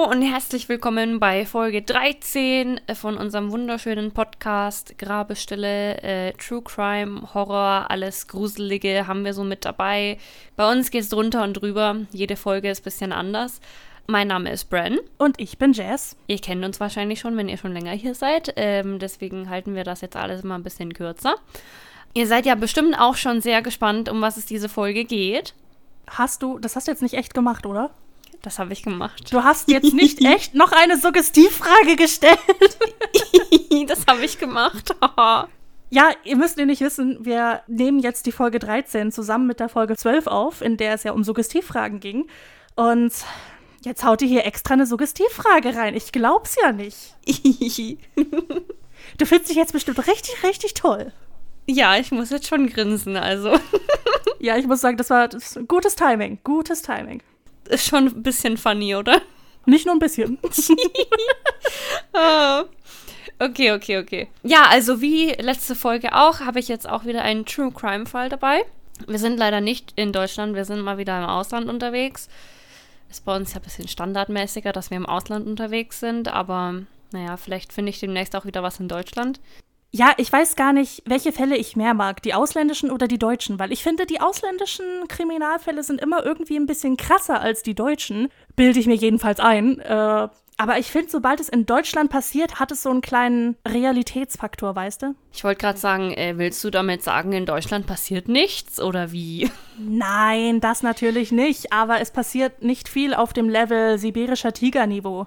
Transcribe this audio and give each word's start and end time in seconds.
Hallo 0.00 0.12
und 0.12 0.22
herzlich 0.22 0.68
willkommen 0.68 1.20
bei 1.20 1.44
Folge 1.44 1.82
13 1.82 2.80
von 2.94 3.18
unserem 3.18 3.50
wunderschönen 3.50 4.12
Podcast 4.12 4.96
Grabestille, 4.98 6.02
äh, 6.02 6.32
True 6.34 6.62
Crime, 6.62 7.34
Horror, 7.34 7.86
alles 7.90 8.26
Gruselige 8.26 9.06
haben 9.06 9.24
wir 9.24 9.34
so 9.34 9.44
mit 9.44 9.64
dabei. 9.64 10.16
Bei 10.56 10.70
uns 10.70 10.90
geht 10.90 11.02
es 11.02 11.10
drunter 11.10 11.42
und 11.42 11.54
drüber. 11.54 11.96
Jede 12.12 12.36
Folge 12.36 12.70
ist 12.70 12.80
ein 12.80 12.84
bisschen 12.84 13.12
anders. 13.12 13.60
Mein 14.06 14.28
Name 14.28 14.50
ist 14.50 14.70
Bren. 14.70 14.98
Und 15.18 15.38
ich 15.38 15.58
bin 15.58 15.72
Jess. 15.72 16.16
Ihr 16.28 16.38
kennt 16.38 16.64
uns 16.64 16.80
wahrscheinlich 16.80 17.20
schon, 17.20 17.36
wenn 17.36 17.48
ihr 17.48 17.58
schon 17.58 17.74
länger 17.74 17.92
hier 17.92 18.14
seid. 18.14 18.54
Ähm, 18.56 18.98
deswegen 19.00 19.50
halten 19.50 19.74
wir 19.74 19.84
das 19.84 20.00
jetzt 20.00 20.16
alles 20.16 20.44
mal 20.44 20.54
ein 20.54 20.64
bisschen 20.64 20.94
kürzer. 20.94 21.34
Ihr 22.14 22.26
seid 22.26 22.46
ja 22.46 22.54
bestimmt 22.54 22.98
auch 22.98 23.16
schon 23.16 23.42
sehr 23.42 23.60
gespannt, 23.60 24.08
um 24.08 24.22
was 24.22 24.38
es 24.38 24.46
diese 24.46 24.70
Folge 24.70 25.04
geht. 25.04 25.52
Hast 26.06 26.42
du, 26.42 26.58
das 26.58 26.74
hast 26.74 26.86
du 26.86 26.92
jetzt 26.92 27.02
nicht 27.02 27.14
echt 27.14 27.34
gemacht, 27.34 27.66
oder? 27.66 27.90
Das 28.42 28.58
habe 28.58 28.72
ich 28.72 28.82
gemacht. 28.82 29.32
Du 29.32 29.44
hast 29.44 29.68
jetzt 29.68 29.92
nicht 29.92 30.24
echt 30.24 30.54
noch 30.54 30.72
eine 30.72 30.98
Suggestivfrage 30.98 31.96
gestellt. 31.96 32.38
das 33.86 34.06
habe 34.06 34.24
ich 34.24 34.38
gemacht. 34.38 34.94
ja, 35.90 36.10
ihr 36.24 36.36
müsst 36.36 36.56
nämlich 36.56 36.80
wissen, 36.80 37.18
wir 37.20 37.62
nehmen 37.66 37.98
jetzt 37.98 38.26
die 38.26 38.32
Folge 38.32 38.58
13 38.58 39.12
zusammen 39.12 39.46
mit 39.46 39.60
der 39.60 39.68
Folge 39.68 39.96
12 39.96 40.26
auf, 40.26 40.62
in 40.62 40.76
der 40.76 40.94
es 40.94 41.02
ja 41.02 41.12
um 41.12 41.22
Suggestivfragen 41.22 42.00
ging. 42.00 42.28
Und 42.76 43.12
jetzt 43.82 44.04
haut 44.04 44.22
ihr 44.22 44.28
hier 44.28 44.46
extra 44.46 44.74
eine 44.74 44.86
Suggestivfrage 44.86 45.76
rein. 45.76 45.94
Ich 45.94 46.12
glaub's 46.12 46.56
ja 46.62 46.72
nicht. 46.72 47.14
du 49.18 49.26
findest 49.26 49.50
dich 49.50 49.56
jetzt 49.56 49.72
bestimmt 49.72 49.98
richtig, 50.06 50.42
richtig 50.42 50.72
toll. 50.72 51.12
Ja, 51.66 51.96
ich 51.96 52.10
muss 52.10 52.30
jetzt 52.30 52.48
schon 52.48 52.68
grinsen, 52.68 53.16
also. 53.16 53.52
ja, 54.38 54.56
ich 54.56 54.66
muss 54.66 54.80
sagen, 54.80 54.96
das 54.96 55.10
war 55.10 55.28
das 55.28 55.58
gutes 55.68 55.94
Timing. 55.94 56.38
Gutes 56.42 56.80
Timing. 56.80 57.22
Ist 57.70 57.86
schon 57.86 58.06
ein 58.06 58.22
bisschen 58.22 58.56
funny, 58.56 58.94
oder? 58.96 59.20
Nicht 59.66 59.86
nur 59.86 59.94
ein 59.94 60.00
bisschen. 60.00 60.38
oh. 62.12 62.62
Okay, 63.42 63.72
okay, 63.72 63.96
okay. 63.96 64.28
Ja, 64.42 64.66
also 64.68 65.00
wie 65.00 65.30
letzte 65.30 65.74
Folge 65.74 66.14
auch, 66.14 66.40
habe 66.40 66.60
ich 66.60 66.68
jetzt 66.68 66.86
auch 66.86 67.06
wieder 67.06 67.22
einen 67.22 67.46
True 67.46 67.72
Crime 67.72 68.04
Fall 68.04 68.28
dabei. 68.28 68.66
Wir 69.06 69.18
sind 69.18 69.38
leider 69.38 69.62
nicht 69.62 69.94
in 69.96 70.12
Deutschland, 70.12 70.54
wir 70.54 70.66
sind 70.66 70.82
mal 70.82 70.98
wieder 70.98 71.18
im 71.18 71.24
Ausland 71.24 71.70
unterwegs. 71.70 72.28
Ist 73.08 73.24
bei 73.24 73.34
uns 73.34 73.54
ja 73.54 73.60
ein 73.60 73.62
bisschen 73.62 73.88
standardmäßiger, 73.88 74.72
dass 74.72 74.90
wir 74.90 74.98
im 74.98 75.06
Ausland 75.06 75.46
unterwegs 75.46 76.00
sind, 76.00 76.28
aber 76.28 76.82
naja, 77.12 77.38
vielleicht 77.38 77.72
finde 77.72 77.88
ich 77.90 77.98
demnächst 77.98 78.36
auch 78.36 78.44
wieder 78.44 78.62
was 78.62 78.78
in 78.78 78.88
Deutschland. 78.88 79.40
Ja, 79.92 80.12
ich 80.18 80.32
weiß 80.32 80.54
gar 80.54 80.72
nicht, 80.72 81.02
welche 81.04 81.32
Fälle 81.32 81.56
ich 81.56 81.74
mehr 81.74 81.94
mag, 81.94 82.22
die 82.22 82.34
ausländischen 82.34 82.92
oder 82.92 83.08
die 83.08 83.18
deutschen, 83.18 83.58
weil 83.58 83.72
ich 83.72 83.82
finde, 83.82 84.06
die 84.06 84.20
ausländischen 84.20 84.84
Kriminalfälle 85.08 85.82
sind 85.82 86.00
immer 86.00 86.24
irgendwie 86.24 86.56
ein 86.56 86.66
bisschen 86.66 86.96
krasser 86.96 87.40
als 87.40 87.64
die 87.64 87.74
deutschen, 87.74 88.28
bilde 88.54 88.78
ich 88.78 88.86
mir 88.86 88.94
jedenfalls 88.94 89.40
ein. 89.40 89.80
Äh, 89.80 90.28
aber 90.56 90.78
ich 90.78 90.86
finde, 90.92 91.10
sobald 91.10 91.40
es 91.40 91.48
in 91.48 91.66
Deutschland 91.66 92.10
passiert, 92.10 92.60
hat 92.60 92.70
es 92.70 92.84
so 92.84 92.90
einen 92.90 93.00
kleinen 93.00 93.56
Realitätsfaktor, 93.66 94.76
weißt 94.76 95.02
du? 95.02 95.14
Ich 95.32 95.42
wollte 95.42 95.60
gerade 95.60 95.78
sagen, 95.78 96.12
äh, 96.12 96.34
willst 96.36 96.62
du 96.62 96.70
damit 96.70 97.02
sagen, 97.02 97.32
in 97.32 97.46
Deutschland 97.46 97.86
passiert 97.86 98.28
nichts 98.28 98.80
oder 98.80 99.10
wie? 99.10 99.50
Nein, 99.78 100.60
das 100.60 100.84
natürlich 100.84 101.32
nicht, 101.32 101.72
aber 101.72 102.00
es 102.00 102.12
passiert 102.12 102.62
nicht 102.62 102.88
viel 102.88 103.12
auf 103.12 103.32
dem 103.32 103.48
Level 103.48 103.98
sibirischer 103.98 104.52
Tigerniveau. 104.52 105.26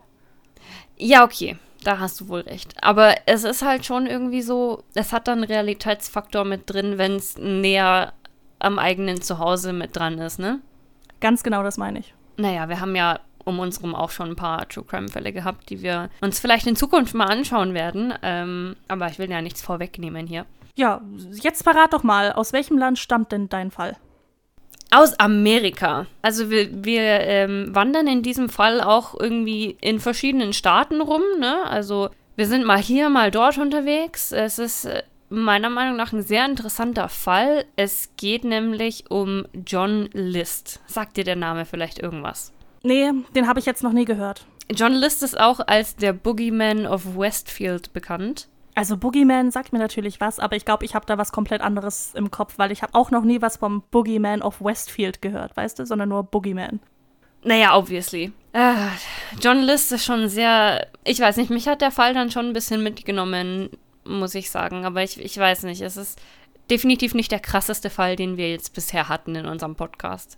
Ja, 0.96 1.26
okay 1.26 1.58
da 1.84 2.00
hast 2.00 2.20
du 2.22 2.28
wohl 2.28 2.42
recht. 2.42 2.76
Aber 2.82 3.16
es 3.26 3.44
ist 3.44 3.64
halt 3.64 3.86
schon 3.86 4.08
irgendwie 4.08 4.42
so, 4.42 4.84
es 4.94 5.14
hat 5.14 5.28
dann 5.28 5.40
einen 5.40 5.52
Realitätsfaktor 5.52 6.46
mit 6.46 6.70
drin, 6.70 6.98
wenn 6.98 7.16
es 7.16 7.38
näher 7.38 8.14
am 8.60 8.80
eigenen 8.80 9.22
Zuhause 9.22 9.74
mit 9.74 9.96
dran 9.96 10.20
ist, 10.20 10.40
ne? 10.40 10.60
Ganz 11.20 11.44
genau, 11.44 11.64
das 11.64 11.78
meine 11.78 12.00
ich. 12.00 12.14
Naja, 12.38 12.70
wir 12.70 12.80
haben 12.80 12.96
ja 12.96 13.20
um 13.46 13.60
uns 13.60 13.78
herum 13.78 13.96
auch 13.96 14.10
schon 14.10 14.30
ein 14.30 14.36
paar 14.36 14.68
True 14.68 14.86
Crime-Fälle 14.86 15.34
gehabt, 15.34 15.70
die 15.70 15.82
wir 15.82 16.10
uns 16.22 16.40
vielleicht 16.40 16.66
in 16.68 16.76
Zukunft 16.76 17.14
mal 17.14 17.26
anschauen 17.26 17.74
werden. 17.74 18.14
Ähm, 18.22 18.76
aber 18.88 19.08
ich 19.08 19.20
will 19.20 19.30
ja 19.30 19.42
nichts 19.42 19.62
vorwegnehmen 19.62 20.28
hier. 20.28 20.46
Ja, 20.76 21.02
jetzt 21.42 21.64
verrat 21.64 21.94
doch 21.94 22.04
mal, 22.04 22.32
aus 22.32 22.54
welchem 22.54 22.78
Land 22.78 23.00
stammt 23.00 23.32
denn 23.32 23.50
dein 23.50 23.70
Fall? 23.70 23.96
Aus 24.92 25.14
Amerika. 25.20 26.06
Also 26.22 26.50
wir, 26.52 26.86
wir 26.86 27.02
ähm, 27.02 27.74
wandern 27.74 28.08
in 28.08 28.22
diesem 28.22 28.48
Fall 28.48 28.80
auch 28.80 29.20
irgendwie 29.20 29.76
in 29.82 30.00
verschiedenen 30.00 30.54
Staaten 30.54 31.02
rum. 31.02 31.24
Ne? 31.40 31.64
Also 31.66 32.10
wir 32.36 32.46
sind 32.46 32.66
mal 32.66 32.78
hier, 32.78 33.10
mal 33.10 33.32
dort 33.32 33.58
unterwegs. 33.58 34.32
Es 34.32 34.60
ist 34.60 34.86
äh, 34.86 35.04
meiner 35.30 35.70
Meinung 35.72 35.96
nach 35.96 36.14
ein 36.14 36.22
sehr 36.22 36.46
interessanter 36.46 37.10
Fall. 37.10 37.66
Es 37.76 38.12
geht 38.18 38.44
nämlich 38.44 39.06
um 39.10 39.46
John 39.66 40.10
List. 40.14 40.80
Sagt 40.86 41.18
dir 41.18 41.24
der 41.24 41.36
Name 41.36 41.66
vielleicht 41.66 42.00
irgendwas? 42.00 42.54
Nee, 42.84 43.12
den 43.36 43.48
habe 43.48 43.60
ich 43.60 43.66
jetzt 43.66 43.82
noch 43.82 43.94
nie 43.94 44.06
gehört. 44.06 44.46
John 44.72 44.94
List 44.94 45.24
ist 45.24 45.40
auch 45.40 45.60
als 45.60 45.96
der 45.96 46.14
Boogeyman 46.14 46.86
of 46.86 47.18
Westfield 47.18 47.94
bekannt. 47.94 48.48
Also 48.76 48.98
Boogeyman 48.98 49.52
sagt 49.52 49.72
mir 49.72 49.80
natürlich 49.80 50.20
was, 50.20 50.40
aber 50.40 50.56
ich 50.56 50.66
glaube, 50.66 50.84
ich 50.86 50.96
habe 50.96 51.06
da 51.06 51.18
was 51.18 51.32
komplett 51.32 51.62
anderes 51.62 52.14
im 52.16 52.32
Kopf, 52.32 52.58
weil 52.58 52.72
ich 52.72 52.82
habe 52.82 52.96
auch 52.96 53.12
noch 53.12 53.24
nie 53.24 53.42
was 53.42 53.58
vom 53.58 53.84
Boogeyman 53.92 54.42
of 54.42 54.62
Westfield 54.62 55.22
gehört, 55.22 55.56
weißt 55.56 55.78
du, 55.78 55.86
sondern 55.86 56.10
nur 56.10 56.24
Boogeyman. 56.24 56.80
Naja, 57.44 57.76
obviously. 57.76 58.32
Äh, 58.54 58.88
John 59.40 59.60
List 59.60 59.92
ist 59.92 60.06
schon 60.06 60.28
sehr, 60.28 60.88
ich 61.04 61.20
weiß 61.20 61.38
nicht, 61.38 61.50
mich 61.50 61.68
hat 61.68 61.82
der 61.82 61.92
Fall 61.92 62.14
dann 62.14 62.32
schon 62.32 62.48
ein 62.48 62.54
bisschen 62.54 62.82
mitgenommen, 62.82 63.70
muss 64.06 64.34
ich 64.34 64.50
sagen, 64.50 64.86
aber 64.86 65.04
ich, 65.04 65.20
ich 65.20 65.38
weiß 65.38 65.64
nicht, 65.64 65.82
es 65.82 65.98
ist 65.98 66.20
definitiv 66.70 67.14
nicht 67.14 67.32
der 67.32 67.40
krasseste 67.40 67.90
Fall, 67.90 68.16
den 68.16 68.38
wir 68.38 68.50
jetzt 68.50 68.74
bisher 68.74 69.10
hatten 69.10 69.36
in 69.36 69.46
unserem 69.46 69.76
Podcast. 69.76 70.38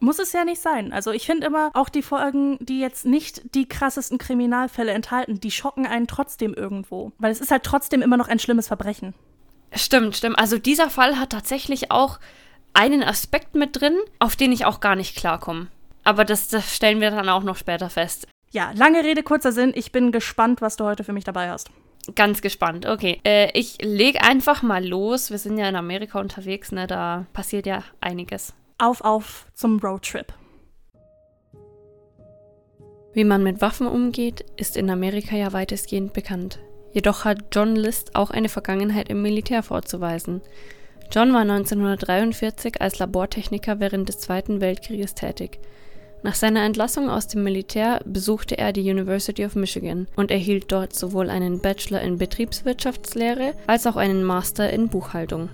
Muss 0.00 0.18
es 0.18 0.32
ja 0.32 0.46
nicht 0.46 0.62
sein. 0.62 0.92
Also 0.92 1.10
ich 1.10 1.26
finde 1.26 1.46
immer, 1.46 1.70
auch 1.74 1.90
die 1.90 2.02
Folgen, 2.02 2.56
die 2.60 2.80
jetzt 2.80 3.04
nicht 3.04 3.54
die 3.54 3.68
krassesten 3.68 4.16
Kriminalfälle 4.16 4.92
enthalten, 4.92 5.40
die 5.40 5.50
schocken 5.50 5.86
einen 5.86 6.06
trotzdem 6.06 6.54
irgendwo. 6.54 7.12
Weil 7.18 7.30
es 7.30 7.40
ist 7.40 7.50
halt 7.50 7.64
trotzdem 7.64 8.00
immer 8.00 8.16
noch 8.16 8.28
ein 8.28 8.38
schlimmes 8.38 8.68
Verbrechen. 8.68 9.14
Stimmt, 9.72 10.16
stimmt. 10.16 10.38
Also 10.38 10.58
dieser 10.58 10.88
Fall 10.88 11.18
hat 11.18 11.30
tatsächlich 11.30 11.90
auch 11.90 12.18
einen 12.72 13.02
Aspekt 13.02 13.54
mit 13.54 13.78
drin, 13.78 13.96
auf 14.18 14.36
den 14.36 14.52
ich 14.52 14.64
auch 14.64 14.80
gar 14.80 14.96
nicht 14.96 15.16
klarkomme. 15.16 15.68
Aber 16.02 16.24
das, 16.24 16.48
das 16.48 16.74
stellen 16.74 17.02
wir 17.02 17.10
dann 17.10 17.28
auch 17.28 17.42
noch 17.42 17.56
später 17.56 17.90
fest. 17.90 18.26
Ja, 18.52 18.72
lange 18.74 19.04
Rede, 19.04 19.22
kurzer 19.22 19.52
Sinn. 19.52 19.72
Ich 19.76 19.92
bin 19.92 20.12
gespannt, 20.12 20.62
was 20.62 20.76
du 20.76 20.84
heute 20.84 21.04
für 21.04 21.12
mich 21.12 21.24
dabei 21.24 21.50
hast. 21.50 21.70
Ganz 22.14 22.40
gespannt. 22.40 22.86
Okay. 22.86 23.20
Äh, 23.24 23.50
ich 23.52 23.76
lege 23.82 24.22
einfach 24.22 24.62
mal 24.62 24.84
los. 24.84 25.30
Wir 25.30 25.38
sind 25.38 25.58
ja 25.58 25.68
in 25.68 25.76
Amerika 25.76 26.18
unterwegs, 26.18 26.72
ne? 26.72 26.86
Da 26.86 27.26
passiert 27.34 27.66
ja 27.66 27.84
einiges 28.00 28.54
auf 28.80 29.02
auf 29.02 29.46
zum 29.54 29.78
Roadtrip. 29.78 30.32
Wie 33.12 33.24
man 33.24 33.42
mit 33.42 33.60
Waffen 33.60 33.86
umgeht, 33.86 34.44
ist 34.56 34.76
in 34.76 34.88
Amerika 34.88 35.36
ja 35.36 35.52
weitestgehend 35.52 36.12
bekannt. 36.12 36.60
Jedoch 36.92 37.24
hat 37.24 37.38
John 37.52 37.76
List 37.76 38.14
auch 38.14 38.30
eine 38.30 38.48
Vergangenheit 38.48 39.08
im 39.08 39.22
Militär 39.22 39.62
vorzuweisen. 39.62 40.40
John 41.12 41.32
war 41.32 41.40
1943 41.40 42.80
als 42.80 42.98
Labortechniker 42.98 43.80
während 43.80 44.08
des 44.08 44.18
Zweiten 44.18 44.60
Weltkrieges 44.60 45.14
tätig. 45.14 45.58
Nach 46.22 46.34
seiner 46.34 46.62
Entlassung 46.62 47.08
aus 47.08 47.26
dem 47.28 47.42
Militär 47.42 48.00
besuchte 48.04 48.58
er 48.58 48.72
die 48.72 48.88
University 48.88 49.44
of 49.44 49.56
Michigan 49.56 50.06
und 50.16 50.30
erhielt 50.30 50.70
dort 50.70 50.94
sowohl 50.94 51.30
einen 51.30 51.60
Bachelor 51.60 52.02
in 52.02 52.18
Betriebswirtschaftslehre 52.18 53.54
als 53.66 53.86
auch 53.86 53.96
einen 53.96 54.22
Master 54.22 54.70
in 54.70 54.88
Buchhaltung. 54.88 55.48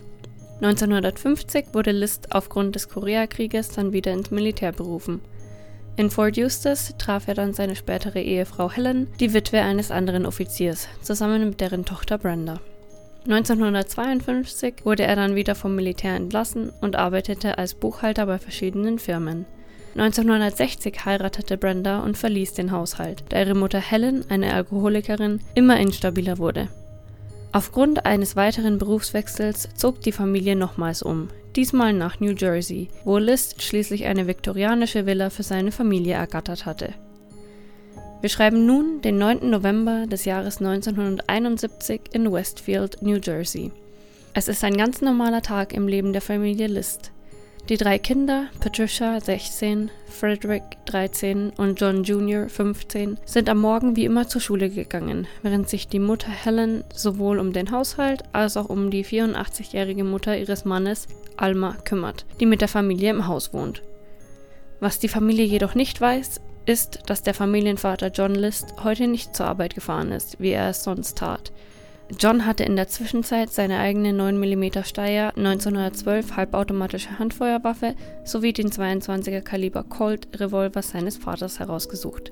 1950 0.60 1.66
wurde 1.72 1.92
List 1.92 2.34
aufgrund 2.34 2.74
des 2.74 2.88
Koreakrieges 2.88 3.68
dann 3.68 3.92
wieder 3.92 4.12
ins 4.12 4.30
Militär 4.30 4.72
berufen. 4.72 5.20
In 5.96 6.10
Fort 6.10 6.38
Eustis 6.38 6.94
traf 6.98 7.28
er 7.28 7.34
dann 7.34 7.54
seine 7.54 7.76
spätere 7.76 8.20
Ehefrau 8.20 8.70
Helen, 8.70 9.08
die 9.20 9.32
Witwe 9.32 9.60
eines 9.60 9.90
anderen 9.90 10.26
Offiziers, 10.26 10.88
zusammen 11.02 11.48
mit 11.48 11.60
deren 11.60 11.84
Tochter 11.84 12.18
Brenda. 12.18 12.60
1952 13.24 14.84
wurde 14.84 15.02
er 15.02 15.16
dann 15.16 15.34
wieder 15.34 15.54
vom 15.54 15.74
Militär 15.74 16.14
entlassen 16.14 16.70
und 16.80 16.96
arbeitete 16.96 17.58
als 17.58 17.74
Buchhalter 17.74 18.26
bei 18.26 18.38
verschiedenen 18.38 18.98
Firmen. 18.98 19.46
1960 19.96 21.04
heiratete 21.06 21.56
Brenda 21.56 22.00
und 22.00 22.18
verließ 22.18 22.52
den 22.52 22.70
Haushalt, 22.70 23.24
da 23.30 23.40
ihre 23.40 23.54
Mutter 23.54 23.80
Helen, 23.80 24.24
eine 24.28 24.52
Alkoholikerin, 24.52 25.40
immer 25.54 25.80
instabiler 25.80 26.38
wurde. 26.38 26.68
Aufgrund 27.52 28.04
eines 28.04 28.36
weiteren 28.36 28.78
Berufswechsels 28.78 29.68
zog 29.74 30.00
die 30.02 30.12
Familie 30.12 30.56
nochmals 30.56 31.02
um, 31.02 31.28
diesmal 31.54 31.92
nach 31.92 32.20
New 32.20 32.32
Jersey, 32.32 32.88
wo 33.04 33.18
List 33.18 33.62
schließlich 33.62 34.04
eine 34.04 34.26
viktorianische 34.26 35.06
Villa 35.06 35.30
für 35.30 35.42
seine 35.42 35.72
Familie 35.72 36.14
ergattert 36.14 36.66
hatte. 36.66 36.92
Wir 38.20 38.30
schreiben 38.30 38.66
nun 38.66 39.02
den 39.02 39.18
9. 39.18 39.48
November 39.50 40.06
des 40.06 40.24
Jahres 40.24 40.58
1971 40.58 42.00
in 42.12 42.32
Westfield, 42.32 43.02
New 43.02 43.18
Jersey. 43.22 43.70
Es 44.34 44.48
ist 44.48 44.64
ein 44.64 44.76
ganz 44.76 45.00
normaler 45.00 45.42
Tag 45.42 45.72
im 45.72 45.86
Leben 45.88 46.12
der 46.12 46.22
Familie 46.22 46.66
List. 46.66 47.12
Die 47.68 47.76
drei 47.76 47.98
Kinder, 47.98 48.46
Patricia 48.60 49.20
16, 49.20 49.90
Frederick 50.06 50.62
13 50.84 51.50
und 51.56 51.80
John 51.80 52.04
Jr. 52.04 52.48
15, 52.48 53.18
sind 53.24 53.48
am 53.48 53.58
Morgen 53.58 53.96
wie 53.96 54.04
immer 54.04 54.28
zur 54.28 54.40
Schule 54.40 54.70
gegangen, 54.70 55.26
während 55.42 55.68
sich 55.68 55.88
die 55.88 55.98
Mutter 55.98 56.30
Helen 56.30 56.84
sowohl 56.94 57.40
um 57.40 57.52
den 57.52 57.72
Haushalt 57.72 58.22
als 58.32 58.56
auch 58.56 58.68
um 58.68 58.92
die 58.92 59.04
84-jährige 59.04 60.04
Mutter 60.04 60.38
ihres 60.38 60.64
Mannes, 60.64 61.08
Alma, 61.36 61.76
kümmert, 61.84 62.24
die 62.38 62.46
mit 62.46 62.60
der 62.60 62.68
Familie 62.68 63.10
im 63.10 63.26
Haus 63.26 63.52
wohnt. 63.52 63.82
Was 64.78 65.00
die 65.00 65.08
Familie 65.08 65.44
jedoch 65.44 65.74
nicht 65.74 66.00
weiß, 66.00 66.40
ist, 66.66 67.00
dass 67.06 67.24
der 67.24 67.34
Familienvater 67.34 68.12
John 68.12 68.36
List 68.36 68.74
heute 68.84 69.08
nicht 69.08 69.34
zur 69.34 69.46
Arbeit 69.46 69.74
gefahren 69.74 70.12
ist, 70.12 70.38
wie 70.38 70.50
er 70.50 70.70
es 70.70 70.84
sonst 70.84 71.18
tat. 71.18 71.50
John 72.18 72.46
hatte 72.46 72.62
in 72.62 72.76
der 72.76 72.86
Zwischenzeit 72.86 73.50
seine 73.50 73.78
eigene 73.80 74.12
9 74.12 74.38
mm 74.38 74.84
Steyr 74.84 75.32
1912 75.36 76.36
halbautomatische 76.36 77.18
Handfeuerwaffe 77.18 77.96
sowie 78.24 78.52
den 78.52 78.70
22er 78.70 79.40
Kaliber 79.40 79.82
Colt 79.82 80.28
Revolver 80.38 80.82
seines 80.82 81.16
Vaters 81.16 81.58
herausgesucht. 81.58 82.30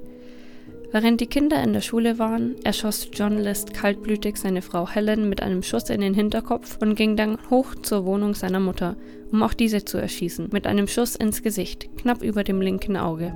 Während 0.92 1.20
die 1.20 1.26
Kinder 1.26 1.60
in 1.60 1.72
der 1.72 1.80
Schule 1.80 2.20
waren, 2.20 2.54
erschoss 2.62 3.08
John 3.12 3.36
List 3.36 3.74
kaltblütig 3.74 4.36
seine 4.36 4.62
Frau 4.62 4.88
Helen 4.88 5.28
mit 5.28 5.42
einem 5.42 5.64
Schuss 5.64 5.90
in 5.90 6.02
den 6.02 6.14
Hinterkopf 6.14 6.78
und 6.80 6.94
ging 6.94 7.16
dann 7.16 7.36
hoch 7.50 7.74
zur 7.74 8.06
Wohnung 8.06 8.34
seiner 8.34 8.60
Mutter, 8.60 8.94
um 9.32 9.42
auch 9.42 9.54
diese 9.54 9.84
zu 9.84 9.98
erschießen, 9.98 10.50
mit 10.52 10.68
einem 10.68 10.86
Schuss 10.86 11.16
ins 11.16 11.42
Gesicht, 11.42 11.88
knapp 11.96 12.22
über 12.22 12.44
dem 12.44 12.60
linken 12.60 12.96
Auge. 12.96 13.34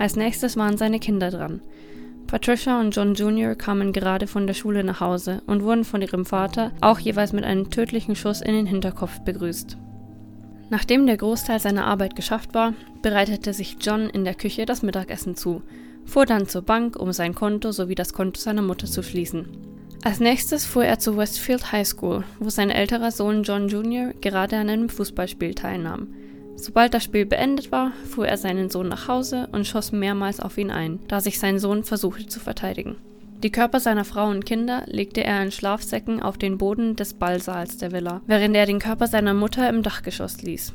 Als 0.00 0.16
nächstes 0.16 0.56
waren 0.56 0.76
seine 0.76 0.98
Kinder 0.98 1.30
dran. 1.30 1.60
Patricia 2.28 2.78
und 2.78 2.94
John 2.94 3.14
Jr. 3.14 3.54
kamen 3.54 3.94
gerade 3.94 4.26
von 4.26 4.46
der 4.46 4.52
Schule 4.52 4.84
nach 4.84 5.00
Hause 5.00 5.40
und 5.46 5.62
wurden 5.62 5.84
von 5.84 6.02
ihrem 6.02 6.26
Vater 6.26 6.72
auch 6.82 6.98
jeweils 6.98 7.32
mit 7.32 7.44
einem 7.44 7.70
tödlichen 7.70 8.14
Schuss 8.16 8.42
in 8.42 8.52
den 8.52 8.66
Hinterkopf 8.66 9.20
begrüßt. 9.20 9.78
Nachdem 10.68 11.06
der 11.06 11.16
Großteil 11.16 11.58
seiner 11.58 11.86
Arbeit 11.86 12.16
geschafft 12.16 12.52
war, 12.52 12.74
bereitete 13.00 13.54
sich 13.54 13.78
John 13.80 14.10
in 14.10 14.24
der 14.24 14.34
Küche 14.34 14.66
das 14.66 14.82
Mittagessen 14.82 15.36
zu, 15.36 15.62
fuhr 16.04 16.26
dann 16.26 16.46
zur 16.46 16.60
Bank, 16.60 16.96
um 16.96 17.12
sein 17.12 17.34
Konto 17.34 17.72
sowie 17.72 17.94
das 17.94 18.12
Konto 18.12 18.38
seiner 18.38 18.60
Mutter 18.60 18.86
zu 18.86 19.02
schließen. 19.02 19.46
Als 20.04 20.20
nächstes 20.20 20.66
fuhr 20.66 20.84
er 20.84 20.98
zur 20.98 21.16
Westfield 21.16 21.72
High 21.72 21.88
School, 21.88 22.24
wo 22.40 22.50
sein 22.50 22.68
älterer 22.68 23.10
Sohn 23.10 23.42
John 23.42 23.68
Jr. 23.68 24.12
gerade 24.20 24.58
an 24.58 24.68
einem 24.68 24.90
Fußballspiel 24.90 25.54
teilnahm. 25.54 26.08
Sobald 26.60 26.92
das 26.92 27.04
Spiel 27.04 27.24
beendet 27.24 27.70
war, 27.70 27.92
fuhr 28.10 28.26
er 28.26 28.36
seinen 28.36 28.68
Sohn 28.68 28.88
nach 28.88 29.06
Hause 29.06 29.48
und 29.52 29.66
schoss 29.66 29.92
mehrmals 29.92 30.40
auf 30.40 30.58
ihn 30.58 30.72
ein, 30.72 30.98
da 31.06 31.20
sich 31.20 31.38
sein 31.38 31.60
Sohn 31.60 31.84
versuchte 31.84 32.26
zu 32.26 32.40
verteidigen. 32.40 32.96
Die 33.44 33.52
Körper 33.52 33.78
seiner 33.78 34.04
Frau 34.04 34.28
und 34.28 34.44
Kinder 34.44 34.82
legte 34.86 35.22
er 35.22 35.40
in 35.40 35.52
Schlafsäcken 35.52 36.20
auf 36.20 36.36
den 36.36 36.58
Boden 36.58 36.96
des 36.96 37.14
Ballsaals 37.14 37.76
der 37.78 37.92
Villa, 37.92 38.22
während 38.26 38.56
er 38.56 38.66
den 38.66 38.80
Körper 38.80 39.06
seiner 39.06 39.34
Mutter 39.34 39.68
im 39.68 39.84
Dachgeschoss 39.84 40.42
ließ. 40.42 40.72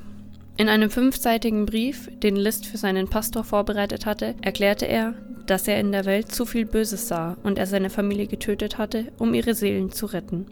In 0.55 0.69
einem 0.69 0.89
fünfseitigen 0.89 1.65
Brief, 1.65 2.09
den 2.19 2.37
List 2.37 2.65
für 2.65 2.77
seinen 2.77 3.09
Pastor 3.09 3.43
vorbereitet 3.43 4.05
hatte, 4.05 4.35
erklärte 4.41 4.85
er, 4.85 5.15
dass 5.47 5.67
er 5.67 5.81
in 5.81 5.91
der 5.91 6.05
Welt 6.05 6.31
zu 6.31 6.45
viel 6.45 6.65
Böses 6.65 7.09
sah 7.09 7.35
und 7.43 7.57
er 7.57 7.67
seine 7.67 7.89
Familie 7.89 8.27
getötet 8.27 8.77
hatte, 8.77 9.11
um 9.17 9.33
ihre 9.33 9.55
Seelen 9.55 9.91
zu 9.91 10.05
retten. 10.05 10.45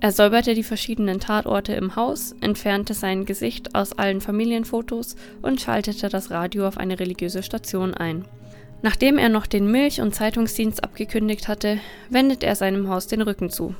Er 0.00 0.12
säuberte 0.12 0.54
die 0.54 0.62
verschiedenen 0.62 1.20
Tatorte 1.20 1.72
im 1.72 1.96
Haus, 1.96 2.34
entfernte 2.40 2.94
sein 2.94 3.24
Gesicht 3.24 3.74
aus 3.74 3.92
allen 3.94 4.20
Familienfotos 4.20 5.16
und 5.42 5.60
schaltete 5.60 6.08
das 6.08 6.30
Radio 6.30 6.68
auf 6.68 6.76
eine 6.76 7.00
religiöse 7.00 7.42
Station 7.42 7.94
ein. 7.94 8.26
Nachdem 8.82 9.16
er 9.16 9.30
noch 9.30 9.46
den 9.46 9.70
Milch- 9.70 10.00
und 10.00 10.14
Zeitungsdienst 10.14 10.84
abgekündigt 10.84 11.48
hatte, 11.48 11.78
wendet 12.10 12.44
er 12.44 12.54
seinem 12.56 12.88
Haus 12.88 13.06
den 13.06 13.22
Rücken 13.22 13.48
zu. 13.48 13.74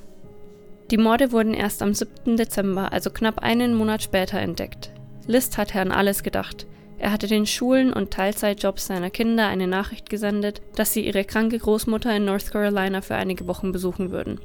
Die 0.91 0.97
Morde 0.97 1.33
wurden 1.33 1.53
erst 1.53 1.83
am 1.83 1.93
7. 1.93 2.37
Dezember, 2.37 2.93
also 2.93 3.11
knapp 3.11 3.41
einen 3.41 3.75
Monat 3.75 4.03
später, 4.03 4.39
entdeckt. 4.39 4.91
List 5.27 5.59
hatte 5.59 5.81
an 5.81 5.93
alles 5.93 6.23
gedacht. 6.23 6.67
Er 6.99 7.13
hatte 7.13 7.27
den 7.27 7.45
Schulen 7.45 7.93
und 7.93 8.11
Teilzeitjobs 8.11 8.87
seiner 8.87 9.11
Kinder 9.11 9.49
eine 9.49 9.67
Nachricht 9.67 10.09
gesendet, 10.09 10.63
dass 10.77 10.93
sie 10.93 11.05
ihre 11.05 11.25
kranke 11.25 11.59
Großmutter 11.59 12.17
in 12.17 12.25
North 12.25 12.51
Carolina 12.51 13.03
für 13.03 13.17
einige 13.17 13.47
Wochen 13.47 13.73
besuchen 13.73 14.13
würden. 14.13 14.41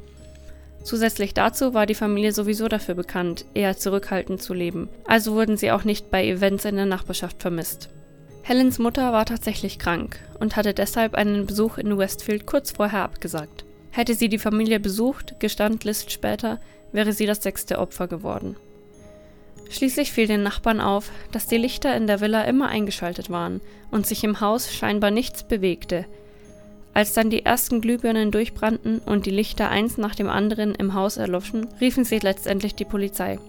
Zusätzlich 0.84 1.34
dazu 1.34 1.74
war 1.74 1.86
die 1.86 1.96
Familie 1.96 2.32
sowieso 2.32 2.68
dafür 2.68 2.96
bekannt, 2.96 3.46
eher 3.54 3.78
zurückhaltend 3.78 4.42
zu 4.42 4.54
leben, 4.54 4.90
also 5.06 5.34
wurden 5.34 5.58
sie 5.58 5.72
auch 5.72 5.84
nicht 5.84 6.10
bei 6.10 6.26
Events 6.26 6.66
in 6.66 6.76
der 6.76 6.86
Nachbarschaft 6.86 7.42
vermisst. 7.42 7.90
Helens 8.44 8.80
Mutter 8.80 9.14
war 9.14 9.26
tatsächlich 9.26 9.78
krank 9.78 10.20
und 10.40 10.56
hatte 10.56 10.74
deshalb 10.74 11.14
einen 11.14 11.46
Besuch 11.46 11.78
in 11.78 11.98
Westfield 11.98 12.48
kurz 12.48 12.72
vorher 12.72 13.04
abgesagt. 13.04 13.66
Hätte 13.92 14.16
sie 14.16 14.30
die 14.30 14.40
Familie 14.40 14.80
besucht, 14.80 15.40
gestand 15.40 15.84
List 15.84 16.12
später, 16.12 16.60
wäre 16.92 17.14
sie 17.14 17.28
das 17.28 17.44
sechste 17.44 17.78
Opfer 17.78 18.08
geworden. 18.08 18.56
Schließlich 19.70 20.12
fiel 20.12 20.28
den 20.28 20.44
Nachbarn 20.44 20.82
auf, 20.82 21.12
dass 21.32 21.48
die 21.48 21.58
Lichter 21.58 21.96
in 21.96 22.08
der 22.08 22.20
Villa 22.20 22.44
immer 22.44 22.68
eingeschaltet 22.68 23.30
waren 23.30 23.62
und 23.92 24.08
sich 24.08 24.24
im 24.24 24.42
Haus 24.42 24.74
scheinbar 24.74 25.12
nichts 25.12 25.44
bewegte, 25.44 26.06
als 26.94 27.14
dann 27.14 27.30
die 27.30 27.46
ersten 27.46 27.82
Glühbirnen 27.82 28.32
durchbrannten 28.32 29.00
und 29.00 29.26
die 29.26 29.32
Lichter 29.32 29.70
eins 29.70 29.98
nach 29.98 30.16
dem 30.16 30.30
anderen 30.30 30.76
im 30.76 30.94
Haus 30.94 31.18
erloschen, 31.18 31.68
riefen 31.80 32.04
sie 32.04 32.20
letztendlich 32.20 32.76
die 32.76 32.86
Polizei. 32.86 33.40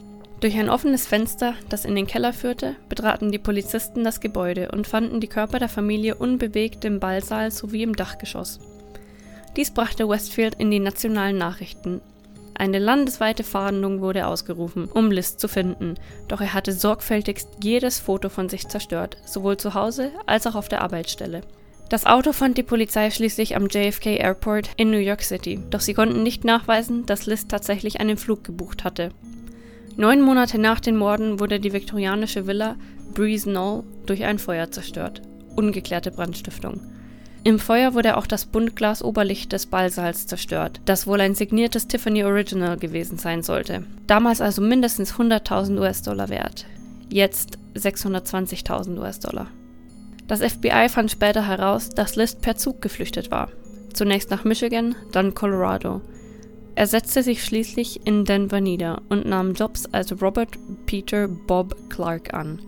Durch 0.41 0.57
ein 0.57 0.71
offenes 0.71 1.07
Fenster, 1.07 1.55
das 1.69 1.85
in 1.85 1.95
den 1.95 2.09
Keller 2.09 2.33
führte, 2.33 2.75
betraten 2.89 3.31
die 3.31 3.39
Polizisten 3.39 4.03
das 4.03 4.21
Gebäude 4.21 4.71
und 4.73 4.89
fanden 4.89 5.21
die 5.21 5.29
Körper 5.29 5.61
der 5.61 5.69
Familie 5.69 6.17
unbewegt 6.17 6.85
im 6.85 6.99
Ballsaal 6.99 7.53
sowie 7.53 7.85
im 7.85 7.95
Dachgeschoss. 7.95 8.59
Dies 9.57 9.71
brachte 9.71 10.09
Westfield 10.09 10.57
in 10.57 10.71
die 10.71 10.81
nationalen 10.81 11.39
Nachrichten. 11.39 12.01
Eine 12.55 12.79
landesweite 12.79 13.45
Fahndung 13.45 14.01
wurde 14.01 14.27
ausgerufen, 14.27 14.87
um 14.87 15.11
List 15.11 15.41
zu 15.41 15.47
finden, 15.47 15.95
doch 16.27 16.41
er 16.41 16.55
hatte 16.55 16.73
sorgfältigst 16.73 17.49
jedes 17.63 18.01
Foto 18.01 18.29
von 18.29 18.49
sich 18.49 18.67
zerstört, 18.67 19.19
sowohl 19.25 19.59
zu 19.59 19.75
Hause 19.75 20.11
als 20.27 20.47
auch 20.47 20.55
auf 20.55 20.69
der 20.69 20.81
Arbeitsstelle. 20.81 21.43
Das 21.93 22.07
Auto 22.07 22.33
fand 22.33 22.57
die 22.57 22.63
Polizei 22.63 23.11
schließlich 23.11 23.55
am 23.55 23.67
JFK 23.67 24.17
Airport 24.17 24.71
in 24.79 24.91
New 24.91 24.97
York 24.97 25.21
City, 25.21 25.61
doch 25.69 25.81
sie 25.81 25.93
konnten 25.93 26.23
nicht 26.23 26.43
nachweisen, 26.43 27.05
dass 27.05 27.27
List 27.27 27.51
tatsächlich 27.51 28.01
einen 28.01 28.17
Flug 28.17 28.45
gebucht 28.45 28.83
hatte. 28.83 29.11
Neun 29.99 30.23
Monate 30.23 30.57
nach 30.57 30.81
den 30.81 30.97
Morden 30.97 31.39
wurde 31.39 31.61
die 31.61 31.75
viktorianische 31.75 32.47
Villa 32.47 32.77
Breeze 33.13 33.51
Knoll 33.51 33.83
durch 34.07 34.25
ein 34.25 34.39
Feuer 34.39 34.71
zerstört. 34.71 35.21
Ungeklärte 35.55 36.11
Brandstiftung. 36.11 36.81
Im 37.45 37.59
Feuer 37.59 37.93
wurde 37.93 38.17
auch 38.17 38.27
das 38.27 38.47
Buntglas-Oberlicht 38.47 39.53
des 39.53 39.67
Ballsaals 39.67 40.27
zerstört, 40.27 40.81
das 40.87 41.07
wohl 41.07 41.21
ein 41.21 41.35
signiertes 41.35 41.89
Tiffany 41.89 42.25
Original 42.25 42.79
gewesen 42.79 43.19
sein 43.19 43.43
sollte. 43.43 43.85
Damals 44.07 44.41
also 44.41 44.63
mindestens 44.63 45.17
100.000 45.17 45.79
US-Dollar 45.79 46.31
wert. 46.31 46.65
Jetzt 47.11 47.59
620.000 47.75 48.99
US-Dollar. 48.99 49.49
Das 50.27 50.41
FBI 50.41 50.89
fand 50.89 51.11
später 51.11 51.47
heraus, 51.47 51.91
dass 51.91 52.17
List 52.17 52.41
per 52.41 52.57
Zug 52.57 52.81
geflüchtet 52.81 53.31
war. 53.31 53.51
Zunächst 53.93 54.31
nach 54.31 54.45
Michigan, 54.45 54.95
dann 55.13 55.35
Colorado. 55.35 56.01
Er 56.75 56.87
setzte 56.87 57.23
sich 57.23 57.45
schließlich 57.45 58.07
in 58.07 58.25
Denver 58.25 58.61
nieder 58.61 59.03
und 59.09 59.27
nahm 59.27 59.53
Jobs 59.53 59.87
als 59.93 60.23
Robert 60.23 60.57
Peter 60.87 61.29
Bob 61.29 61.77
Clark 61.91 62.33
an. 62.33 62.63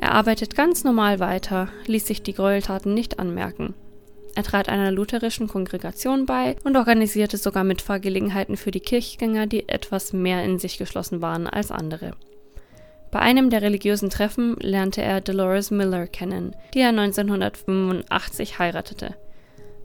Er 0.00 0.12
arbeitet 0.12 0.56
ganz 0.56 0.82
normal 0.82 1.20
weiter, 1.20 1.68
ließ 1.86 2.06
sich 2.06 2.22
die 2.22 2.32
Gräueltaten 2.32 2.94
nicht 2.94 3.18
anmerken. 3.18 3.74
Er 4.34 4.44
trat 4.44 4.68
einer 4.68 4.90
lutherischen 4.90 5.48
Kongregation 5.48 6.24
bei 6.24 6.56
und 6.64 6.76
organisierte 6.76 7.36
sogar 7.36 7.64
Mitfahrgelegenheiten 7.64 8.56
für 8.56 8.70
die 8.70 8.80
Kirchgänger, 8.80 9.46
die 9.46 9.68
etwas 9.68 10.14
mehr 10.14 10.42
in 10.44 10.58
sich 10.58 10.78
geschlossen 10.78 11.20
waren 11.20 11.46
als 11.46 11.70
andere. 11.70 12.12
Bei 13.10 13.18
einem 13.18 13.50
der 13.50 13.62
religiösen 13.62 14.10
Treffen 14.10 14.56
lernte 14.60 15.02
er 15.02 15.20
Dolores 15.20 15.70
Miller 15.70 16.06
kennen, 16.06 16.54
die 16.74 16.80
er 16.80 16.90
1985 16.90 18.58
heiratete. 18.58 19.16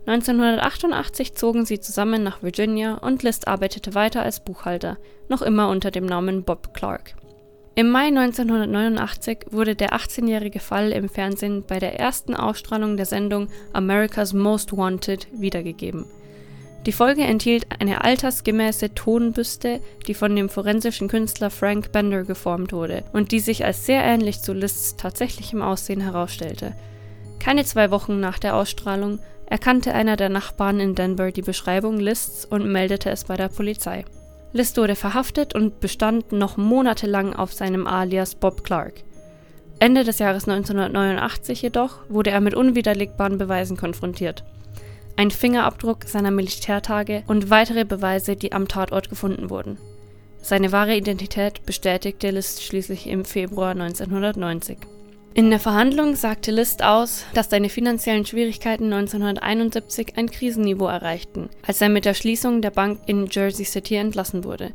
1988 0.05 1.33
zogen 1.33 1.65
sie 1.65 1.79
zusammen 1.79 2.21
nach 2.21 2.43
Virginia 2.43 2.95
und 2.95 3.23
List 3.23 3.47
arbeitete 3.47 3.95
weiter 3.95 4.21
als 4.21 4.39
Buchhalter, 4.39 4.97
noch 5.29 5.41
immer 5.41 5.69
unter 5.69 5.89
dem 5.89 6.05
Namen 6.05 6.43
Bob 6.43 6.75
Clark. 6.75 7.15
Im 7.73 7.89
Mai 7.89 8.07
1989 8.07 9.47
wurde 9.49 9.75
der 9.75 9.93
18-jährige 9.93 10.59
Fall 10.59 10.91
im 10.91 11.09
Fernsehen 11.09 11.63
bei 11.67 11.79
der 11.79 11.99
ersten 11.99 12.35
Ausstrahlung 12.35 12.95
der 12.95 13.07
Sendung 13.07 13.49
America's 13.73 14.33
Most 14.33 14.77
Wanted 14.77 15.27
wiedergegeben. 15.33 16.05
Die 16.85 16.91
Folge 16.91 17.23
enthielt 17.23 17.65
eine 17.79 18.03
altersgemäße 18.03 18.93
Tonbüste, 18.93 19.79
die 20.05 20.13
von 20.13 20.35
dem 20.35 20.49
forensischen 20.49 21.07
Künstler 21.07 21.49
Frank 21.49 21.91
Bender 21.91 22.23
geformt 22.23 22.73
wurde 22.73 23.03
und 23.11 23.31
die 23.31 23.39
sich 23.39 23.65
als 23.65 23.87
sehr 23.87 24.03
ähnlich 24.03 24.41
zu 24.41 24.53
Lists 24.53 24.95
tatsächlichem 24.95 25.63
Aussehen 25.63 26.01
herausstellte. 26.01 26.75
Keine 27.39 27.65
zwei 27.65 27.89
Wochen 27.89 28.19
nach 28.19 28.37
der 28.37 28.55
Ausstrahlung 28.55 29.17
erkannte 29.47 29.95
einer 29.95 30.15
der 30.15 30.29
Nachbarn 30.29 30.79
in 30.79 30.93
Denver 30.93 31.31
die 31.31 31.41
Beschreibung 31.41 31.97
Lists 31.97 32.45
und 32.45 32.71
meldete 32.71 33.09
es 33.09 33.23
bei 33.23 33.35
der 33.35 33.49
Polizei. 33.49 34.05
List 34.53 34.77
wurde 34.77 34.95
verhaftet 34.95 35.55
und 35.55 35.79
bestand 35.79 36.33
noch 36.33 36.55
monatelang 36.55 37.33
auf 37.33 37.51
seinem 37.51 37.87
Alias 37.87 38.35
Bob 38.35 38.63
Clark. 38.63 38.93
Ende 39.79 40.03
des 40.03 40.19
Jahres 40.19 40.47
1989 40.47 41.63
jedoch 41.63 41.97
wurde 42.09 42.29
er 42.29 42.41
mit 42.41 42.53
unwiderlegbaren 42.53 43.39
Beweisen 43.39 43.75
konfrontiert 43.75 44.43
ein 45.17 45.31
Fingerabdruck 45.31 46.05
seiner 46.05 46.31
Militärtage 46.31 47.23
und 47.27 47.49
weitere 47.49 47.85
Beweise, 47.85 48.35
die 48.35 48.51
am 48.51 48.67
Tatort 48.67 49.09
gefunden 49.09 49.49
wurden. 49.49 49.77
Seine 50.41 50.71
wahre 50.71 50.95
Identität 50.95 51.65
bestätigte 51.65 52.29
List 52.29 52.63
schließlich 52.63 53.07
im 53.07 53.25
Februar 53.25 53.71
1990. 53.71 54.77
In 55.33 55.49
der 55.49 55.59
Verhandlung 55.59 56.15
sagte 56.15 56.51
List 56.51 56.81
aus, 56.81 57.25
dass 57.33 57.49
seine 57.49 57.67
finanziellen 57.67 58.25
Schwierigkeiten 58.25 58.85
1971 58.93 60.13
ein 60.15 60.29
Krisenniveau 60.29 60.87
erreichten, 60.87 61.49
als 61.65 61.81
er 61.81 61.89
mit 61.89 62.05
der 62.05 62.13
Schließung 62.13 62.61
der 62.61 62.71
Bank 62.71 62.99
in 63.07 63.27
Jersey 63.29 63.65
City 63.65 63.95
entlassen 63.95 64.43
wurde. 64.43 64.71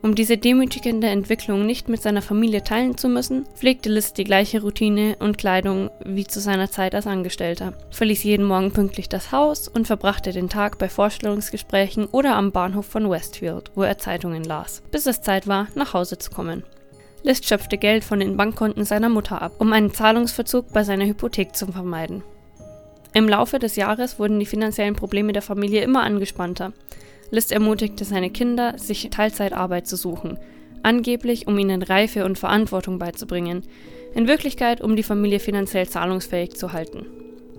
Um 0.00 0.14
diese 0.14 0.38
demütigende 0.38 1.08
Entwicklung 1.08 1.66
nicht 1.66 1.88
mit 1.88 2.00
seiner 2.00 2.22
Familie 2.22 2.62
teilen 2.62 2.96
zu 2.96 3.08
müssen, 3.08 3.46
pflegte 3.56 3.88
List 3.88 4.16
die 4.16 4.24
gleiche 4.24 4.62
Routine 4.62 5.16
und 5.18 5.38
Kleidung 5.38 5.90
wie 6.04 6.24
zu 6.24 6.38
seiner 6.38 6.70
Zeit 6.70 6.94
als 6.94 7.08
Angestellter, 7.08 7.72
verließ 7.90 8.22
jeden 8.22 8.46
Morgen 8.46 8.70
pünktlich 8.70 9.08
das 9.08 9.32
Haus 9.32 9.66
und 9.66 9.88
verbrachte 9.88 10.32
den 10.32 10.48
Tag 10.48 10.78
bei 10.78 10.88
Vorstellungsgesprächen 10.88 12.06
oder 12.06 12.36
am 12.36 12.52
Bahnhof 12.52 12.86
von 12.86 13.10
Westfield, 13.10 13.72
wo 13.74 13.82
er 13.82 13.98
Zeitungen 13.98 14.44
las, 14.44 14.82
bis 14.92 15.06
es 15.06 15.20
Zeit 15.20 15.48
war, 15.48 15.66
nach 15.74 15.94
Hause 15.94 16.16
zu 16.16 16.30
kommen. 16.30 16.62
List 17.24 17.46
schöpfte 17.46 17.76
Geld 17.76 18.04
von 18.04 18.20
den 18.20 18.36
Bankkonten 18.36 18.84
seiner 18.84 19.08
Mutter 19.08 19.42
ab, 19.42 19.52
um 19.58 19.72
einen 19.72 19.92
Zahlungsverzug 19.92 20.72
bei 20.72 20.84
seiner 20.84 21.06
Hypothek 21.06 21.56
zu 21.56 21.66
vermeiden. 21.66 22.22
Im 23.14 23.28
Laufe 23.28 23.58
des 23.58 23.74
Jahres 23.74 24.20
wurden 24.20 24.38
die 24.38 24.46
finanziellen 24.46 24.94
Probleme 24.94 25.32
der 25.32 25.42
Familie 25.42 25.82
immer 25.82 26.02
angespannter. 26.02 26.72
List 27.30 27.52
ermutigte 27.52 28.04
seine 28.04 28.30
Kinder, 28.30 28.78
sich 28.78 29.08
Teilzeitarbeit 29.10 29.86
zu 29.86 29.96
suchen, 29.96 30.38
angeblich 30.82 31.46
um 31.46 31.58
ihnen 31.58 31.82
Reife 31.82 32.24
und 32.24 32.38
Verantwortung 32.38 32.98
beizubringen, 32.98 33.62
in 34.14 34.28
Wirklichkeit 34.28 34.80
um 34.80 34.96
die 34.96 35.02
Familie 35.02 35.40
finanziell 35.40 35.88
zahlungsfähig 35.88 36.56
zu 36.56 36.72
halten. 36.72 37.06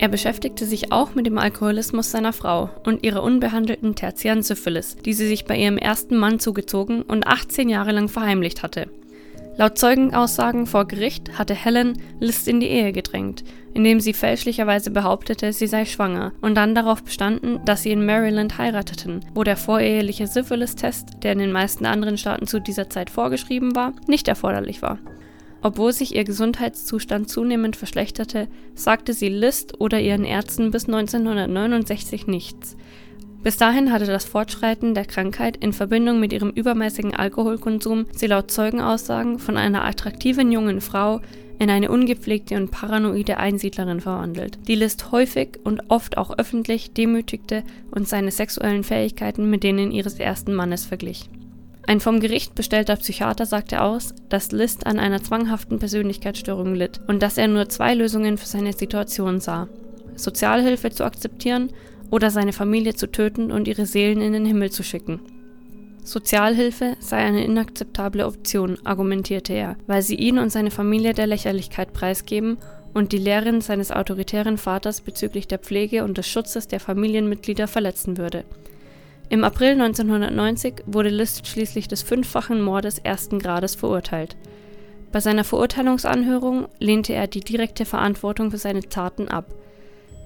Er 0.01 0.07
beschäftigte 0.07 0.65
sich 0.65 0.93
auch 0.93 1.13
mit 1.13 1.25
dem 1.25 1.37
Alkoholismus 1.37 2.09
seiner 2.09 2.31
Frau 2.31 2.69
und 2.85 3.03
ihrer 3.03 3.21
unbehandelten 3.21 3.95
tertiären 3.95 4.43
Syphilis, 4.43 4.95
die 4.95 5.13
sie 5.13 5.27
sich 5.27 5.43
bei 5.43 5.57
ihrem 5.57 5.77
ersten 5.77 6.15
Mann 6.15 6.39
zugezogen 6.39 7.01
und 7.01 7.27
18 7.27 7.67
Jahre 7.67 7.91
lang 7.91 8.07
verheimlicht 8.07 8.63
hatte. 8.63 8.87
Laut 9.57 9.77
Zeugenaussagen 9.77 10.67
vor 10.67 10.87
Gericht 10.87 11.37
hatte 11.37 11.53
Helen 11.53 12.01
List 12.21 12.47
in 12.47 12.61
die 12.61 12.67
Ehe 12.67 12.93
gedrängt, 12.93 13.43
indem 13.73 13.99
sie 13.99 14.13
fälschlicherweise 14.13 14.91
behauptete, 14.91 15.53
sie 15.53 15.67
sei 15.67 15.85
schwanger 15.85 16.33
und 16.41 16.55
dann 16.55 16.75
darauf 16.75 17.03
bestanden, 17.03 17.59
dass 17.65 17.83
sie 17.83 17.91
in 17.91 18.05
Maryland 18.05 18.57
heirateten, 18.57 19.25
wo 19.33 19.43
der 19.43 19.57
voreheliche 19.57 20.27
Syphilis-Test, 20.27 21.23
der 21.23 21.33
in 21.33 21.39
den 21.39 21.51
meisten 21.51 21.85
anderen 21.85 22.17
Staaten 22.17 22.47
zu 22.47 22.59
dieser 22.59 22.89
Zeit 22.89 23.09
vorgeschrieben 23.09 23.75
war, 23.75 23.93
nicht 24.07 24.27
erforderlich 24.27 24.81
war. 24.81 24.99
Obwohl 25.61 25.91
sich 25.91 26.15
ihr 26.15 26.23
Gesundheitszustand 26.23 27.29
zunehmend 27.29 27.75
verschlechterte, 27.75 28.47
sagte 28.75 29.13
sie 29.13 29.29
List 29.29 29.79
oder 29.81 29.99
ihren 29.99 30.23
Ärzten 30.23 30.71
bis 30.71 30.85
1969 30.85 32.27
nichts, 32.27 32.77
bis 33.41 33.55
dahin 33.55 33.93
hatte 33.93 34.05
das 34.05 34.25
Fortschreiten 34.25 34.93
der 34.93 35.05
Krankheit 35.05 35.55
in 35.57 35.71
Verbindung 35.71 36.19
mit 36.19 36.33
ihrem 36.33 36.49
übermäßigen 36.49 37.15
Alkoholkonsum 37.15 38.05
sie 38.13 38.27
laut 38.27 38.51
Zeugenaussagen 38.51 39.39
von 39.39 39.55
einer 39.55 39.85
attraktiven 39.85 40.51
jungen 40.51 40.81
Frau 40.81 41.21
in 41.59 41.69
eine 41.69 41.91
ungepflegte 41.91 42.55
und 42.55 42.71
paranoide 42.71 43.37
Einsiedlerin 43.37 43.99
verwandelt, 43.99 44.57
die 44.67 44.75
List 44.75 45.11
häufig 45.11 45.59
und 45.63 45.83
oft 45.89 46.17
auch 46.17 46.37
öffentlich 46.37 46.93
demütigte 46.93 47.63
und 47.91 48.07
seine 48.07 48.31
sexuellen 48.31 48.83
Fähigkeiten 48.83 49.49
mit 49.49 49.63
denen 49.63 49.91
ihres 49.91 50.19
ersten 50.19 50.55
Mannes 50.55 50.85
verglich. 50.85 51.29
Ein 51.85 51.99
vom 51.99 52.19
Gericht 52.19 52.55
bestellter 52.55 52.95
Psychiater 52.95 53.45
sagte 53.45 53.81
aus, 53.81 54.13
dass 54.29 54.51
List 54.51 54.85
an 54.85 54.99
einer 54.99 55.21
zwanghaften 55.21 55.79
Persönlichkeitsstörung 55.79 56.75
litt 56.75 57.01
und 57.07 57.21
dass 57.21 57.37
er 57.37 57.47
nur 57.47 57.67
zwei 57.67 57.93
Lösungen 57.93 58.37
für 58.37 58.45
seine 58.45 58.73
Situation 58.73 59.39
sah: 59.39 59.67
Sozialhilfe 60.15 60.91
zu 60.91 61.03
akzeptieren 61.03 61.71
oder 62.11 62.29
seine 62.29 62.53
Familie 62.53 62.93
zu 62.93 63.07
töten 63.07 63.51
und 63.51 63.67
ihre 63.67 63.85
Seelen 63.85 64.21
in 64.21 64.33
den 64.33 64.45
Himmel 64.45 64.71
zu 64.71 64.83
schicken. 64.83 65.19
Sozialhilfe 66.09 66.97
sei 66.99 67.17
eine 67.17 67.43
inakzeptable 67.43 68.25
Option, 68.25 68.79
argumentierte 68.83 69.53
er, 69.53 69.75
weil 69.85 70.01
sie 70.01 70.15
ihn 70.15 70.39
und 70.39 70.51
seine 70.51 70.71
Familie 70.71 71.13
der 71.13 71.27
Lächerlichkeit 71.27 71.93
preisgeben 71.93 72.57
und 72.95 73.11
die 73.11 73.19
Lehren 73.19 73.61
seines 73.61 73.91
autoritären 73.91 74.57
Vaters 74.57 75.01
bezüglich 75.01 75.47
der 75.47 75.59
Pflege 75.59 76.03
und 76.03 76.17
des 76.17 76.27
Schutzes 76.27 76.67
der 76.67 76.79
Familienmitglieder 76.79 77.67
verletzen 77.67 78.17
würde. 78.17 78.43
Im 79.29 79.43
April 79.43 79.73
1990 79.73 80.81
wurde 80.87 81.09
List 81.09 81.45
schließlich 81.45 81.87
des 81.87 82.01
fünffachen 82.01 82.59
Mordes 82.59 82.97
ersten 82.97 83.37
Grades 83.37 83.75
verurteilt. 83.75 84.35
Bei 85.11 85.19
seiner 85.19 85.43
Verurteilungsanhörung 85.43 86.69
lehnte 86.79 87.13
er 87.13 87.27
die 87.27 87.41
direkte 87.41 87.85
Verantwortung 87.85 88.49
für 88.49 88.57
seine 88.57 88.81
Taten 88.81 89.27
ab 89.27 89.53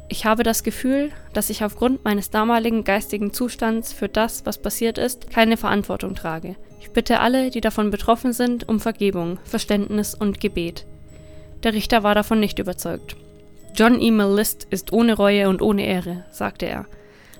ich 0.09 0.25
habe 0.25 0.43
das 0.43 0.63
Gefühl, 0.63 1.11
dass 1.33 1.49
ich 1.49 1.63
aufgrund 1.63 2.03
meines 2.03 2.29
damaligen 2.29 2.83
geistigen 2.83 3.33
Zustands 3.33 3.93
für 3.93 4.09
das, 4.09 4.45
was 4.45 4.57
passiert 4.57 4.97
ist, 4.97 5.29
keine 5.29 5.57
Verantwortung 5.57 6.15
trage. 6.15 6.55
Ich 6.79 6.91
bitte 6.91 7.19
alle, 7.19 7.49
die 7.49 7.61
davon 7.61 7.89
betroffen 7.89 8.33
sind, 8.33 8.67
um 8.67 8.79
Vergebung, 8.79 9.39
Verständnis 9.43 10.13
und 10.13 10.39
Gebet. 10.39 10.85
Der 11.63 11.73
Richter 11.73 12.03
war 12.03 12.13
davon 12.13 12.39
nicht 12.39 12.59
überzeugt. 12.59 13.15
John 13.75 13.99
E. 13.99 14.09
List 14.09 14.67
ist 14.69 14.93
ohne 14.93 15.13
Reue 15.15 15.49
und 15.49 15.61
ohne 15.61 15.85
Ehre, 15.85 16.25
sagte 16.29 16.67
er. 16.67 16.85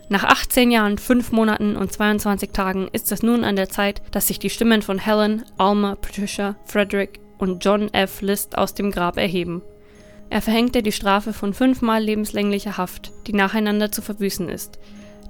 Nach 0.10 0.24
18 0.24 0.72
Jahren, 0.72 0.98
5 0.98 1.32
Monaten 1.32 1.75
und 1.75 1.91
22 1.91 2.51
Tagen 2.51 2.88
ist 2.91 3.12
es 3.12 3.22
nun 3.24 3.43
an 3.43 3.55
der 3.55 3.70
Zeit, 3.70 4.01
dass 4.12 4.27
sich 4.27 4.39
die 4.39 4.50
Stimmen 4.50 4.82
von 4.82 5.00
Helen, 5.00 5.43
Alma, 5.58 5.96
Patricia, 5.96 6.55
Frederick 6.65 7.20
und 7.38 7.63
John 7.63 7.93
F. 7.93 8.22
List 8.22 8.58
aus 8.58 8.74
dem 8.74 8.91
Grab 8.91 9.17
erheben. 9.17 9.62
Er 10.34 10.42
verhängte 10.42 10.82
die 10.82 10.92
Strafe 10.92 11.32
von 11.32 11.54
fünfmal 11.54 12.02
lebenslänglicher 12.02 12.75
Haft, 12.75 13.12
die 13.28 13.34
nacheinander 13.34 13.92
zu 13.92 14.02
verbüßen 14.02 14.50
ist, 14.50 14.80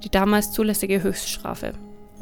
die 0.02 0.08
damals 0.08 0.50
zulässige 0.50 1.02
Höchststrafe. 1.02 1.74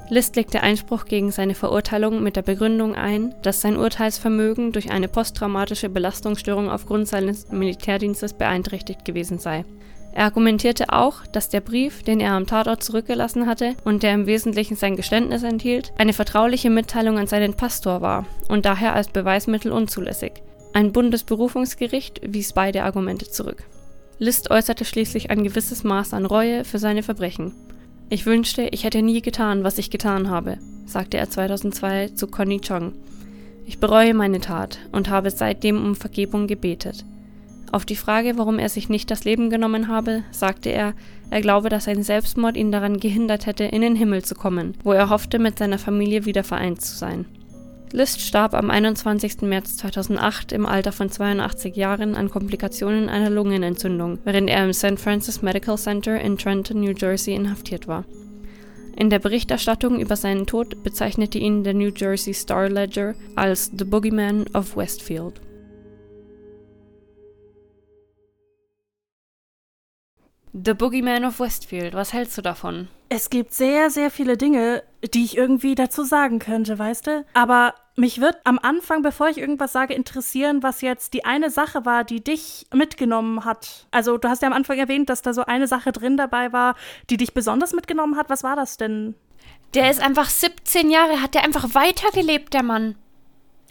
List 0.08 0.34
legte 0.34 0.64
Einspruch 0.64 1.04
gegen 1.04 1.30
seine 1.30 1.54
Verurteilung 1.54 2.24
mit 2.24 2.34
der 2.34 2.42
Begründung 2.42 2.96
ein, 2.96 3.36
dass 3.42 3.60
sein 3.60 3.76
Urteilsvermögen 3.76 4.72
durch 4.72 4.90
eine 4.90 5.06
posttraumatische 5.06 5.90
Belastungsstörung 5.90 6.68
aufgrund 6.68 7.06
seines 7.06 7.52
Militärdienstes 7.52 8.32
beeinträchtigt 8.32 9.04
gewesen 9.04 9.38
sei. 9.38 9.64
Er 10.12 10.24
argumentierte 10.24 10.92
auch, 10.92 11.24
dass 11.28 11.48
der 11.48 11.60
Brief, 11.60 12.02
den 12.02 12.18
er 12.18 12.32
am 12.32 12.48
Tatort 12.48 12.82
zurückgelassen 12.82 13.46
hatte 13.46 13.76
und 13.84 14.02
der 14.02 14.12
im 14.12 14.26
Wesentlichen 14.26 14.74
sein 14.74 14.96
Geständnis 14.96 15.44
enthielt, 15.44 15.92
eine 15.98 16.14
vertrauliche 16.14 16.68
Mitteilung 16.68 17.16
an 17.16 17.28
seinen 17.28 17.54
Pastor 17.54 18.00
war 18.00 18.26
und 18.48 18.64
daher 18.64 18.92
als 18.92 19.06
Beweismittel 19.06 19.70
unzulässig. 19.70 20.42
Ein 20.74 20.92
Bundesberufungsgericht 20.92 22.20
wies 22.24 22.54
beide 22.54 22.84
Argumente 22.84 23.28
zurück. 23.28 23.64
List 24.18 24.50
äußerte 24.50 24.86
schließlich 24.86 25.30
ein 25.30 25.44
gewisses 25.44 25.84
Maß 25.84 26.14
an 26.14 26.24
Reue 26.24 26.64
für 26.64 26.78
seine 26.78 27.02
Verbrechen. 27.02 27.52
Ich 28.08 28.24
wünschte, 28.24 28.68
ich 28.70 28.84
hätte 28.84 29.02
nie 29.02 29.20
getan, 29.20 29.64
was 29.64 29.76
ich 29.76 29.90
getan 29.90 30.30
habe, 30.30 30.58
sagte 30.86 31.18
er 31.18 31.28
2002 31.28 32.08
zu 32.14 32.26
Connie 32.26 32.60
Chong. 32.60 32.92
Ich 33.66 33.80
bereue 33.80 34.14
meine 34.14 34.40
Tat 34.40 34.78
und 34.92 35.10
habe 35.10 35.30
seitdem 35.30 35.84
um 35.84 35.94
Vergebung 35.94 36.46
gebetet. 36.46 37.04
Auf 37.70 37.84
die 37.84 37.96
Frage, 37.96 38.38
warum 38.38 38.58
er 38.58 38.68
sich 38.68 38.88
nicht 38.88 39.10
das 39.10 39.24
Leben 39.24 39.50
genommen 39.50 39.88
habe, 39.88 40.24
sagte 40.30 40.70
er, 40.70 40.94
er 41.30 41.40
glaube, 41.40 41.68
dass 41.68 41.88
ein 41.88 42.02
Selbstmord 42.02 42.56
ihn 42.56 42.72
daran 42.72 42.98
gehindert 42.98 43.44
hätte, 43.46 43.64
in 43.64 43.82
den 43.82 43.96
Himmel 43.96 44.22
zu 44.24 44.34
kommen, 44.34 44.74
wo 44.84 44.92
er 44.92 45.10
hoffte, 45.10 45.38
mit 45.38 45.58
seiner 45.58 45.78
Familie 45.78 46.24
wieder 46.24 46.44
vereint 46.44 46.80
zu 46.80 46.96
sein. 46.96 47.26
List 47.92 48.22
starb 48.22 48.54
am 48.54 48.70
21. 48.70 49.42
März 49.42 49.76
2008 49.76 50.52
im 50.52 50.64
Alter 50.64 50.92
von 50.92 51.10
82 51.10 51.76
Jahren 51.76 52.14
an 52.14 52.30
Komplikationen 52.30 53.10
einer 53.10 53.28
Lungenentzündung, 53.28 54.18
während 54.24 54.48
er 54.48 54.64
im 54.64 54.72
St. 54.72 54.98
Francis 54.98 55.42
Medical 55.42 55.76
Center 55.76 56.18
in 56.18 56.38
Trenton, 56.38 56.80
New 56.80 56.94
Jersey 56.96 57.34
inhaftiert 57.34 57.86
war. 57.86 58.06
In 58.96 59.10
der 59.10 59.18
Berichterstattung 59.18 60.00
über 60.00 60.16
seinen 60.16 60.46
Tod 60.46 60.82
bezeichnete 60.82 61.38
ihn 61.38 61.64
der 61.64 61.74
New 61.74 61.90
Jersey 61.94 62.32
Star 62.32 62.70
Ledger 62.70 63.14
als 63.36 63.70
The 63.76 63.84
Boogeyman 63.84 64.46
of 64.54 64.74
Westfield. 64.74 65.42
The 70.54 70.74
Boogeyman 70.74 71.24
of 71.24 71.40
Westfield, 71.40 71.94
was 71.94 72.12
hältst 72.12 72.38
du 72.38 72.42
davon? 72.42 72.88
Es 73.08 73.28
gibt 73.28 73.52
sehr, 73.52 73.90
sehr 73.90 74.10
viele 74.10 74.36
Dinge, 74.36 74.82
die 75.14 75.24
ich 75.24 75.36
irgendwie 75.36 75.74
dazu 75.74 76.04
sagen 76.04 76.38
könnte, 76.38 76.78
weißt 76.78 77.06
du? 77.06 77.24
Aber 77.34 77.74
mich 77.94 78.20
wird 78.20 78.38
am 78.44 78.58
Anfang, 78.58 79.02
bevor 79.02 79.28
ich 79.28 79.38
irgendwas 79.38 79.72
sage, 79.72 79.94
interessieren, 79.94 80.62
was 80.62 80.80
jetzt 80.80 81.12
die 81.14 81.24
eine 81.24 81.50
Sache 81.50 81.84
war, 81.84 82.04
die 82.04 82.22
dich 82.22 82.66
mitgenommen 82.72 83.44
hat. 83.44 83.86
Also, 83.90 84.16
du 84.16 84.28
hast 84.28 84.42
ja 84.42 84.48
am 84.48 84.54
Anfang 84.54 84.78
erwähnt, 84.78 85.10
dass 85.10 85.22
da 85.22 85.34
so 85.34 85.44
eine 85.44 85.66
Sache 85.66 85.92
drin 85.92 86.16
dabei 86.16 86.52
war, 86.52 86.74
die 87.10 87.16
dich 87.16 87.34
besonders 87.34 87.72
mitgenommen 87.72 88.16
hat. 88.16 88.30
Was 88.30 88.42
war 88.42 88.56
das 88.56 88.76
denn? 88.76 89.14
Der 89.74 89.90
ist 89.90 90.00
einfach 90.00 90.28
17 90.28 90.90
Jahre, 90.90 91.22
hat 91.22 91.34
der 91.34 91.44
einfach 91.44 91.74
weitergelebt, 91.74 92.54
der 92.54 92.62
Mann. 92.62 92.96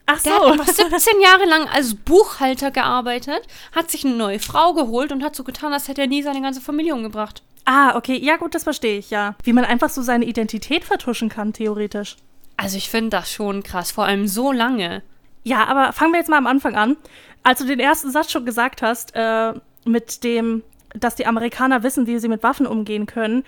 Ach 0.05 0.19
so. 0.19 0.29
Der 0.29 0.39
hat 0.39 0.51
einfach 0.51 0.67
17 0.67 1.21
Jahre 1.21 1.45
lang 1.45 1.67
als 1.67 1.95
Buchhalter 1.95 2.71
gearbeitet, 2.71 3.47
hat 3.75 3.89
sich 3.89 4.05
eine 4.05 4.15
neue 4.15 4.39
Frau 4.39 4.73
geholt 4.73 5.11
und 5.11 5.23
hat 5.23 5.35
so 5.35 5.43
getan, 5.43 5.73
als 5.73 5.87
hätte 5.87 6.01
er 6.01 6.07
nie 6.07 6.23
seine 6.23 6.41
ganze 6.41 6.61
Familie 6.61 6.93
umgebracht. 6.93 7.43
Ah, 7.65 7.95
okay. 7.95 8.17
Ja, 8.17 8.37
gut, 8.37 8.55
das 8.55 8.63
verstehe 8.63 8.97
ich, 8.97 9.11
ja. 9.11 9.35
Wie 9.43 9.53
man 9.53 9.65
einfach 9.65 9.89
so 9.89 10.01
seine 10.01 10.25
Identität 10.25 10.83
vertuschen 10.83 11.29
kann, 11.29 11.53
theoretisch. 11.53 12.17
Also 12.62 12.77
ich 12.77 12.91
finde 12.91 13.10
das 13.10 13.32
schon 13.32 13.63
krass, 13.63 13.91
vor 13.91 14.06
allem 14.06 14.27
so 14.27 14.51
lange. 14.51 15.01
Ja, 15.44 15.65
aber 15.65 15.94
fangen 15.94 16.13
wir 16.13 16.20
jetzt 16.20 16.30
mal 16.30 16.38
am 16.38 16.46
Anfang 16.46 16.75
an. 16.75 16.96
Als 17.41 17.58
du 17.58 17.65
den 17.65 17.80
ersten 17.80 18.12
Satz 18.12 18.32
schon 18.32 18.46
gesagt 18.46 18.84
hast, 18.84 19.15
äh, 19.15 19.53
mit 19.84 20.24
dem, 20.24 20.62
dass 20.94 21.15
die 21.15 21.25
Amerikaner 21.25 21.82
wissen, 21.82 22.06
wie 22.06 22.20
sie 22.20 22.27
mit 22.27 22.44
Waffen 22.44 22.68
umgehen 22.68 23.08
können, 23.08 23.44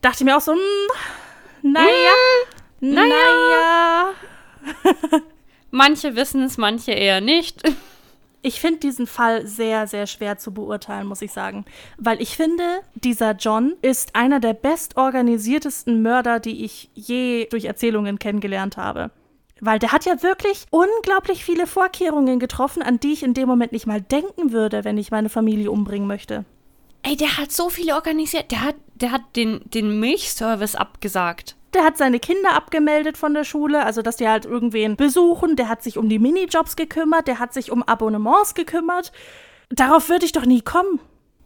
dachte 0.00 0.18
ich 0.20 0.24
mir 0.26 0.36
auch 0.36 0.40
so, 0.40 0.52
hm, 0.52 1.72
naja, 1.72 1.88
hm, 2.78 2.94
naja. 2.94 3.08
naja. 4.84 5.22
Manche 5.72 6.14
wissen 6.14 6.44
es, 6.44 6.56
manche 6.56 6.92
eher 6.92 7.20
nicht. 7.20 7.62
Ich 8.44 8.60
finde 8.60 8.80
diesen 8.80 9.06
Fall 9.06 9.46
sehr, 9.46 9.86
sehr 9.86 10.08
schwer 10.08 10.36
zu 10.36 10.52
beurteilen, 10.52 11.06
muss 11.06 11.22
ich 11.22 11.30
sagen. 11.30 11.64
Weil 11.96 12.20
ich 12.20 12.36
finde, 12.36 12.64
dieser 12.94 13.32
John 13.32 13.74
ist 13.82 14.16
einer 14.16 14.40
der 14.40 14.52
bestorganisiertesten 14.52 16.02
Mörder, 16.02 16.40
die 16.40 16.64
ich 16.64 16.90
je 16.94 17.46
durch 17.46 17.66
Erzählungen 17.66 18.18
kennengelernt 18.18 18.76
habe. 18.76 19.12
Weil 19.60 19.78
der 19.78 19.92
hat 19.92 20.06
ja 20.06 20.24
wirklich 20.24 20.66
unglaublich 20.70 21.44
viele 21.44 21.68
Vorkehrungen 21.68 22.40
getroffen, 22.40 22.82
an 22.82 22.98
die 22.98 23.12
ich 23.12 23.22
in 23.22 23.32
dem 23.32 23.46
Moment 23.46 23.70
nicht 23.70 23.86
mal 23.86 24.00
denken 24.00 24.50
würde, 24.50 24.82
wenn 24.82 24.98
ich 24.98 25.12
meine 25.12 25.28
Familie 25.28 25.70
umbringen 25.70 26.08
möchte. 26.08 26.44
Ey, 27.02 27.16
der 27.16 27.38
hat 27.38 27.52
so 27.52 27.68
viele 27.68 27.94
organisiert. 27.94 28.50
Der 28.50 28.62
hat, 28.62 28.74
der 28.96 29.12
hat 29.12 29.22
den, 29.36 29.60
den 29.66 30.00
Milchservice 30.00 30.74
abgesagt. 30.74 31.54
Der 31.74 31.84
hat 31.84 31.96
seine 31.96 32.20
Kinder 32.20 32.54
abgemeldet 32.54 33.16
von 33.16 33.32
der 33.34 33.44
Schule, 33.44 33.84
also 33.84 34.02
dass 34.02 34.16
die 34.16 34.28
halt 34.28 34.44
irgendwen 34.44 34.96
besuchen. 34.96 35.56
Der 35.56 35.68
hat 35.68 35.82
sich 35.82 35.96
um 35.96 36.08
die 36.08 36.18
Minijobs 36.18 36.76
gekümmert. 36.76 37.26
Der 37.26 37.38
hat 37.38 37.54
sich 37.54 37.70
um 37.70 37.82
Abonnements 37.82 38.54
gekümmert. 38.54 39.12
Darauf 39.70 40.08
würde 40.08 40.26
ich 40.26 40.32
doch 40.32 40.44
nie 40.44 40.60
kommen. 40.60 41.00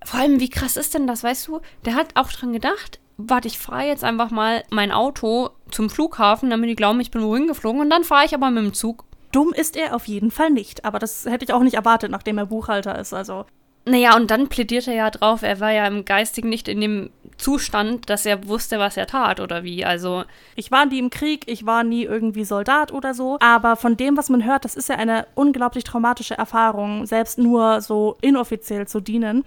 Vor 0.04 0.20
allem, 0.20 0.40
wie 0.40 0.50
krass 0.50 0.76
ist 0.76 0.94
denn 0.94 1.06
das, 1.06 1.22
weißt 1.22 1.48
du? 1.48 1.60
Der 1.84 1.94
hat 1.94 2.10
auch 2.14 2.30
dran 2.30 2.52
gedacht, 2.52 3.00
warte, 3.16 3.48
ich 3.48 3.58
fahre 3.58 3.86
jetzt 3.86 4.04
einfach 4.04 4.30
mal 4.30 4.62
mein 4.70 4.92
Auto 4.92 5.50
zum 5.70 5.90
Flughafen, 5.90 6.50
damit 6.50 6.70
die 6.70 6.76
glauben, 6.76 7.00
ich 7.00 7.10
bin 7.10 7.22
wohin 7.22 7.46
geflogen 7.46 7.80
und 7.80 7.90
dann 7.90 8.04
fahre 8.04 8.24
ich 8.24 8.34
aber 8.34 8.50
mit 8.50 8.64
dem 8.64 8.74
Zug. 8.74 9.04
Dumm 9.32 9.52
ist 9.52 9.76
er 9.76 9.94
auf 9.94 10.06
jeden 10.06 10.30
Fall 10.30 10.50
nicht, 10.50 10.84
aber 10.84 10.98
das 10.98 11.26
hätte 11.26 11.44
ich 11.44 11.52
auch 11.52 11.62
nicht 11.62 11.74
erwartet, 11.74 12.10
nachdem 12.10 12.38
er 12.38 12.46
Buchhalter 12.46 12.98
ist, 12.98 13.12
also. 13.12 13.44
Naja, 13.88 14.16
und 14.16 14.32
dann 14.32 14.48
plädiert 14.48 14.88
er 14.88 14.94
ja 14.94 15.10
drauf, 15.10 15.42
er 15.42 15.60
war 15.60 15.70
ja 15.70 15.86
im 15.86 16.04
Geistigen 16.04 16.48
nicht 16.48 16.66
in 16.66 16.80
dem 16.80 17.10
Zustand, 17.36 18.10
dass 18.10 18.26
er 18.26 18.48
wusste, 18.48 18.80
was 18.80 18.96
er 18.96 19.06
tat 19.06 19.38
oder 19.38 19.62
wie. 19.62 19.84
Also. 19.84 20.24
Ich 20.56 20.72
war 20.72 20.86
nie 20.86 20.98
im 20.98 21.10
Krieg, 21.10 21.44
ich 21.46 21.66
war 21.66 21.84
nie 21.84 22.02
irgendwie 22.02 22.44
Soldat 22.44 22.90
oder 22.90 23.14
so. 23.14 23.38
Aber 23.40 23.76
von 23.76 23.96
dem, 23.96 24.16
was 24.16 24.28
man 24.28 24.44
hört, 24.44 24.64
das 24.64 24.74
ist 24.74 24.88
ja 24.88 24.96
eine 24.96 25.26
unglaublich 25.36 25.84
traumatische 25.84 26.36
Erfahrung, 26.36 27.06
selbst 27.06 27.38
nur 27.38 27.80
so 27.80 28.16
inoffiziell 28.22 28.88
zu 28.88 29.00
dienen. 29.00 29.44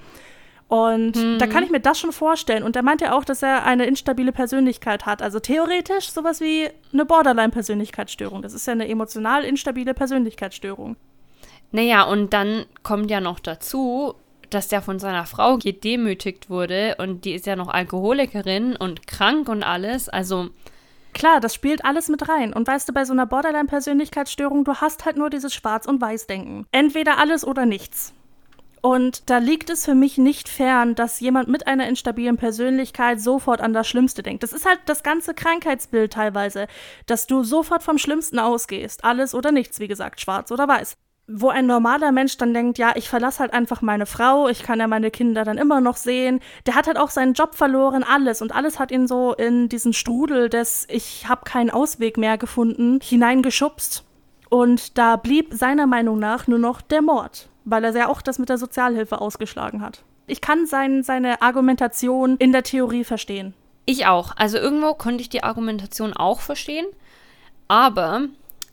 Und 0.70 1.18
hm. 1.18 1.40
da 1.40 1.48
kann 1.48 1.64
ich 1.64 1.72
mir 1.72 1.82
das 1.82 2.00
schon 2.00 2.12
vorstellen. 2.14 2.64
Und 2.64 2.76
er 2.76 2.84
meint 2.84 3.02
ja 3.02 3.18
auch, 3.18 3.26
dass 3.26 3.42
er 3.42 3.66
eine 3.66 3.88
instabile 3.88 4.32
Persönlichkeit 4.32 5.06
hat. 5.06 5.22
Also 5.22 5.40
theoretisch 5.40 6.12
sowas 6.12 6.40
wie 6.40 6.70
eine 6.94 7.06
Borderline-Persönlichkeitsstörung. 7.06 8.42
Das 8.42 8.54
ist 8.54 8.68
ja 8.68 8.74
eine 8.74 8.88
emotional 8.88 9.44
instabile 9.44 9.96
Persönlichkeitsstörung. 9.96 10.96
Naja, 11.72 12.04
und 12.04 12.34
dann 12.34 12.66
kommt 12.84 13.12
ja 13.12 13.20
noch 13.20 13.40
dazu, 13.40 14.16
dass 14.54 14.68
der 14.68 14.82
von 14.82 15.00
seiner 15.00 15.26
Frau 15.26 15.58
gedemütigt 15.58 16.50
wurde 16.50 16.96
und 17.00 17.26
die 17.26 17.34
ist 17.34 17.46
ja 17.46 17.56
noch 17.56 17.70
Alkoholikerin 17.70 18.76
und 18.76 19.08
krank 19.08 19.50
und 19.50 19.64
alles. 19.64 20.10
Also. 20.10 20.50
Klar, 21.14 21.40
das 21.40 21.56
spielt 21.56 21.86
alles 21.86 22.08
mit 22.08 22.30
rein. 22.30 22.54
Und 22.54 22.68
weißt 22.68 22.88
du, 22.88 22.94
bei 22.94 23.04
so 23.06 23.14
einer 23.14 23.26
Borderline-Persönlichkeitsstörung, 23.26 24.64
du 24.64 24.76
hast 24.76 25.06
halt 25.06 25.18
nur 25.18 25.30
dieses 25.30 25.54
Schwarz- 25.54 25.88
und 25.88 26.02
Weiß-Denken. 26.02 26.66
Entweder 26.72 27.18
alles 27.18 27.46
oder 27.46 27.66
nichts. 27.66 28.14
Und 28.82 29.30
da 29.30 29.40
liegt 29.40 29.70
es 29.70 29.86
für 29.86 29.96
mich 29.96 30.18
nicht 30.18 30.48
fern, 30.48 30.96
dass 30.96 31.20
jemand 31.20 31.50
mit 31.50 31.68
einer 31.68 31.88
instabilen 31.88 32.38
Persönlichkeit 32.38 33.20
sofort 33.20 33.60
an 33.60 33.74
das 33.74 33.88
Schlimmste 33.88 34.24
denkt. 34.24 34.44
Das 34.44 34.54
ist 34.54 34.66
halt 34.66 34.80
das 34.86 35.04
ganze 35.04 35.34
Krankheitsbild 35.34 36.14
teilweise, 36.14 36.68
dass 37.06 37.28
du 37.28 37.44
sofort 37.44 37.84
vom 37.84 37.98
Schlimmsten 37.98 38.40
ausgehst. 38.40 39.04
Alles 39.04 39.36
oder 39.36 39.52
nichts, 39.52 39.80
wie 39.80 39.90
gesagt, 39.90 40.22
schwarz 40.22 40.52
oder 40.52 40.68
weiß. 40.68 40.96
Wo 41.32 41.50
ein 41.50 41.68
normaler 41.68 42.12
Mensch 42.12 42.38
dann 42.38 42.54
denkt, 42.54 42.78
ja, 42.78 42.94
ich 42.96 43.08
verlasse 43.08 43.40
halt 43.40 43.54
einfach 43.54 43.82
meine 43.82 44.06
Frau, 44.06 44.50
ich 44.50 44.64
kann 44.64 44.80
ja 44.80 44.88
meine 44.88 45.12
Kinder 45.12 45.44
dann 45.44 45.58
immer 45.58 45.80
noch 45.80 45.96
sehen. 45.96 46.40
Der 46.66 46.76
hat 46.76 46.88
halt 46.88 46.98
auch 46.98 47.12
seinen 47.12 47.34
Job 47.34 47.56
verloren, 47.56 48.04
alles. 48.04 48.42
Und 48.42 48.56
alles 48.56 48.80
hat 48.80 48.92
ihn 48.92 49.08
so 49.08 49.34
in 49.34 49.70
diesen 49.70 49.94
Strudel 49.94 50.50
des 50.50 50.88
Ich 50.90 51.28
habe 51.30 51.42
keinen 51.46 51.70
Ausweg 51.70 52.18
mehr 52.18 52.38
gefunden 52.38 53.00
hineingeschubst. 53.02 54.04
Und 54.50 54.98
da 54.98 55.16
blieb 55.16 55.54
seiner 55.54 55.86
Meinung 55.86 56.18
nach 56.18 56.48
nur 56.48 56.58
noch 56.58 56.82
der 56.82 57.04
Mord 57.04 57.50
weil 57.70 57.84
er 57.84 57.96
ja 57.96 58.08
auch 58.08 58.22
das 58.22 58.40
mit 58.40 58.50
der 58.50 58.58
Sozialhilfe 58.58 59.22
ausgeschlagen 59.22 59.82
hat. 59.82 60.04
Ich 60.28 60.42
kann 60.42 60.66
sein, 60.66 61.04
seine 61.04 61.42
Argumentation 61.42 62.38
in 62.38 62.52
der 62.52 62.64
Theorie 62.64 63.04
verstehen. 63.04 63.54
Ich 63.86 64.06
auch. 64.06 64.36
Also 64.36 64.58
irgendwo 64.58 64.94
konnte 64.94 65.22
ich 65.22 65.30
die 65.30 65.44
Argumentation 65.44 66.14
auch 66.14 66.42
verstehen. 66.42 66.86
Aber 67.68 68.24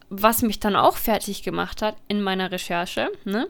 was 0.08 0.42
mich 0.42 0.60
dann 0.60 0.76
auch 0.76 0.96
fertig 0.96 1.42
gemacht 1.42 1.82
hat 1.82 1.96
in 2.08 2.22
meiner 2.22 2.50
Recherche, 2.50 3.10
ne? 3.24 3.48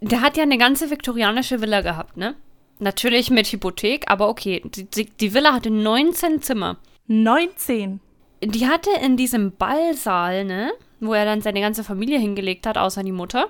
Der 0.00 0.20
hat 0.20 0.36
ja 0.36 0.42
eine 0.42 0.58
ganze 0.58 0.90
viktorianische 0.90 1.60
Villa 1.60 1.80
gehabt, 1.80 2.16
ne? 2.16 2.34
Natürlich 2.80 3.30
mit 3.30 3.46
Hypothek, 3.46 4.10
aber 4.10 4.28
okay. 4.28 4.62
Die, 4.64 4.84
die, 4.84 5.04
die 5.04 5.34
Villa 5.34 5.52
hatte 5.52 5.70
19 5.70 6.42
Zimmer. 6.42 6.78
19? 7.06 8.00
Die 8.42 8.66
hatte 8.66 8.90
in 9.00 9.16
diesem 9.16 9.52
Ballsaal, 9.52 10.44
ne? 10.44 10.72
Wo 10.98 11.12
er 11.12 11.24
dann 11.24 11.42
seine 11.42 11.60
ganze 11.60 11.84
Familie 11.84 12.18
hingelegt 12.18 12.66
hat, 12.66 12.76
außer 12.76 13.04
die 13.04 13.12
Mutter. 13.12 13.48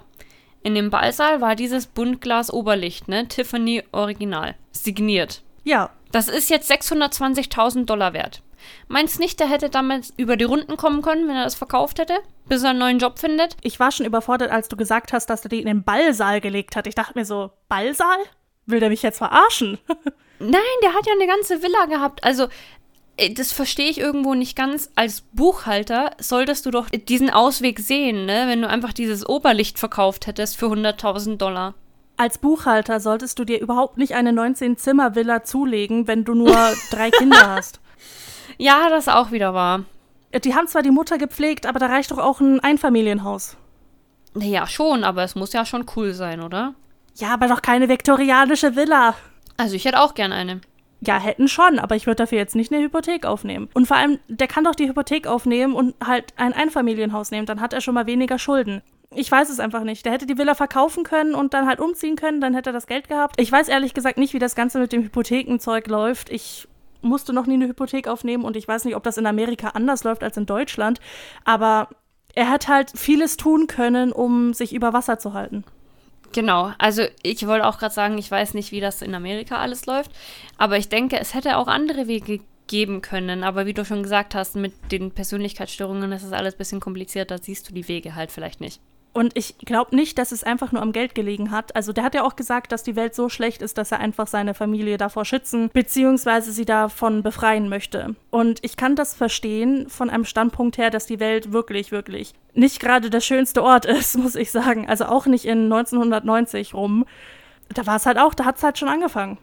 In 0.62 0.74
dem 0.74 0.90
Ballsaal 0.90 1.40
war 1.40 1.56
dieses 1.56 1.86
Buntglas 1.86 2.52
Oberlicht, 2.52 3.08
ne? 3.08 3.26
Tiffany 3.26 3.82
Original. 3.92 4.54
Signiert. 4.72 5.42
Ja. 5.64 5.90
Das 6.12 6.28
ist 6.28 6.50
jetzt 6.50 6.70
620.000 6.70 7.86
Dollar 7.86 8.12
wert. 8.12 8.42
Meinst 8.88 9.20
nicht, 9.20 9.40
der 9.40 9.48
hätte 9.48 9.70
damit 9.70 10.12
über 10.16 10.36
die 10.36 10.44
Runden 10.44 10.76
kommen 10.76 11.02
können, 11.02 11.28
wenn 11.28 11.36
er 11.36 11.44
das 11.44 11.54
verkauft 11.54 11.98
hätte, 11.98 12.18
bis 12.46 12.62
er 12.62 12.70
einen 12.70 12.78
neuen 12.78 12.98
Job 12.98 13.18
findet? 13.18 13.56
Ich 13.62 13.80
war 13.80 13.90
schon 13.90 14.06
überfordert, 14.06 14.50
als 14.50 14.68
du 14.68 14.76
gesagt 14.76 15.12
hast, 15.12 15.26
dass 15.26 15.44
er 15.44 15.48
die 15.48 15.60
in 15.60 15.66
den 15.66 15.84
Ballsaal 15.84 16.40
gelegt 16.40 16.76
hat. 16.76 16.86
Ich 16.86 16.94
dachte 16.94 17.18
mir 17.18 17.24
so, 17.24 17.50
Ballsaal? 17.68 18.18
Will 18.66 18.80
der 18.80 18.90
mich 18.90 19.02
jetzt 19.02 19.18
verarschen? 19.18 19.78
Nein, 20.38 20.60
der 20.82 20.94
hat 20.94 21.06
ja 21.06 21.12
eine 21.12 21.26
ganze 21.26 21.62
Villa 21.62 21.86
gehabt. 21.86 22.24
Also, 22.24 22.48
äh, 23.16 23.32
das 23.32 23.52
verstehe 23.52 23.90
ich 23.90 23.98
irgendwo 23.98 24.34
nicht 24.34 24.56
ganz. 24.56 24.90
Als 24.94 25.20
Buchhalter 25.20 26.12
solltest 26.18 26.66
du 26.66 26.70
doch 26.70 26.88
diesen 26.90 27.30
Ausweg 27.30 27.78
sehen, 27.80 28.26
ne? 28.26 28.44
wenn 28.46 28.62
du 28.62 28.68
einfach 28.68 28.92
dieses 28.92 29.28
Oberlicht 29.28 29.78
verkauft 29.78 30.26
hättest 30.26 30.56
für 30.56 30.66
100.000 30.66 31.36
Dollar. 31.36 31.74
Als 32.16 32.38
Buchhalter 32.38 33.00
solltest 33.00 33.38
du 33.38 33.44
dir 33.44 33.60
überhaupt 33.60 33.98
nicht 33.98 34.14
eine 34.14 34.30
19-Zimmer-Villa 34.30 35.44
zulegen, 35.44 36.06
wenn 36.06 36.24
du 36.24 36.34
nur 36.34 36.56
drei 36.90 37.10
Kinder 37.10 37.50
hast. 37.50 37.80
Ja, 38.58 38.88
das 38.88 39.08
auch 39.08 39.30
wieder 39.30 39.54
wahr. 39.54 39.84
Äh, 40.30 40.40
die 40.40 40.54
haben 40.54 40.66
zwar 40.66 40.82
die 40.82 40.90
Mutter 40.90 41.18
gepflegt, 41.18 41.66
aber 41.66 41.78
da 41.78 41.86
reicht 41.86 42.10
doch 42.10 42.18
auch 42.18 42.40
ein 42.40 42.60
Einfamilienhaus. 42.60 43.56
Ja, 44.34 44.66
schon, 44.66 45.04
aber 45.04 45.22
es 45.22 45.34
muss 45.34 45.52
ja 45.52 45.64
schon 45.64 45.86
cool 45.96 46.14
sein, 46.14 46.40
oder? 46.40 46.74
Ja, 47.16 47.34
aber 47.34 47.48
doch 47.48 47.62
keine 47.62 47.88
viktorianische 47.88 48.74
Villa. 48.74 49.14
Also 49.58 49.76
ich 49.76 49.84
hätte 49.84 50.00
auch 50.00 50.14
gern 50.14 50.32
eine. 50.32 50.60
Ja, 51.04 51.18
hätten 51.18 51.48
schon, 51.48 51.78
aber 51.78 51.96
ich 51.96 52.06
würde 52.06 52.22
dafür 52.22 52.38
jetzt 52.38 52.54
nicht 52.54 52.72
eine 52.72 52.82
Hypothek 52.82 53.26
aufnehmen. 53.26 53.68
Und 53.74 53.86
vor 53.86 53.96
allem, 53.96 54.20
der 54.28 54.46
kann 54.46 54.64
doch 54.64 54.74
die 54.74 54.88
Hypothek 54.88 55.26
aufnehmen 55.26 55.74
und 55.74 55.94
halt 56.04 56.32
ein 56.36 56.52
Einfamilienhaus 56.52 57.32
nehmen, 57.32 57.44
dann 57.44 57.60
hat 57.60 57.72
er 57.72 57.80
schon 57.80 57.94
mal 57.94 58.06
weniger 58.06 58.38
Schulden. 58.38 58.82
Ich 59.14 59.30
weiß 59.30 59.50
es 59.50 59.60
einfach 59.60 59.82
nicht. 59.82 60.06
Der 60.06 60.12
hätte 60.12 60.26
die 60.26 60.38
Villa 60.38 60.54
verkaufen 60.54 61.02
können 61.04 61.34
und 61.34 61.54
dann 61.54 61.66
halt 61.66 61.80
umziehen 61.80 62.16
können, 62.16 62.40
dann 62.40 62.54
hätte 62.54 62.70
er 62.70 62.72
das 62.72 62.86
Geld 62.86 63.08
gehabt. 63.08 63.38
Ich 63.40 63.50
weiß 63.52 63.68
ehrlich 63.68 63.94
gesagt 63.94 64.16
nicht, 64.16 64.32
wie 64.32 64.38
das 64.38 64.54
Ganze 64.54 64.78
mit 64.78 64.92
dem 64.92 65.02
Hypothekenzeug 65.02 65.86
läuft. 65.88 66.30
Ich 66.30 66.68
musste 67.02 67.32
noch 67.32 67.46
nie 67.46 67.54
eine 67.54 67.68
Hypothek 67.68 68.08
aufnehmen 68.08 68.44
und 68.44 68.56
ich 68.56 68.66
weiß 68.66 68.84
nicht, 68.84 68.96
ob 68.96 69.02
das 69.02 69.18
in 69.18 69.26
Amerika 69.26 69.68
anders 69.68 70.04
läuft 70.04 70.22
als 70.22 70.36
in 70.36 70.46
Deutschland. 70.46 71.00
Aber 71.44 71.88
er 72.34 72.48
hat 72.48 72.68
halt 72.68 72.92
vieles 72.94 73.36
tun 73.36 73.66
können, 73.66 74.12
um 74.12 74.54
sich 74.54 74.72
über 74.72 74.92
Wasser 74.92 75.18
zu 75.18 75.34
halten. 75.34 75.64
Genau, 76.32 76.72
also 76.78 77.02
ich 77.22 77.46
wollte 77.46 77.66
auch 77.66 77.78
gerade 77.78 77.94
sagen, 77.94 78.16
ich 78.16 78.30
weiß 78.30 78.54
nicht, 78.54 78.72
wie 78.72 78.80
das 78.80 79.02
in 79.02 79.14
Amerika 79.14 79.56
alles 79.56 79.84
läuft, 79.84 80.10
aber 80.56 80.78
ich 80.78 80.88
denke, 80.88 81.18
es 81.20 81.34
hätte 81.34 81.58
auch 81.58 81.68
andere 81.68 82.06
Wege 82.06 82.40
geben 82.68 83.02
können. 83.02 83.44
Aber 83.44 83.66
wie 83.66 83.74
du 83.74 83.84
schon 83.84 84.02
gesagt 84.02 84.34
hast, 84.34 84.56
mit 84.56 84.72
den 84.90 85.10
Persönlichkeitsstörungen 85.10 86.10
ist 86.12 86.24
das 86.24 86.32
alles 86.32 86.54
ein 86.54 86.58
bisschen 86.58 86.80
kompliziert, 86.80 87.30
da 87.30 87.36
siehst 87.36 87.68
du 87.68 87.74
die 87.74 87.86
Wege 87.86 88.14
halt 88.14 88.32
vielleicht 88.32 88.62
nicht. 88.62 88.80
Und 89.12 89.36
ich 89.36 89.58
glaube 89.58 89.94
nicht, 89.94 90.16
dass 90.18 90.32
es 90.32 90.42
einfach 90.42 90.72
nur 90.72 90.80
am 90.80 90.92
Geld 90.92 91.14
gelegen 91.14 91.50
hat. 91.50 91.76
Also 91.76 91.92
der 91.92 92.04
hat 92.04 92.14
ja 92.14 92.24
auch 92.24 92.34
gesagt, 92.34 92.72
dass 92.72 92.82
die 92.82 92.96
Welt 92.96 93.14
so 93.14 93.28
schlecht 93.28 93.60
ist, 93.60 93.76
dass 93.76 93.92
er 93.92 94.00
einfach 94.00 94.26
seine 94.26 94.54
Familie 94.54 94.96
davor 94.96 95.24
schützen 95.24 95.68
bzw. 95.72 96.40
sie 96.50 96.64
davon 96.64 97.22
befreien 97.22 97.68
möchte. 97.68 98.16
Und 98.30 98.60
ich 98.62 98.76
kann 98.76 98.96
das 98.96 99.14
verstehen 99.14 99.88
von 99.90 100.08
einem 100.08 100.24
Standpunkt 100.24 100.78
her, 100.78 100.90
dass 100.90 101.06
die 101.06 101.20
Welt 101.20 101.52
wirklich, 101.52 101.92
wirklich 101.92 102.32
nicht 102.54 102.80
gerade 102.80 103.10
der 103.10 103.20
schönste 103.20 103.62
Ort 103.62 103.84
ist, 103.86 104.16
muss 104.16 104.34
ich 104.34 104.50
sagen. 104.50 104.88
Also 104.88 105.06
auch 105.06 105.26
nicht 105.26 105.44
in 105.44 105.64
1990 105.64 106.74
rum. 106.74 107.04
Da 107.74 107.86
war 107.86 107.96
es 107.96 108.06
halt 108.06 108.18
auch, 108.18 108.34
da 108.34 108.44
hat 108.44 108.56
es 108.56 108.62
halt 108.62 108.78
schon 108.78 108.88
angefangen. 108.88 109.38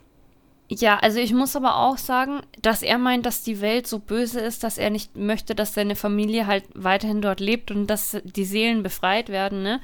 Ja, 0.71 0.99
also 0.99 1.19
ich 1.19 1.33
muss 1.33 1.55
aber 1.55 1.77
auch 1.77 1.97
sagen, 1.97 2.41
dass 2.61 2.83
er 2.83 2.99
meint, 2.99 3.25
dass 3.25 3.41
die 3.41 3.59
Welt 3.59 3.87
so 3.87 3.97
böse 3.97 4.39
ist, 4.39 4.63
dass 4.63 4.77
er 4.77 4.91
nicht 4.91 5.17
möchte, 5.17 5.55
dass 5.55 5.73
seine 5.73 5.95
Familie 5.95 6.45
halt 6.45 6.63
weiterhin 6.75 7.21
dort 7.23 7.39
lebt 7.39 7.71
und 7.71 7.87
dass 7.87 8.17
die 8.23 8.45
Seelen 8.45 8.83
befreit 8.83 9.29
werden, 9.29 9.63
ne? 9.63 9.81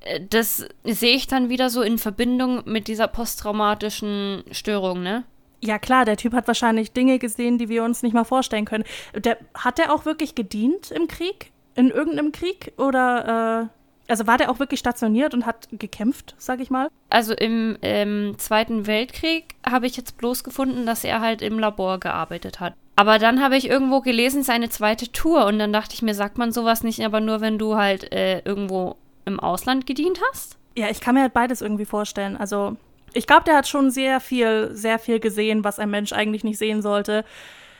Äh, 0.00 0.20
das 0.28 0.66
sehe 0.84 1.16
ich 1.16 1.28
dann 1.28 1.48
wieder 1.48 1.70
so 1.70 1.80
in 1.80 1.96
Verbindung 1.96 2.62
mit 2.66 2.88
dieser 2.88 3.08
posttraumatischen 3.08 4.44
Störung, 4.50 5.02
ne? 5.02 5.24
Ja 5.64 5.78
klar, 5.78 6.04
der 6.04 6.18
Typ 6.18 6.34
hat 6.34 6.46
wahrscheinlich 6.46 6.92
Dinge 6.92 7.18
gesehen, 7.18 7.56
die 7.56 7.70
wir 7.70 7.82
uns 7.82 8.02
nicht 8.02 8.12
mal 8.12 8.24
vorstellen 8.24 8.66
können. 8.66 8.84
Der, 9.14 9.38
hat 9.54 9.78
der 9.78 9.94
auch 9.94 10.04
wirklich 10.04 10.34
gedient 10.34 10.90
im 10.90 11.08
Krieg? 11.08 11.52
In 11.74 11.88
irgendeinem 11.88 12.32
Krieg? 12.32 12.72
Oder 12.76 13.70
äh 13.70 13.81
also 14.08 14.26
war 14.26 14.38
der 14.38 14.50
auch 14.50 14.58
wirklich 14.58 14.80
stationiert 14.80 15.34
und 15.34 15.46
hat 15.46 15.68
gekämpft, 15.72 16.34
sag 16.38 16.60
ich 16.60 16.70
mal? 16.70 16.88
Also 17.10 17.34
im 17.34 17.78
ähm, 17.82 18.34
Zweiten 18.38 18.86
Weltkrieg 18.86 19.54
habe 19.68 19.86
ich 19.86 19.96
jetzt 19.96 20.18
bloß 20.18 20.44
gefunden, 20.44 20.86
dass 20.86 21.04
er 21.04 21.20
halt 21.20 21.42
im 21.42 21.58
Labor 21.58 21.98
gearbeitet 22.00 22.60
hat. 22.60 22.74
Aber 22.96 23.18
dann 23.18 23.42
habe 23.42 23.56
ich 23.56 23.68
irgendwo 23.68 24.00
gelesen, 24.00 24.42
seine 24.42 24.68
zweite 24.68 25.10
Tour. 25.12 25.46
Und 25.46 25.58
dann 25.58 25.72
dachte 25.72 25.94
ich 25.94 26.02
mir, 26.02 26.14
sagt 26.14 26.36
man 26.36 26.52
sowas 26.52 26.82
nicht, 26.82 27.04
aber 27.04 27.20
nur 27.20 27.40
wenn 27.40 27.58
du 27.58 27.76
halt 27.76 28.12
äh, 28.12 28.40
irgendwo 28.40 28.96
im 29.24 29.40
Ausland 29.40 29.86
gedient 29.86 30.20
hast? 30.30 30.58
Ja, 30.76 30.88
ich 30.90 31.00
kann 31.00 31.14
mir 31.14 31.22
halt 31.22 31.32
beides 31.32 31.62
irgendwie 31.62 31.84
vorstellen. 31.84 32.36
Also 32.36 32.76
ich 33.14 33.26
glaube, 33.26 33.44
der 33.44 33.56
hat 33.56 33.68
schon 33.68 33.90
sehr 33.90 34.20
viel, 34.20 34.70
sehr 34.72 34.98
viel 34.98 35.20
gesehen, 35.20 35.64
was 35.64 35.78
ein 35.78 35.90
Mensch 35.90 36.12
eigentlich 36.12 36.44
nicht 36.44 36.58
sehen 36.58 36.82
sollte. 36.82 37.24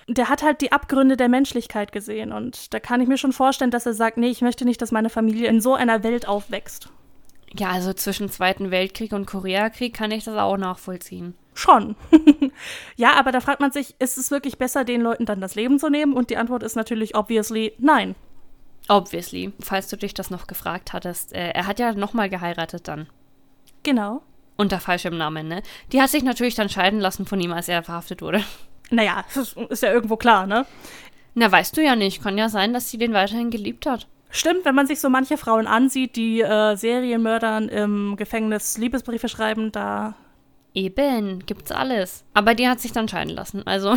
Der 0.08 0.28
hat 0.28 0.42
halt 0.42 0.60
die 0.60 0.72
Abgründe 0.72 1.16
der 1.16 1.28
Menschlichkeit 1.28 1.92
gesehen. 1.92 2.32
Und 2.32 2.72
da 2.74 2.80
kann 2.80 3.00
ich 3.00 3.08
mir 3.08 3.18
schon 3.18 3.32
vorstellen, 3.32 3.70
dass 3.70 3.86
er 3.86 3.94
sagt, 3.94 4.16
nee, 4.16 4.28
ich 4.28 4.42
möchte 4.42 4.64
nicht, 4.64 4.82
dass 4.82 4.92
meine 4.92 5.10
Familie 5.10 5.48
in 5.48 5.60
so 5.60 5.74
einer 5.74 6.02
Welt 6.02 6.26
aufwächst. 6.26 6.88
Ja, 7.54 7.70
also 7.70 7.92
zwischen 7.92 8.30
Zweiten 8.30 8.70
Weltkrieg 8.70 9.12
und 9.12 9.26
Koreakrieg 9.26 9.94
kann 9.94 10.10
ich 10.10 10.24
das 10.24 10.36
auch 10.36 10.56
nachvollziehen. 10.56 11.34
Schon. 11.54 11.96
ja, 12.96 13.12
aber 13.14 13.30
da 13.30 13.40
fragt 13.40 13.60
man 13.60 13.72
sich, 13.72 13.94
ist 13.98 14.16
es 14.16 14.30
wirklich 14.30 14.56
besser, 14.56 14.84
den 14.84 15.02
Leuten 15.02 15.26
dann 15.26 15.40
das 15.40 15.54
Leben 15.54 15.78
zu 15.78 15.90
nehmen? 15.90 16.14
Und 16.14 16.30
die 16.30 16.38
Antwort 16.38 16.62
ist 16.62 16.76
natürlich 16.76 17.14
obviously 17.14 17.74
nein. 17.78 18.14
Obviously, 18.88 19.52
falls 19.60 19.88
du 19.88 19.96
dich 19.96 20.14
das 20.14 20.30
noch 20.30 20.46
gefragt 20.46 20.92
hattest. 20.92 21.32
Äh, 21.34 21.50
er 21.50 21.66
hat 21.66 21.78
ja 21.78 21.92
nochmal 21.92 22.30
geheiratet 22.30 22.88
dann. 22.88 23.06
Genau. 23.82 24.22
Unter 24.56 24.80
falschem 24.80 25.16
Namen, 25.16 25.48
ne? 25.48 25.62
Die 25.92 26.00
hat 26.00 26.10
sich 26.10 26.22
natürlich 26.22 26.54
dann 26.54 26.68
scheiden 26.68 27.00
lassen 27.00 27.26
von 27.26 27.40
ihm, 27.40 27.52
als 27.52 27.68
er 27.68 27.82
verhaftet 27.82 28.22
wurde. 28.22 28.42
Naja, 28.92 29.24
ist 29.68 29.83
ja 29.83 29.92
irgendwo 29.92 30.16
klar, 30.16 30.46
ne? 30.46 30.66
Na, 31.35 31.50
weißt 31.50 31.76
du 31.76 31.83
ja 31.83 31.96
nicht. 31.96 32.22
Kann 32.22 32.38
ja 32.38 32.48
sein, 32.48 32.72
dass 32.72 32.90
sie 32.90 32.98
den 32.98 33.14
weiterhin 33.14 33.50
geliebt 33.50 33.87
hat. 33.87 34.07
Stimmt, 34.31 34.64
wenn 34.64 34.74
man 34.74 34.87
sich 34.87 35.00
so 35.00 35.11
manche 35.11 35.37
Frauen 35.37 35.66
ansieht, 35.66 36.16
die 36.16 36.40
äh, 36.40 36.76
Serienmördern 36.76 37.68
im 37.68 38.16
Gefängnis 38.16 38.78
Liebesbriefe 38.78 39.28
schreiben, 39.28 39.72
da. 39.72 40.14
Eben, 40.74 41.44
gibt's 41.44 41.70
alles. 41.70 42.24
Aber 42.33 42.55
die 42.55 42.66
hat 42.66 42.81
sich 42.81 42.92
dann 42.92 43.09
scheiden 43.09 43.35
lassen, 43.35 43.66
also. 43.66 43.94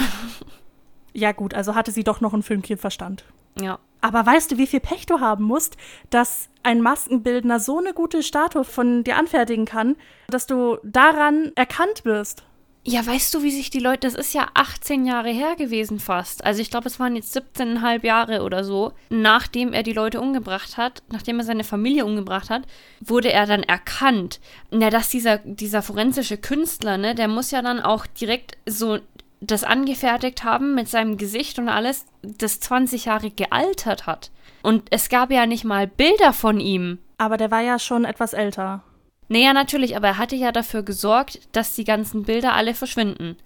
ja, 1.14 1.32
gut, 1.32 1.54
also 1.54 1.74
hatte 1.74 1.92
sie 1.92 2.04
doch 2.04 2.20
noch 2.20 2.34
ein 2.34 2.44
Fünkchen 2.44 2.78
Verstand. 2.78 3.24
Ja. 3.60 3.80
Aber 4.02 4.26
weißt 4.26 4.52
du, 4.52 4.58
wie 4.58 4.68
viel 4.68 4.82
Pech 4.82 5.06
du 5.06 5.22
haben 5.22 5.46
musst, 5.46 5.78
dass 6.10 6.50
ein 6.64 6.82
Maskenbildner 6.82 7.62
so 7.62 7.80
eine 7.80 7.94
gute 7.94 8.22
Statue 8.22 8.66
von 8.66 9.06
dir 9.06 9.16
anfertigen 9.16 9.66
kann, 9.66 9.96
dass 10.28 10.48
du 10.48 10.78
daran 10.84 11.54
erkannt 11.56 12.04
wirst? 12.04 12.44
Ja, 12.88 13.04
weißt 13.04 13.34
du, 13.34 13.42
wie 13.42 13.50
sich 13.50 13.72
die 13.72 13.80
Leute, 13.80 14.02
das 14.02 14.14
ist 14.14 14.36
ja 14.36 14.48
18 14.54 15.08
Jahre 15.08 15.32
her 15.32 15.56
gewesen 15.56 16.00
fast. 16.00 16.46
Also 16.46 16.62
ich 16.62 16.70
glaube, 16.70 16.88
es 16.88 17.00
waren 17.00 17.16
jetzt 17.16 17.36
17,5 17.36 18.06
Jahre 18.06 18.44
oder 18.44 18.64
so, 18.64 18.94
nachdem 19.10 19.74
er 19.74 19.82
die 19.82 19.94
Leute 19.94 20.22
umgebracht 20.22 20.78
hat, 20.78 21.02
nachdem 21.12 21.40
er 21.40 21.46
seine 21.46 21.64
Familie 21.64 22.06
umgebracht 22.06 22.52
hat, 22.52 22.62
wurde 23.02 23.34
er 23.34 23.48
dann 23.48 23.64
erkannt. 23.64 24.40
Na, 24.70 24.92
dass 24.92 25.10
dieser, 25.10 25.40
dieser 25.40 25.82
forensische 25.82 26.38
Künstler, 26.38 27.00
ne, 27.00 27.16
der 27.16 27.28
muss 27.28 27.50
ja 27.50 27.64
dann 27.64 27.80
auch 27.80 28.06
direkt 28.06 28.60
so 28.68 29.00
das 29.42 29.64
angefertigt 29.64 30.44
haben 30.44 30.76
mit 30.76 30.88
seinem 30.88 31.18
Gesicht 31.18 31.58
und 31.58 31.70
alles, 31.70 32.06
das 32.22 32.60
20 32.60 33.06
Jahre 33.06 33.32
gealtert 33.32 34.06
hat. 34.06 34.30
Und 34.62 34.84
es 34.92 35.10
gab 35.10 35.32
ja 35.32 35.48
nicht 35.48 35.64
mal 35.64 35.88
Bilder 35.88 36.34
von 36.34 36.60
ihm. 36.60 37.00
Aber 37.18 37.38
der 37.38 37.50
war 37.50 37.62
ja 37.62 37.80
schon 37.80 38.06
etwas 38.06 38.34
älter. 38.34 38.84
Naja, 39.28 39.54
natürlich, 39.54 39.96
aber 39.98 40.10
er 40.10 40.18
hatte 40.18 40.36
ja 40.36 40.52
dafür 40.52 40.84
gesorgt, 40.84 41.40
dass 41.52 41.76
die 41.76 41.84
ganzen 41.84 42.24
Bilder 42.24 42.54
alle 42.54 42.74
verschwinden. 42.74 43.38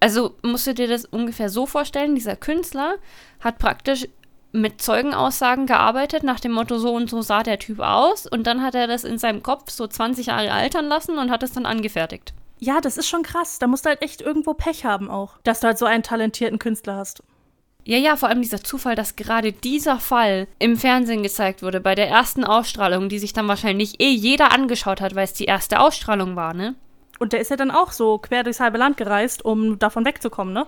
Also 0.00 0.36
musst 0.42 0.66
du 0.66 0.74
dir 0.74 0.86
das 0.86 1.06
ungefähr 1.06 1.48
so 1.48 1.66
vorstellen, 1.66 2.14
dieser 2.14 2.36
Künstler 2.36 2.96
hat 3.40 3.58
praktisch 3.58 4.06
mit 4.52 4.80
Zeugenaussagen 4.80 5.66
gearbeitet, 5.66 6.22
nach 6.22 6.40
dem 6.40 6.52
Motto, 6.52 6.78
so 6.78 6.94
und 6.94 7.10
so 7.10 7.20
sah 7.20 7.42
der 7.42 7.58
Typ 7.58 7.80
aus, 7.80 8.26
und 8.26 8.46
dann 8.46 8.62
hat 8.62 8.74
er 8.74 8.86
das 8.86 9.04
in 9.04 9.18
seinem 9.18 9.42
Kopf 9.42 9.70
so 9.70 9.86
20 9.86 10.26
Jahre 10.26 10.52
altern 10.52 10.86
lassen 10.86 11.18
und 11.18 11.30
hat 11.30 11.42
es 11.42 11.52
dann 11.52 11.66
angefertigt. 11.66 12.32
Ja, 12.58 12.80
das 12.80 12.96
ist 12.96 13.08
schon 13.08 13.22
krass. 13.22 13.58
Da 13.58 13.66
musst 13.66 13.84
du 13.84 13.90
halt 13.90 14.02
echt 14.02 14.20
irgendwo 14.20 14.54
Pech 14.54 14.84
haben 14.84 15.10
auch, 15.10 15.38
dass 15.44 15.60
du 15.60 15.68
halt 15.68 15.78
so 15.78 15.86
einen 15.86 16.02
talentierten 16.02 16.58
Künstler 16.58 16.96
hast. 16.96 17.22
Ja, 17.88 17.96
ja, 17.96 18.16
vor 18.16 18.28
allem 18.28 18.42
dieser 18.42 18.62
Zufall, 18.62 18.96
dass 18.96 19.16
gerade 19.16 19.50
dieser 19.50 19.98
Fall 19.98 20.46
im 20.58 20.76
Fernsehen 20.76 21.22
gezeigt 21.22 21.62
wurde, 21.62 21.80
bei 21.80 21.94
der 21.94 22.06
ersten 22.06 22.44
Ausstrahlung, 22.44 23.08
die 23.08 23.18
sich 23.18 23.32
dann 23.32 23.48
wahrscheinlich 23.48 23.98
eh 23.98 24.10
jeder 24.10 24.52
angeschaut 24.52 25.00
hat, 25.00 25.14
weil 25.14 25.24
es 25.24 25.32
die 25.32 25.46
erste 25.46 25.80
Ausstrahlung 25.80 26.36
war, 26.36 26.52
ne? 26.52 26.74
Und 27.18 27.32
der 27.32 27.40
ist 27.40 27.50
ja 27.50 27.56
dann 27.56 27.70
auch 27.70 27.92
so 27.92 28.18
quer 28.18 28.44
durchs 28.44 28.60
halbe 28.60 28.76
Land 28.76 28.98
gereist, 28.98 29.42
um 29.42 29.78
davon 29.78 30.04
wegzukommen, 30.04 30.52
ne? 30.52 30.66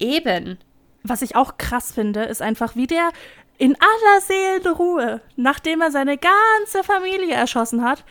Eben. 0.00 0.58
Was 1.04 1.22
ich 1.22 1.36
auch 1.36 1.58
krass 1.58 1.92
finde, 1.92 2.24
ist 2.24 2.42
einfach, 2.42 2.74
wie 2.74 2.88
der 2.88 3.12
in 3.58 3.76
aller 3.76 4.20
Seelenruhe, 4.20 5.20
nachdem 5.36 5.80
er 5.80 5.92
seine 5.92 6.18
ganze 6.18 6.82
Familie 6.82 7.34
erschossen 7.34 7.84
hat, 7.84 8.04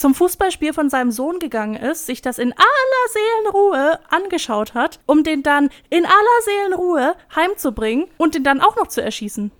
zum 0.00 0.14
Fußballspiel 0.14 0.72
von 0.72 0.88
seinem 0.88 1.10
Sohn 1.10 1.38
gegangen 1.38 1.76
ist, 1.76 2.06
sich 2.06 2.22
das 2.22 2.38
in 2.38 2.52
aller 2.52 3.12
Seelenruhe 3.12 4.00
angeschaut 4.08 4.72
hat, 4.72 4.98
um 5.04 5.22
den 5.22 5.42
dann 5.42 5.68
in 5.90 6.06
aller 6.06 6.42
Seelenruhe 6.44 7.14
heimzubringen 7.36 8.06
und 8.16 8.34
den 8.34 8.42
dann 8.42 8.62
auch 8.62 8.76
noch 8.76 8.86
zu 8.86 9.02
erschießen. 9.02 9.52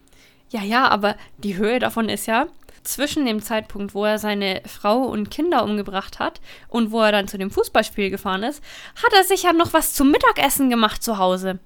Ja, 0.48 0.62
ja, 0.62 0.88
aber 0.88 1.16
die 1.37 1.57
Höhe 1.57 1.79
davon 1.79 2.09
ist 2.09 2.26
ja, 2.26 2.46
zwischen 2.83 3.26
dem 3.26 3.42
Zeitpunkt, 3.42 3.94
wo 3.94 4.07
er 4.07 4.18
seine 4.18 4.62
Frau 4.66 5.03
und 5.03 5.31
Kinder 5.31 5.62
umgebracht 5.62 6.18
hat 6.18 6.40
und 6.68 6.90
wo 6.90 7.03
er 7.03 7.12
dann 7.12 7.29
zu 7.29 7.37
dem 7.37 7.50
Fußballspiel 7.50 8.09
gefahren 8.09 8.42
ist, 8.42 8.64
hat 8.96 9.12
er 9.12 9.24
sich 9.24 9.42
ja 9.42 9.53
noch 9.53 9.74
was 9.74 9.92
zum 9.92 10.11
Mittagessen 10.11 10.70
gemacht 10.70 11.03
zu 11.03 11.18
Hause. 11.18 11.59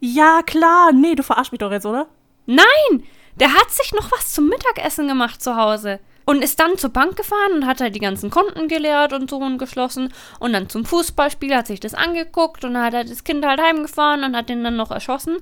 Ja, 0.00 0.40
klar. 0.42 0.92
Nee, 0.92 1.14
du 1.14 1.22
verarsch 1.22 1.52
mich 1.52 1.58
doch 1.58 1.70
jetzt, 1.70 1.86
oder? 1.86 2.06
Nein! 2.46 3.04
Der 3.36 3.52
hat 3.52 3.70
sich 3.70 3.92
noch 3.92 4.10
was 4.10 4.32
zum 4.32 4.48
Mittagessen 4.48 5.06
gemacht 5.06 5.42
zu 5.42 5.56
Hause. 5.56 6.00
Und 6.24 6.42
ist 6.42 6.60
dann 6.60 6.78
zur 6.78 6.90
Bank 6.90 7.16
gefahren 7.16 7.52
und 7.54 7.66
hat 7.66 7.80
halt 7.80 7.94
die 7.94 8.00
ganzen 8.00 8.30
Konten 8.30 8.68
geleert 8.68 9.12
und 9.12 9.28
so 9.28 9.38
und 9.38 9.58
geschlossen. 9.58 10.12
Und 10.38 10.52
dann 10.52 10.68
zum 10.68 10.84
Fußballspiel, 10.84 11.54
hat 11.54 11.66
sich 11.66 11.80
das 11.80 11.94
angeguckt 11.94 12.64
und 12.64 12.74
dann 12.74 12.84
hat 12.84 12.94
er 12.94 13.04
das 13.04 13.24
Kind 13.24 13.44
halt 13.44 13.60
heimgefahren 13.60 14.24
und 14.24 14.36
hat 14.36 14.48
den 14.48 14.62
dann 14.62 14.76
noch 14.76 14.90
erschossen. 14.90 15.38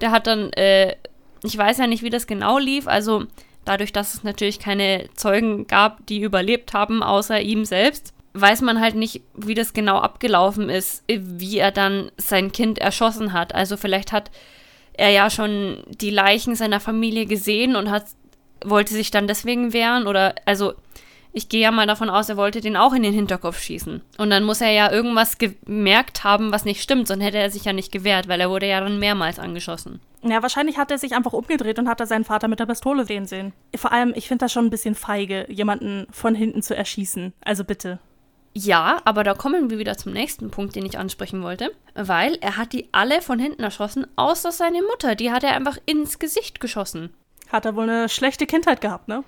Der 0.00 0.10
hat 0.10 0.26
dann, 0.26 0.52
äh, 0.54 0.96
ich 1.44 1.56
weiß 1.56 1.78
ja 1.78 1.86
nicht, 1.86 2.02
wie 2.02 2.10
das 2.10 2.26
genau 2.26 2.58
lief, 2.58 2.88
also 2.88 3.24
dadurch, 3.64 3.92
dass 3.92 4.14
es 4.14 4.24
natürlich 4.24 4.58
keine 4.58 5.08
Zeugen 5.14 5.66
gab, 5.66 6.04
die 6.06 6.20
überlebt 6.20 6.74
haben, 6.74 7.02
außer 7.02 7.40
ihm 7.40 7.64
selbst, 7.64 8.12
weiß 8.34 8.62
man 8.62 8.80
halt 8.80 8.94
nicht, 8.94 9.22
wie 9.34 9.54
das 9.54 9.72
genau 9.72 9.98
abgelaufen 9.98 10.68
ist, 10.68 11.04
wie 11.08 11.58
er 11.58 11.70
dann 11.70 12.10
sein 12.16 12.52
Kind 12.52 12.78
erschossen 12.78 13.32
hat. 13.32 13.54
Also 13.54 13.76
vielleicht 13.76 14.12
hat 14.12 14.30
er 14.94 15.10
ja 15.10 15.30
schon 15.30 15.82
die 15.88 16.10
Leichen 16.10 16.54
seiner 16.54 16.80
Familie 16.80 17.26
gesehen 17.26 17.76
und 17.76 17.90
hat 17.90 18.04
wollte 18.64 18.94
sich 18.94 19.10
dann 19.10 19.26
deswegen 19.26 19.72
wehren 19.72 20.06
oder 20.06 20.34
also 20.44 20.74
ich 21.32 21.48
gehe 21.48 21.62
ja 21.62 21.70
mal 21.70 21.86
davon 21.86 22.10
aus, 22.10 22.28
er 22.28 22.36
wollte 22.36 22.60
den 22.60 22.76
auch 22.76 22.92
in 22.92 23.02
den 23.02 23.14
Hinterkopf 23.14 23.58
schießen. 23.58 24.02
Und 24.18 24.30
dann 24.30 24.44
muss 24.44 24.60
er 24.60 24.70
ja 24.70 24.92
irgendwas 24.92 25.38
gemerkt 25.38 26.24
haben, 26.24 26.52
was 26.52 26.64
nicht 26.64 26.82
stimmt, 26.82 27.08
sonst 27.08 27.22
hätte 27.22 27.38
er 27.38 27.50
sich 27.50 27.64
ja 27.64 27.72
nicht 27.72 27.90
gewehrt, 27.90 28.28
weil 28.28 28.40
er 28.40 28.50
wurde 28.50 28.68
ja 28.68 28.80
dann 28.80 28.98
mehrmals 28.98 29.38
angeschossen. 29.38 30.00
Ja, 30.22 30.42
wahrscheinlich 30.42 30.76
hat 30.76 30.90
er 30.90 30.98
sich 30.98 31.14
einfach 31.14 31.32
umgedreht 31.32 31.78
und 31.78 31.88
hat 31.88 32.00
er 32.00 32.06
seinen 32.06 32.24
Vater 32.24 32.48
mit 32.48 32.60
der 32.60 32.66
Pistole 32.66 33.04
sehen 33.06 33.26
sehen. 33.26 33.52
Vor 33.74 33.92
allem, 33.92 34.12
ich 34.14 34.28
finde 34.28 34.44
das 34.44 34.52
schon 34.52 34.66
ein 34.66 34.70
bisschen 34.70 34.94
feige, 34.94 35.46
jemanden 35.50 36.06
von 36.10 36.34
hinten 36.34 36.62
zu 36.62 36.76
erschießen. 36.76 37.32
Also 37.44 37.64
bitte. 37.64 37.98
Ja, 38.54 39.00
aber 39.06 39.24
da 39.24 39.32
kommen 39.32 39.70
wir 39.70 39.78
wieder 39.78 39.96
zum 39.96 40.12
nächsten 40.12 40.50
Punkt, 40.50 40.76
den 40.76 40.84
ich 40.84 40.98
ansprechen 40.98 41.42
wollte. 41.42 41.72
Weil 41.94 42.36
er 42.42 42.58
hat 42.58 42.74
die 42.74 42.88
alle 42.92 43.22
von 43.22 43.38
hinten 43.38 43.62
erschossen, 43.62 44.06
außer 44.16 44.52
seine 44.52 44.82
Mutter. 44.82 45.14
Die 45.14 45.32
hat 45.32 45.42
er 45.42 45.56
einfach 45.56 45.78
ins 45.86 46.18
Gesicht 46.18 46.60
geschossen. 46.60 47.14
Hat 47.52 47.66
er 47.66 47.76
wohl 47.76 47.88
eine 47.88 48.08
schlechte 48.08 48.46
Kindheit 48.46 48.80
gehabt, 48.80 49.08
ne? 49.08 49.22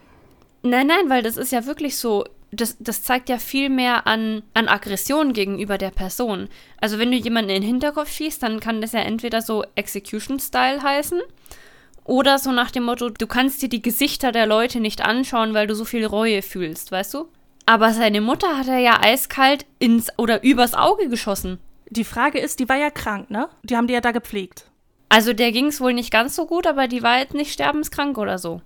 Nein, 0.62 0.86
nein, 0.86 1.10
weil 1.10 1.22
das 1.22 1.36
ist 1.36 1.52
ja 1.52 1.66
wirklich 1.66 1.98
so. 1.98 2.24
Das, 2.50 2.76
das 2.78 3.02
zeigt 3.02 3.28
ja 3.28 3.38
viel 3.38 3.68
mehr 3.68 4.06
an, 4.06 4.42
an 4.54 4.68
Aggression 4.68 5.32
gegenüber 5.32 5.76
der 5.76 5.90
Person. 5.90 6.48
Also, 6.80 6.98
wenn 6.98 7.10
du 7.10 7.16
jemanden 7.16 7.50
in 7.50 7.62
den 7.62 7.68
Hinterkopf 7.68 8.10
schießt, 8.10 8.42
dann 8.42 8.60
kann 8.60 8.80
das 8.80 8.92
ja 8.92 9.00
entweder 9.00 9.42
so 9.42 9.64
Execution-Style 9.74 10.82
heißen 10.82 11.20
oder 12.04 12.38
so 12.38 12.52
nach 12.52 12.70
dem 12.70 12.84
Motto, 12.84 13.08
du 13.08 13.26
kannst 13.26 13.62
dir 13.62 13.68
die 13.68 13.82
Gesichter 13.82 14.30
der 14.30 14.46
Leute 14.46 14.78
nicht 14.78 15.02
anschauen, 15.02 15.54
weil 15.54 15.66
du 15.66 15.74
so 15.74 15.84
viel 15.84 16.04
Reue 16.04 16.42
fühlst, 16.42 16.92
weißt 16.92 17.14
du? 17.14 17.28
Aber 17.66 17.92
seine 17.92 18.20
Mutter 18.20 18.58
hat 18.58 18.68
er 18.68 18.78
ja 18.78 19.00
eiskalt 19.02 19.64
ins 19.78 20.08
oder 20.18 20.42
übers 20.42 20.74
Auge 20.74 21.08
geschossen. 21.08 21.58
Die 21.88 22.04
Frage 22.04 22.38
ist, 22.38 22.60
die 22.60 22.68
war 22.68 22.76
ja 22.76 22.90
krank, 22.90 23.30
ne? 23.30 23.48
Die 23.62 23.76
haben 23.76 23.86
die 23.86 23.94
ja 23.94 24.02
da 24.02 24.12
gepflegt. 24.12 24.70
Also 25.14 25.32
der 25.32 25.52
ging 25.52 25.66
es 25.66 25.80
wohl 25.80 25.92
nicht 25.92 26.10
ganz 26.10 26.34
so 26.34 26.44
gut, 26.44 26.66
aber 26.66 26.88
die 26.88 27.04
war 27.04 27.20
jetzt 27.20 27.34
nicht 27.34 27.52
sterbenskrank 27.52 28.18
oder 28.18 28.36
so. 28.36 28.62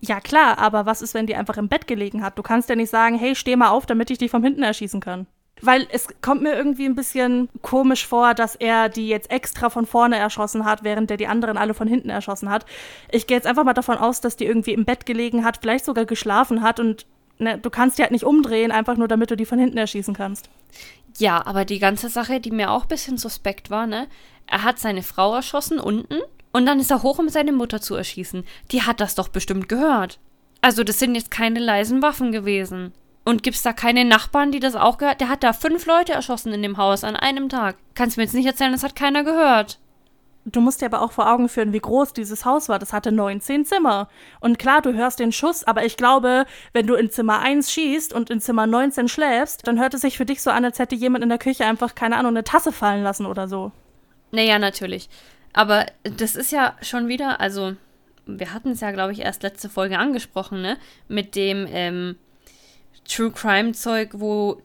Ja 0.00 0.18
klar, 0.18 0.58
aber 0.58 0.84
was 0.84 1.00
ist, 1.00 1.14
wenn 1.14 1.28
die 1.28 1.36
einfach 1.36 1.58
im 1.58 1.68
Bett 1.68 1.86
gelegen 1.86 2.24
hat? 2.24 2.36
Du 2.36 2.42
kannst 2.42 2.68
ja 2.68 2.74
nicht 2.74 2.90
sagen, 2.90 3.16
hey, 3.16 3.36
steh 3.36 3.54
mal 3.54 3.68
auf, 3.68 3.86
damit 3.86 4.10
ich 4.10 4.18
dich 4.18 4.32
vom 4.32 4.42
hinten 4.42 4.64
erschießen 4.64 4.98
kann. 4.98 5.28
Weil 5.62 5.86
es 5.92 6.08
kommt 6.22 6.42
mir 6.42 6.54
irgendwie 6.56 6.86
ein 6.86 6.96
bisschen 6.96 7.48
komisch 7.62 8.04
vor, 8.04 8.34
dass 8.34 8.56
er 8.56 8.88
die 8.88 9.06
jetzt 9.06 9.30
extra 9.30 9.70
von 9.70 9.86
vorne 9.86 10.16
erschossen 10.16 10.64
hat, 10.64 10.82
während 10.82 11.08
er 11.08 11.18
die 11.18 11.28
anderen 11.28 11.56
alle 11.56 11.74
von 11.74 11.86
hinten 11.86 12.10
erschossen 12.10 12.50
hat. 12.50 12.66
Ich 13.12 13.28
gehe 13.28 13.36
jetzt 13.36 13.46
einfach 13.46 13.62
mal 13.62 13.72
davon 13.72 13.96
aus, 13.96 14.20
dass 14.20 14.34
die 14.34 14.46
irgendwie 14.46 14.72
im 14.72 14.84
Bett 14.84 15.06
gelegen 15.06 15.44
hat, 15.44 15.58
vielleicht 15.60 15.84
sogar 15.84 16.04
geschlafen 16.04 16.62
hat 16.62 16.80
und 16.80 17.06
ne, 17.38 17.58
du 17.58 17.70
kannst 17.70 17.96
die 17.96 18.02
halt 18.02 18.10
nicht 18.10 18.24
umdrehen, 18.24 18.72
einfach 18.72 18.96
nur 18.96 19.06
damit 19.06 19.30
du 19.30 19.36
die 19.36 19.46
von 19.46 19.60
hinten 19.60 19.78
erschießen 19.78 20.14
kannst. 20.14 20.50
Ja, 21.18 21.46
aber 21.46 21.64
die 21.64 21.78
ganze 21.78 22.08
Sache, 22.08 22.40
die 22.40 22.50
mir 22.50 22.72
auch 22.72 22.82
ein 22.82 22.88
bisschen 22.88 23.18
suspekt 23.18 23.70
war, 23.70 23.86
ne? 23.86 24.08
Er 24.50 24.64
hat 24.64 24.78
seine 24.78 25.02
Frau 25.02 25.34
erschossen 25.34 25.78
unten 25.78 26.18
und 26.52 26.66
dann 26.66 26.80
ist 26.80 26.90
er 26.90 27.02
hoch, 27.02 27.18
um 27.18 27.28
seine 27.28 27.52
Mutter 27.52 27.80
zu 27.80 27.94
erschießen. 27.94 28.44
Die 28.72 28.82
hat 28.82 29.00
das 29.00 29.14
doch 29.14 29.28
bestimmt 29.28 29.68
gehört. 29.68 30.18
Also, 30.60 30.84
das 30.84 30.98
sind 30.98 31.14
jetzt 31.14 31.30
keine 31.30 31.60
leisen 31.60 32.02
Waffen 32.02 32.32
gewesen. 32.32 32.92
Und 33.24 33.42
gibt's 33.42 33.62
da 33.62 33.72
keine 33.72 34.04
Nachbarn, 34.04 34.50
die 34.50 34.60
das 34.60 34.74
auch 34.74 34.98
gehört? 34.98 35.20
Der 35.20 35.28
hat 35.28 35.44
da 35.44 35.52
fünf 35.52 35.86
Leute 35.86 36.12
erschossen 36.12 36.52
in 36.52 36.62
dem 36.62 36.76
Haus 36.76 37.04
an 37.04 37.16
einem 37.16 37.48
Tag. 37.48 37.76
Kannst 37.94 38.16
mir 38.16 38.24
jetzt 38.24 38.34
nicht 38.34 38.46
erzählen, 38.46 38.72
das 38.72 38.82
hat 38.82 38.96
keiner 38.96 39.24
gehört. 39.24 39.78
Du 40.46 40.60
musst 40.60 40.80
dir 40.80 40.86
aber 40.86 41.02
auch 41.02 41.12
vor 41.12 41.30
Augen 41.30 41.48
führen, 41.48 41.72
wie 41.72 41.80
groß 41.80 42.14
dieses 42.14 42.44
Haus 42.44 42.68
war. 42.68 42.78
Das 42.78 42.92
hatte 42.92 43.12
19 43.12 43.66
Zimmer. 43.66 44.08
Und 44.40 44.58
klar, 44.58 44.80
du 44.80 44.94
hörst 44.94 45.20
den 45.20 45.32
Schuss, 45.32 45.64
aber 45.64 45.84
ich 45.84 45.96
glaube, 45.96 46.46
wenn 46.72 46.86
du 46.86 46.94
in 46.94 47.10
Zimmer 47.10 47.40
1 47.40 47.70
schießt 47.70 48.12
und 48.12 48.30
in 48.30 48.40
Zimmer 48.40 48.66
19 48.66 49.08
schläfst, 49.08 49.66
dann 49.66 49.78
hört 49.78 49.94
es 49.94 50.00
sich 50.00 50.16
für 50.16 50.24
dich 50.26 50.42
so 50.42 50.50
an, 50.50 50.64
als 50.64 50.78
hätte 50.78 50.94
jemand 50.94 51.22
in 51.22 51.28
der 51.28 51.38
Küche 51.38 51.66
einfach, 51.66 51.94
keine 51.94 52.16
Ahnung, 52.16 52.30
eine 52.30 52.44
Tasse 52.44 52.72
fallen 52.72 53.04
lassen 53.04 53.26
oder 53.26 53.48
so. 53.48 53.70
Naja, 54.30 54.58
natürlich. 54.58 55.08
Aber 55.52 55.86
das 56.02 56.36
ist 56.36 56.52
ja 56.52 56.76
schon 56.82 57.08
wieder, 57.08 57.40
also 57.40 57.74
wir 58.26 58.52
hatten 58.52 58.70
es 58.70 58.80
ja, 58.80 58.90
glaube 58.92 59.12
ich, 59.12 59.20
erst 59.20 59.42
letzte 59.42 59.68
Folge 59.68 59.98
angesprochen, 59.98 60.62
ne? 60.62 60.76
Mit 61.08 61.34
dem 61.34 61.66
ähm, 61.70 62.16
True 63.08 63.32
Crime 63.32 63.72
Zeug, 63.72 64.10
wo 64.12 64.62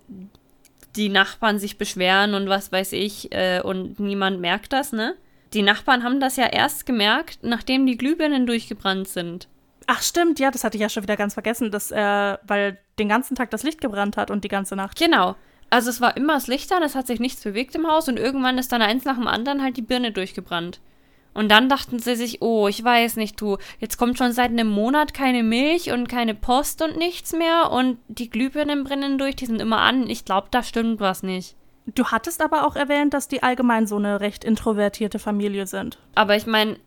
die 0.95 1.10
Nachbarn 1.10 1.60
sich 1.60 1.78
beschweren 1.78 2.36
und 2.36 2.47
was 2.47 2.71
weiß 2.71 2.93
ich 2.93 3.34
äh, 3.34 3.62
und 3.62 3.99
niemand 3.99 4.39
merkt 4.39 4.73
das, 4.73 4.91
ne? 4.91 5.15
Die 5.54 5.62
Nachbarn 5.62 6.04
haben 6.04 6.19
das 6.19 6.36
ja 6.36 6.47
erst 6.47 6.86
gemerkt, 6.86 7.39
nachdem 7.41 7.86
die 7.86 7.97
Glühbirnen 7.97 8.45
durchgebrannt 8.45 9.08
sind. 9.08 9.47
Ach 9.88 10.01
stimmt, 10.01 10.39
ja, 10.39 10.51
das 10.51 10.63
hatte 10.63 10.78
ich 10.78 10.82
ja 10.82 10.89
schon 10.89 11.04
wieder 11.04 11.17
ganz 11.17 11.34
vergessen, 11.34 11.71
dass 11.71 11.91
äh, 11.91 12.38
weil 12.45 12.78
den 12.97 13.10
ganzen 13.10 13.36
Tag 13.36 13.51
das 13.51 13.63
Licht 13.63 13.82
gebrannt 13.82 14.17
hat 14.17 14.32
und 14.32 14.43
die 14.43 14.49
ganze 14.49 14.75
Nacht. 14.75 14.97
Genau. 14.97 15.36
Also 15.69 15.89
es 15.89 16.01
war 16.01 16.15
immer 16.15 16.34
das 16.34 16.47
Licht 16.47 16.71
an, 16.71 16.84
es 16.84 16.95
hat 16.95 17.08
sich 17.08 17.19
nichts 17.19 17.43
bewegt 17.43 17.75
im 17.75 17.88
Haus 17.88 18.08
und 18.08 18.17
irgendwann 18.17 18.58
ist 18.58 18.71
dann 18.71 18.82
eins 18.82 19.06
nach 19.06 19.17
dem 19.17 19.28
anderen 19.28 19.62
halt 19.62 19.78
die 19.78 19.82
Birne 19.82 20.12
durchgebrannt. 20.12 20.80
Und 21.34 21.49
dann 21.49 21.67
dachten 21.67 21.99
sie 21.99 22.15
sich, 22.15 22.41
oh, 22.41 22.69
ich 22.69 22.82
weiß 22.82 23.17
nicht, 23.17 23.39
du, 23.41 23.58
jetzt 23.80 23.97
kommt 23.97 24.17
schon 24.17 24.32
seit 24.32 24.51
einem 24.51 24.69
Monat 24.69 25.13
keine 25.13 25.43
Milch 25.43 25.91
und 25.91 26.08
keine 26.08 26.34
Post 26.34 26.82
und 26.82 26.97
nichts 26.97 27.34
mehr 27.34 27.71
und 27.71 27.97
die 28.08 28.30
Glühbirnen 28.30 28.86
brennen 28.86 29.17
durch, 29.17 29.36
die 29.36 29.45
sind 29.45 29.62
immer 29.62 29.80
an. 29.80 30.10
Ich 30.10 30.23
glaube, 30.23 30.47
da 30.49 30.63
stimmt 30.63 31.01
was 31.01 31.23
nicht. 31.23 31.58
Du 31.93 32.06
hattest 32.06 32.41
aber 32.41 32.65
auch 32.65 32.75
erwähnt, 32.75 33.13
dass 33.13 33.28
die 33.28 33.43
allgemein 33.43 33.86
so 33.86 33.97
eine 33.97 34.21
recht 34.21 34.43
introvertierte 34.43 35.19
Familie 35.19 35.67
sind. 35.67 35.99
Aber 36.15 36.36
ich 36.36 36.47
meine, 36.47 36.78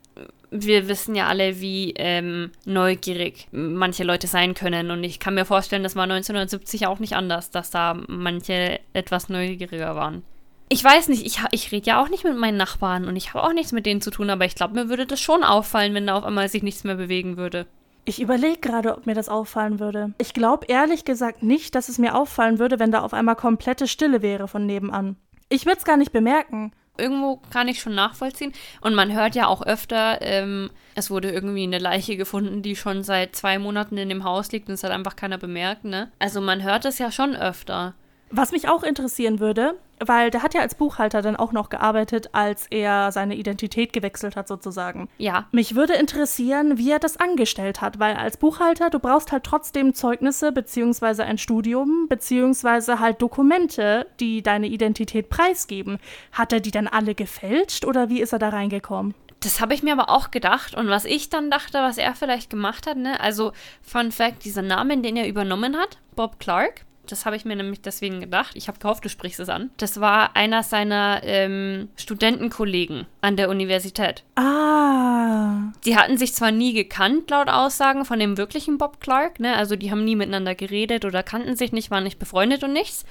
wir 0.51 0.89
wissen 0.89 1.15
ja 1.15 1.27
alle, 1.27 1.61
wie 1.61 1.93
ähm, 1.97 2.51
neugierig 2.65 3.49
manche 3.51 4.05
Leute 4.05 4.27
sein 4.27 4.55
können. 4.55 4.91
Und 4.91 5.05
ich 5.05 5.21
kann 5.21 5.35
mir 5.35 5.45
vorstellen, 5.45 5.83
das 5.83 5.97
war 5.97 6.05
1970 6.05 6.87
auch 6.87 6.99
nicht 6.99 7.15
anders, 7.15 7.51
dass 7.51 7.71
da 7.71 7.99
manche 8.07 8.81
etwas 8.93 9.29
neugieriger 9.29 9.95
waren. 9.95 10.23
Ich 10.71 10.85
weiß 10.85 11.09
nicht, 11.09 11.25
ich, 11.25 11.41
ich 11.51 11.73
rede 11.73 11.87
ja 11.87 12.03
auch 12.03 12.11
nicht 12.11 12.25
mit 12.25 12.37
meinen 12.37 12.59
Nachbarn 12.59 13.07
und 13.07 13.17
ich 13.17 13.33
habe 13.33 13.43
auch 13.43 13.55
nichts 13.55 13.73
mit 13.73 13.87
denen 13.87 14.03
zu 14.03 14.11
tun, 14.11 14.29
aber 14.29 14.45
ich 14.45 14.55
glaube, 14.55 14.75
mir 14.75 14.91
würde 14.91 15.07
das 15.07 15.21
schon 15.21 15.43
auffallen, 15.43 15.95
wenn 15.95 16.07
da 16.07 16.15
auf 16.15 16.25
einmal 16.25 16.49
sich 16.49 16.63
nichts 16.63 16.85
mehr 16.85 16.97
bewegen 16.97 17.39
würde. 17.39 17.67
Ich 18.05 18.21
überlege 18.21 18.59
gerade, 18.59 18.97
ob 18.97 19.07
mir 19.07 19.15
das 19.15 19.29
auffallen 19.29 19.81
würde. 19.81 20.13
Ich 20.19 20.35
glaube 20.35 20.67
ehrlich 20.67 21.05
gesagt 21.05 21.43
nicht, 21.43 21.75
dass 21.75 21.89
es 21.89 21.99
mir 21.99 22.15
auffallen 22.15 22.59
würde, 22.59 22.79
wenn 22.79 22.91
da 22.91 23.01
auf 23.01 23.15
einmal 23.15 23.37
komplette 23.37 23.87
Stille 23.87 24.23
wäre 24.23 24.49
von 24.49 24.67
nebenan. 24.67 25.17
Ich 25.51 25.65
würde 25.65 25.79
es 25.79 25.85
gar 25.85 25.97
nicht 25.97 26.13
bemerken. 26.13 26.73
Irgendwo 26.99 27.41
kann 27.51 27.69
ich 27.69 27.81
schon 27.81 27.95
nachvollziehen. 27.95 28.53
Und 28.81 28.95
man 28.95 29.13
hört 29.13 29.35
ja 29.35 29.47
auch 29.47 29.63
öfter, 29.63 30.19
ähm, 30.21 30.71
es 30.95 31.11
wurde 31.11 31.31
irgendwie 31.31 31.63
eine 31.63 31.79
Leiche 31.79 32.17
gefunden, 32.17 32.63
die 32.63 32.77
schon 32.77 33.03
seit 33.03 33.37
zwei 33.37 33.59
Monaten 33.59 33.97
in 33.97 34.09
dem 34.09 34.25
Haus 34.25 34.51
liegt 34.53 34.69
und 34.69 34.75
es 34.75 34.85
hat 34.85 34.91
einfach 34.91 35.17
keiner 35.17 35.39
bemerkt, 35.39 35.85
ne? 35.85 36.11
Also 36.19 36.41
man 36.41 36.63
hört 36.63 36.85
es 36.85 36.99
ja 36.99 37.11
schon 37.11 37.37
öfter. 37.37 37.95
Was 38.31 38.53
mich 38.53 38.69
auch 38.69 38.83
interessieren 38.83 39.41
würde, 39.41 39.75
weil 40.05 40.31
der 40.31 40.43
hat 40.43 40.55
ja 40.55 40.61
als 40.61 40.75
Buchhalter 40.75 41.23
dann 41.23 41.37
auch 41.37 41.53
noch 41.53 41.71
gearbeitet, 41.71 42.31
als 42.33 42.67
er 42.71 43.11
seine 43.13 43.35
Identität 43.37 43.93
gewechselt 43.93 44.37
hat, 44.37 44.49
sozusagen. 44.49 45.09
Ja. 45.19 45.47
Mich 45.51 45.75
würde 45.75 45.95
interessieren, 45.95 46.79
wie 46.79 46.91
er 46.91 46.99
das 46.99 47.19
angestellt 47.19 47.81
hat, 47.81 47.99
weil 47.99 48.15
als 48.17 48.37
Buchhalter, 48.37 48.91
du 48.91 48.99
brauchst 48.99 49.33
halt 49.33 49.45
trotzdem 49.45 49.95
Zeugnisse, 49.95 50.53
beziehungsweise 50.53 51.25
ein 51.25 51.39
Studium, 51.39 52.07
beziehungsweise 52.09 53.01
halt 53.01 53.23
Dokumente, 53.23 54.07
die 54.21 54.43
deine 54.43 54.69
Identität 54.69 55.31
preisgeben. 55.31 55.99
Hat 56.33 56.53
er 56.53 56.61
die 56.61 56.71
dann 56.71 56.87
alle 56.87 57.15
gefälscht 57.15 57.85
oder 57.85 58.09
wie 58.09 58.21
ist 58.21 58.33
er 58.33 58.39
da 58.39 58.51
reingekommen? 58.51 59.15
Das 59.41 59.61
habe 59.61 59.73
ich 59.73 59.83
mir 59.83 59.93
aber 59.93 60.11
auch 60.11 60.31
gedacht. 60.31 60.75
Und 60.75 60.89
was 60.89 61.05
ich 61.05 61.31
dann 61.31 61.51
dachte, 61.51 61.79
was 61.79 61.97
er 61.97 62.15
vielleicht 62.15 62.51
gemacht 62.51 62.87
hat, 62.87 62.97
ne? 62.97 63.21
Also, 63.21 63.53
Fun 63.83 64.11
Fact: 64.11 64.45
dieser 64.45 64.63
Namen, 64.63 65.03
den 65.03 65.17
er 65.17 65.29
übernommen 65.29 65.77
hat, 65.77 65.99
Bob 66.17 66.41
Clark, 66.41 66.85
das 67.11 67.27
habe 67.27 67.37
ich 67.37 67.45
mir 67.45 67.57
nämlich 67.57 67.81
deswegen 67.81 68.21
gedacht. 68.21 68.53
Ich 68.55 68.69
habe 68.69 68.79
gehofft, 68.79 69.05
du 69.05 69.09
sprichst 69.09 69.41
es 69.41 69.49
an. 69.49 69.71
Das 69.77 70.01
war 70.01 70.37
einer 70.37 70.63
seiner 70.63 71.21
ähm, 71.25 71.89
Studentenkollegen 71.97 73.07
an 73.21 73.37
der 73.37 73.49
Universität. 73.49 74.25
Ah. 74.37 75.73
Die 75.85 75.97
hatten 75.97 76.19
sich 76.19 76.35
zwar 76.35 76.53
nie 76.53 76.73
gekannt, 76.73 77.31
laut 77.31 77.49
Aussagen 77.49 78.05
von 78.05 78.19
dem 78.19 78.37
wirklichen 78.37 78.79
Bob 78.79 79.01
Clark, 79.01 79.41
ne? 79.41 79.57
Also 79.57 79.77
die 79.77 79.91
haben 79.91 80.05
nie 80.05 80.17
miteinander 80.17 80.55
geredet 80.55 81.05
oder 81.05 81.23
kannten 81.23 81.57
sich 81.57 81.73
nicht, 81.73 81.91
waren 81.91 82.05
nicht 82.05 82.19
befreundet 82.19 82.65
und 82.65 82.73
nichts. 82.73 83.05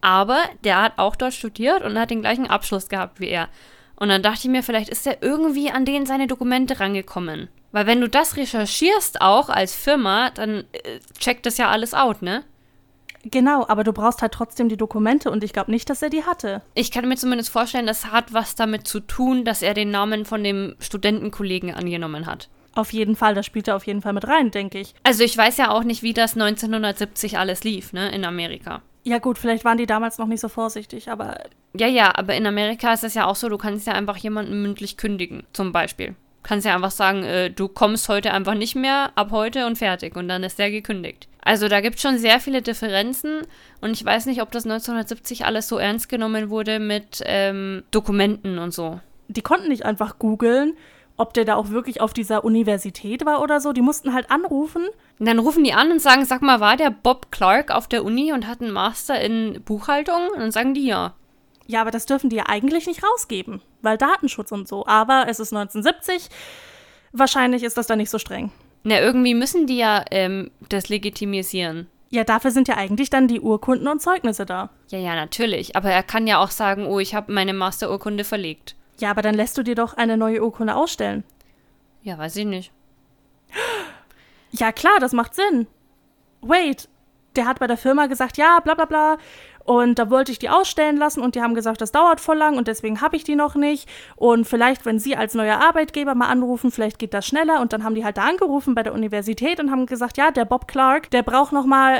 Aber 0.00 0.38
der 0.64 0.80
hat 0.80 0.92
auch 0.96 1.16
dort 1.16 1.34
studiert 1.34 1.82
und 1.82 1.98
hat 1.98 2.10
den 2.10 2.20
gleichen 2.20 2.46
Abschluss 2.46 2.88
gehabt 2.88 3.20
wie 3.20 3.28
er. 3.28 3.48
Und 3.96 4.10
dann 4.10 4.22
dachte 4.22 4.40
ich 4.42 4.48
mir, 4.48 4.62
vielleicht 4.62 4.90
ist 4.90 5.06
er 5.06 5.22
irgendwie 5.22 5.70
an 5.70 5.84
denen 5.84 6.06
seine 6.06 6.28
Dokumente 6.28 6.78
rangekommen. 6.78 7.48
Weil 7.72 7.86
wenn 7.86 8.00
du 8.00 8.08
das 8.08 8.36
recherchierst 8.36 9.20
auch 9.20 9.48
als 9.48 9.74
Firma, 9.74 10.30
dann 10.30 10.64
äh, 10.72 11.00
checkt 11.18 11.46
das 11.46 11.58
ja 11.58 11.68
alles 11.68 11.94
out, 11.94 12.22
ne? 12.22 12.44
Genau, 13.24 13.66
aber 13.68 13.84
du 13.84 13.92
brauchst 13.92 14.22
halt 14.22 14.32
trotzdem 14.32 14.68
die 14.68 14.76
Dokumente 14.76 15.30
und 15.30 15.42
ich 15.42 15.52
glaube 15.52 15.70
nicht, 15.70 15.90
dass 15.90 16.02
er 16.02 16.10
die 16.10 16.24
hatte. 16.24 16.62
Ich 16.74 16.90
kann 16.90 17.08
mir 17.08 17.16
zumindest 17.16 17.50
vorstellen, 17.50 17.86
das 17.86 18.12
hat 18.12 18.32
was 18.32 18.54
damit 18.54 18.86
zu 18.86 19.00
tun, 19.00 19.44
dass 19.44 19.62
er 19.62 19.74
den 19.74 19.90
Namen 19.90 20.24
von 20.24 20.44
dem 20.44 20.76
Studentenkollegen 20.78 21.74
angenommen 21.74 22.26
hat. 22.26 22.48
Auf 22.74 22.92
jeden 22.92 23.16
Fall, 23.16 23.34
das 23.34 23.44
spielt 23.44 23.66
er 23.66 23.76
auf 23.76 23.86
jeden 23.86 24.02
Fall 24.02 24.12
mit 24.12 24.28
rein, 24.28 24.50
denke 24.50 24.78
ich. 24.78 24.94
Also 25.02 25.24
ich 25.24 25.36
weiß 25.36 25.56
ja 25.56 25.70
auch 25.70 25.82
nicht, 25.82 26.02
wie 26.02 26.12
das 26.12 26.34
1970 26.34 27.38
alles 27.38 27.64
lief, 27.64 27.92
ne, 27.92 28.10
in 28.10 28.24
Amerika. 28.24 28.82
Ja 29.02 29.18
gut, 29.18 29.38
vielleicht 29.38 29.64
waren 29.64 29.78
die 29.78 29.86
damals 29.86 30.18
noch 30.18 30.26
nicht 30.26 30.40
so 30.40 30.48
vorsichtig, 30.48 31.10
aber... 31.10 31.38
Ja, 31.74 31.86
ja, 31.86 32.16
aber 32.16 32.34
in 32.34 32.46
Amerika 32.46 32.92
ist 32.92 33.04
es 33.04 33.14
ja 33.14 33.26
auch 33.26 33.36
so, 33.36 33.48
du 33.48 33.58
kannst 33.58 33.86
ja 33.86 33.94
einfach 33.94 34.16
jemanden 34.16 34.62
mündlich 34.62 34.96
kündigen, 34.96 35.44
zum 35.52 35.72
Beispiel. 35.72 36.14
Kannst 36.48 36.64
ja 36.64 36.74
einfach 36.74 36.90
sagen, 36.90 37.24
äh, 37.24 37.50
du 37.50 37.68
kommst 37.68 38.08
heute 38.08 38.32
einfach 38.32 38.54
nicht 38.54 38.74
mehr, 38.74 39.12
ab 39.16 39.32
heute 39.32 39.66
und 39.66 39.76
fertig. 39.76 40.16
Und 40.16 40.28
dann 40.28 40.42
ist 40.42 40.58
der 40.58 40.70
gekündigt. 40.70 41.28
Also 41.42 41.68
da 41.68 41.82
gibt 41.82 41.96
es 41.96 42.02
schon 42.02 42.16
sehr 42.16 42.40
viele 42.40 42.62
Differenzen 42.62 43.42
und 43.82 43.90
ich 43.90 44.02
weiß 44.02 44.24
nicht, 44.24 44.40
ob 44.40 44.50
das 44.50 44.64
1970 44.64 45.44
alles 45.44 45.68
so 45.68 45.76
ernst 45.76 46.08
genommen 46.08 46.48
wurde 46.48 46.78
mit 46.78 47.22
ähm, 47.26 47.82
Dokumenten 47.90 48.58
und 48.58 48.72
so. 48.72 48.98
Die 49.28 49.42
konnten 49.42 49.68
nicht 49.68 49.84
einfach 49.84 50.18
googeln, 50.18 50.72
ob 51.18 51.34
der 51.34 51.44
da 51.44 51.56
auch 51.56 51.68
wirklich 51.68 52.00
auf 52.00 52.14
dieser 52.14 52.44
Universität 52.44 53.26
war 53.26 53.42
oder 53.42 53.60
so. 53.60 53.74
Die 53.74 53.82
mussten 53.82 54.14
halt 54.14 54.30
anrufen. 54.30 54.86
Und 55.18 55.28
dann 55.28 55.40
rufen 55.40 55.64
die 55.64 55.74
an 55.74 55.92
und 55.92 56.00
sagen, 56.00 56.24
sag 56.24 56.40
mal, 56.40 56.60
war 56.60 56.78
der 56.78 56.90
Bob 56.90 57.30
Clark 57.30 57.70
auf 57.70 57.88
der 57.88 58.06
Uni 58.06 58.32
und 58.32 58.46
hat 58.46 58.62
einen 58.62 58.72
Master 58.72 59.20
in 59.20 59.60
Buchhaltung? 59.66 60.28
Und 60.32 60.40
dann 60.40 60.50
sagen 60.50 60.72
die 60.72 60.86
ja. 60.86 61.12
Ja, 61.66 61.82
aber 61.82 61.90
das 61.90 62.06
dürfen 62.06 62.30
die 62.30 62.36
ja 62.36 62.44
eigentlich 62.48 62.86
nicht 62.86 63.02
rausgeben, 63.04 63.60
weil 63.82 63.98
Datenschutz 63.98 64.52
und 64.52 64.68
so. 64.68 64.86
Aber 64.86 65.26
es 65.28 65.40
ist 65.40 65.52
1970. 65.52 66.28
Wahrscheinlich 67.12 67.62
ist 67.62 67.76
das 67.76 67.86
da 67.86 67.96
nicht 67.96 68.10
so 68.10 68.18
streng. 68.18 68.52
Na, 68.84 69.00
irgendwie 69.00 69.34
müssen 69.34 69.66
die 69.66 69.78
ja 69.78 70.04
ähm, 70.10 70.50
das 70.68 70.88
legitimisieren. 70.88 71.88
Ja, 72.10 72.24
dafür 72.24 72.50
sind 72.50 72.68
ja 72.68 72.76
eigentlich 72.76 73.10
dann 73.10 73.28
die 73.28 73.40
Urkunden 73.40 73.86
und 73.88 74.00
Zeugnisse 74.00 74.46
da. 74.46 74.70
Ja, 74.88 74.98
ja, 74.98 75.14
natürlich. 75.14 75.76
Aber 75.76 75.90
er 75.90 76.02
kann 76.02 76.26
ja 76.26 76.38
auch 76.38 76.50
sagen, 76.50 76.86
oh, 76.86 76.98
ich 76.98 77.14
habe 77.14 77.32
meine 77.32 77.52
Masterurkunde 77.52 78.24
verlegt. 78.24 78.76
Ja, 78.98 79.10
aber 79.10 79.22
dann 79.22 79.34
lässt 79.34 79.58
du 79.58 79.62
dir 79.62 79.74
doch 79.74 79.94
eine 79.94 80.16
neue 80.16 80.42
Urkunde 80.42 80.74
ausstellen. 80.74 81.24
Ja, 82.02 82.16
weiß 82.16 82.36
ich 82.36 82.46
nicht. 82.46 82.72
Ja, 84.50 84.72
klar, 84.72 84.98
das 85.00 85.12
macht 85.12 85.34
Sinn. 85.34 85.66
Wait, 86.40 86.88
der 87.36 87.46
hat 87.46 87.58
bei 87.58 87.66
der 87.66 87.76
Firma 87.76 88.06
gesagt, 88.06 88.38
ja, 88.38 88.60
bla 88.60 88.74
bla 88.74 88.86
bla. 88.86 89.18
Und 89.68 89.98
da 89.98 90.08
wollte 90.08 90.32
ich 90.32 90.38
die 90.38 90.48
ausstellen 90.48 90.96
lassen 90.96 91.20
und 91.20 91.34
die 91.34 91.42
haben 91.42 91.54
gesagt, 91.54 91.82
das 91.82 91.92
dauert 91.92 92.22
voll 92.22 92.38
lang 92.38 92.56
und 92.56 92.68
deswegen 92.68 93.02
habe 93.02 93.16
ich 93.16 93.24
die 93.24 93.36
noch 93.36 93.54
nicht. 93.54 93.86
Und 94.16 94.46
vielleicht, 94.46 94.86
wenn 94.86 94.98
Sie 94.98 95.14
als 95.14 95.34
neuer 95.34 95.60
Arbeitgeber 95.60 96.14
mal 96.14 96.28
anrufen, 96.28 96.70
vielleicht 96.70 96.98
geht 96.98 97.12
das 97.12 97.26
schneller. 97.26 97.60
Und 97.60 97.74
dann 97.74 97.84
haben 97.84 97.94
die 97.94 98.02
halt 98.02 98.16
da 98.16 98.22
angerufen 98.22 98.74
bei 98.74 98.82
der 98.82 98.94
Universität 98.94 99.60
und 99.60 99.70
haben 99.70 99.84
gesagt, 99.84 100.16
ja, 100.16 100.30
der 100.30 100.46
Bob 100.46 100.68
Clark, 100.68 101.10
der 101.10 101.22
braucht 101.22 101.52
noch 101.52 101.66
mal 101.66 101.96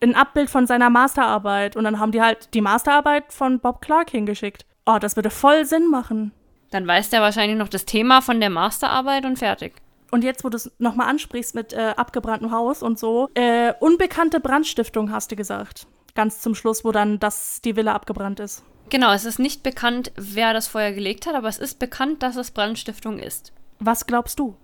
äh, 0.00 0.04
ein 0.04 0.14
Abbild 0.14 0.48
von 0.48 0.68
seiner 0.68 0.90
Masterarbeit. 0.90 1.74
Und 1.74 1.82
dann 1.82 1.98
haben 1.98 2.12
die 2.12 2.22
halt 2.22 2.54
die 2.54 2.60
Masterarbeit 2.60 3.32
von 3.32 3.58
Bob 3.58 3.80
Clark 3.80 4.10
hingeschickt. 4.10 4.64
Oh, 4.86 4.98
das 5.00 5.16
würde 5.16 5.30
voll 5.30 5.64
Sinn 5.64 5.90
machen. 5.90 6.30
Dann 6.70 6.86
weiß 6.86 7.10
der 7.10 7.20
wahrscheinlich 7.20 7.58
noch 7.58 7.68
das 7.68 7.84
Thema 7.84 8.20
von 8.20 8.38
der 8.38 8.50
Masterarbeit 8.50 9.24
und 9.24 9.40
fertig. 9.40 9.72
Und 10.12 10.22
jetzt, 10.22 10.44
wo 10.44 10.50
du 10.50 10.56
es 10.56 10.70
nochmal 10.78 11.08
ansprichst 11.08 11.56
mit 11.56 11.72
äh, 11.72 11.94
abgebranntem 11.96 12.52
Haus 12.52 12.80
und 12.80 12.96
so, 12.96 13.28
äh, 13.34 13.72
unbekannte 13.80 14.38
Brandstiftung 14.38 15.10
hast 15.10 15.32
du 15.32 15.36
gesagt 15.36 15.88
ganz 16.18 16.40
zum 16.40 16.56
Schluss, 16.56 16.84
wo 16.84 16.90
dann 16.90 17.20
das, 17.20 17.60
die 17.60 17.76
Villa 17.76 17.94
abgebrannt 17.94 18.40
ist. 18.40 18.64
Genau, 18.90 19.12
es 19.12 19.24
ist 19.24 19.38
nicht 19.38 19.62
bekannt, 19.62 20.10
wer 20.16 20.52
das 20.52 20.66
Feuer 20.66 20.90
gelegt 20.90 21.26
hat, 21.26 21.36
aber 21.36 21.46
es 21.46 21.58
ist 21.58 21.78
bekannt, 21.78 22.24
dass 22.24 22.34
es 22.34 22.50
Brandstiftung 22.50 23.20
ist. 23.20 23.52
Was 23.78 24.04
glaubst 24.04 24.40
du? 24.40 24.56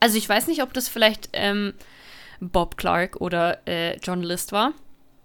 Also 0.00 0.18
ich 0.18 0.28
weiß 0.28 0.48
nicht, 0.48 0.60
ob 0.64 0.72
das 0.72 0.88
vielleicht 0.88 1.28
ähm, 1.34 1.74
Bob 2.40 2.76
Clark 2.76 3.20
oder 3.20 3.58
äh, 3.68 3.96
John 3.98 4.24
List 4.24 4.50
war. 4.50 4.72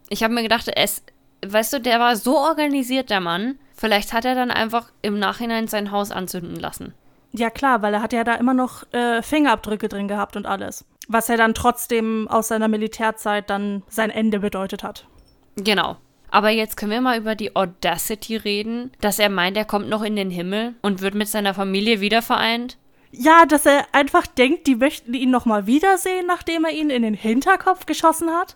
Ich 0.10 0.22
habe 0.22 0.36
mir 0.36 0.44
gedacht, 0.44 0.72
es, 0.76 1.02
weißt 1.44 1.74
du, 1.74 1.82
der 1.82 2.00
war 2.00 2.16
so 2.16 2.38
organisiert, 2.38 3.10
der 3.10 3.20
Mann. 3.20 3.58
Vielleicht 3.76 4.14
hat 4.14 4.26
er 4.26 4.36
dann 4.36 4.52
einfach 4.52 4.92
im 5.02 5.18
Nachhinein 5.18 5.68
sein 5.68 5.90
Haus 5.90 6.12
anzünden 6.12 6.56
lassen. 6.56 6.94
Ja 7.32 7.50
klar, 7.50 7.82
weil 7.82 7.96
er 7.96 8.04
hat 8.04 8.14
ja 8.14 8.24
da 8.24 8.36
immer 8.36 8.54
noch 8.54 8.84
äh, 8.94 9.24
Fingerabdrücke 9.24 9.90
drin 9.90 10.08
gehabt 10.08 10.36
und 10.36 10.46
alles 10.46 10.86
was 11.10 11.28
ja 11.28 11.36
dann 11.36 11.54
trotzdem 11.54 12.28
aus 12.30 12.48
seiner 12.48 12.70
Militärzeit 12.70 13.50
dann 13.50 13.84
sein 13.90 14.12
Ende 14.12 14.40
bedeutet 14.40 14.84
hat. 14.84 15.06
Genau. 15.58 15.98
Aber 16.32 16.50
jetzt 16.52 16.78
können 16.78 16.92
wir 16.92 17.02
mal 17.02 17.18
über 17.18 17.36
die 17.36 17.56
Audacity 17.56 18.38
reden, 18.38 18.92
dass 19.02 19.18
er 19.20 19.30
meint, 19.30 19.58
er 19.58 19.66
kommt 19.66 19.90
noch 19.90 20.04
in 20.04 20.16
den 20.16 20.30
Himmel 20.30 20.76
und 20.84 21.02
wird 21.02 21.16
mit 21.16 21.28
seiner 21.28 21.56
Familie 21.56 22.00
wieder 22.00 22.22
vereint. 22.22 22.78
Ja, 23.12 23.48
dass 23.48 23.66
er 23.66 23.88
einfach 23.92 24.28
denkt, 24.28 24.68
die 24.68 24.76
möchten 24.76 25.16
ihn 25.16 25.32
noch 25.32 25.46
mal 25.46 25.66
wiedersehen, 25.66 26.28
nachdem 26.28 26.66
er 26.66 26.72
ihn 26.72 26.92
in 26.92 27.02
den 27.02 27.16
Hinterkopf 27.16 27.88
geschossen 27.88 28.30
hat. 28.30 28.56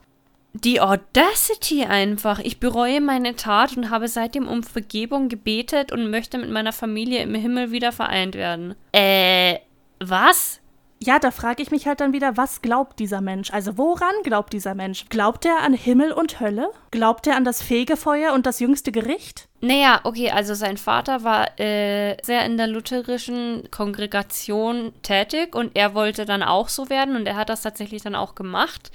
Die 0.54 0.80
Audacity 0.80 1.86
einfach. 1.86 2.38
Ich 2.38 2.60
bereue 2.60 3.02
meine 3.02 3.36
Tat 3.36 3.76
und 3.76 3.90
habe 3.90 4.08
seitdem 4.08 4.48
um 4.48 4.62
Vergebung 4.62 5.28
gebetet 5.28 5.92
und 5.92 6.12
möchte 6.12 6.38
mit 6.38 6.52
meiner 6.52 6.74
Familie 6.74 7.24
im 7.24 7.34
Himmel 7.34 7.72
wieder 7.72 7.92
vereint 7.92 8.36
werden. 8.36 8.76
Äh, 8.92 9.58
was? 10.00 10.62
Ja, 11.06 11.20
da 11.20 11.32
frage 11.32 11.62
ich 11.62 11.70
mich 11.70 11.86
halt 11.86 12.00
dann 12.00 12.14
wieder, 12.14 12.38
was 12.38 12.62
glaubt 12.62 12.98
dieser 12.98 13.20
Mensch? 13.20 13.52
Also 13.52 13.78
woran 13.78 14.14
glaubt 14.24 14.54
dieser 14.54 14.74
Mensch? 14.74 15.08
Glaubt 15.10 15.44
er 15.44 15.60
an 15.62 15.74
Himmel 15.74 16.14
und 16.14 16.40
Hölle? 16.40 16.70
Glaubt 16.92 17.28
er 17.28 17.36
an 17.36 17.44
das 17.44 17.62
Fegefeuer 17.62 18.32
und 18.32 18.46
das 18.46 18.62
jüngste 18.62 18.94
Gericht? 18.94 19.50
Naja, 19.60 20.00
okay, 20.06 20.32
also 20.32 20.54
sein 20.54 20.78
Vater 20.78 21.26
war 21.26 21.60
äh, 21.60 22.16
sehr 22.24 22.46
in 22.46 22.56
der 22.56 22.68
lutherischen 22.68 23.68
Kongregation 23.70 24.94
tätig 25.02 25.56
und 25.56 25.72
er 25.74 25.94
wollte 25.94 26.24
dann 26.24 26.42
auch 26.42 26.70
so 26.70 26.90
werden 26.90 27.18
und 27.18 27.26
er 27.26 27.36
hat 27.36 27.50
das 27.50 27.64
tatsächlich 27.64 28.02
dann 28.02 28.16
auch 28.16 28.34
gemacht. 28.34 28.90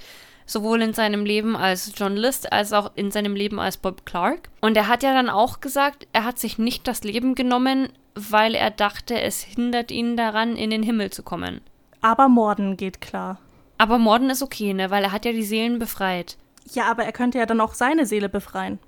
Sowohl 0.47 0.81
in 0.81 0.93
seinem 0.93 1.25
Leben 1.25 1.55
als 1.55 1.93
Journalist 1.95 2.51
als 2.51 2.73
auch 2.73 2.89
in 2.95 3.11
seinem 3.11 3.35
Leben 3.35 3.59
als 3.59 3.77
Bob 3.77 4.07
Clark. 4.07 4.49
Und 4.61 4.75
er 4.75 4.87
hat 4.87 5.03
ja 5.03 5.13
dann 5.13 5.29
auch 5.29 5.59
gesagt, 5.59 6.07
er 6.11 6.23
hat 6.23 6.39
sich 6.39 6.57
nicht 6.57 6.87
das 6.87 7.03
Leben 7.03 7.35
genommen, 7.35 7.89
weil 8.15 8.55
er 8.55 8.71
dachte, 8.71 9.21
es 9.21 9.43
hindert 9.43 9.91
ihn 9.91 10.17
daran, 10.17 10.55
in 10.55 10.71
den 10.71 10.81
Himmel 10.81 11.11
zu 11.11 11.21
kommen. 11.21 11.61
Aber 12.01 12.29
Morden 12.29 12.77
geht 12.77 13.01
klar. 13.01 13.39
Aber 13.77 13.97
Morden 13.97 14.29
ist 14.29 14.41
okay, 14.41 14.73
ne? 14.73 14.89
Weil 14.91 15.03
er 15.03 15.11
hat 15.11 15.25
ja 15.25 15.31
die 15.31 15.43
Seelen 15.43 15.79
befreit. 15.79 16.37
Ja, 16.71 16.89
aber 16.89 17.03
er 17.05 17.11
könnte 17.11 17.37
ja 17.37 17.45
dann 17.45 17.61
auch 17.61 17.73
seine 17.73 18.05
Seele 18.05 18.29
befreien. 18.29 18.79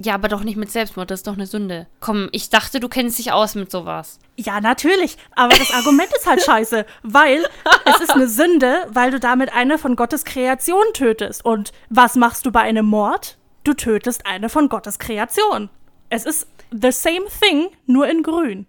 Ja, 0.00 0.14
aber 0.14 0.28
doch 0.28 0.42
nicht 0.42 0.56
mit 0.56 0.70
Selbstmord, 0.70 1.10
das 1.10 1.20
ist 1.20 1.26
doch 1.26 1.34
eine 1.34 1.46
Sünde. 1.46 1.86
Komm, 2.00 2.28
ich 2.32 2.48
dachte, 2.48 2.80
du 2.80 2.88
kennst 2.88 3.18
dich 3.18 3.32
aus 3.32 3.54
mit 3.54 3.70
sowas. 3.70 4.18
Ja, 4.36 4.60
natürlich. 4.60 5.18
Aber 5.36 5.54
das 5.54 5.72
Argument 5.72 6.10
ist 6.16 6.26
halt 6.26 6.42
scheiße, 6.44 6.86
weil 7.02 7.46
es 7.84 8.00
ist 8.00 8.10
eine 8.10 8.28
Sünde, 8.28 8.86
weil 8.90 9.10
du 9.10 9.20
damit 9.20 9.54
eine 9.54 9.78
von 9.78 9.94
Gottes 9.96 10.24
Kreation 10.24 10.84
tötest. 10.94 11.44
Und 11.44 11.72
was 11.90 12.16
machst 12.16 12.46
du 12.46 12.52
bei 12.52 12.60
einem 12.60 12.86
Mord? 12.86 13.36
Du 13.64 13.74
tötest 13.74 14.26
eine 14.26 14.48
von 14.48 14.68
Gottes 14.68 14.98
Kreation. 14.98 15.68
Es 16.08 16.24
ist 16.24 16.48
the 16.70 16.90
same 16.90 17.26
thing, 17.40 17.68
nur 17.86 18.08
in 18.08 18.22
grün 18.22 18.66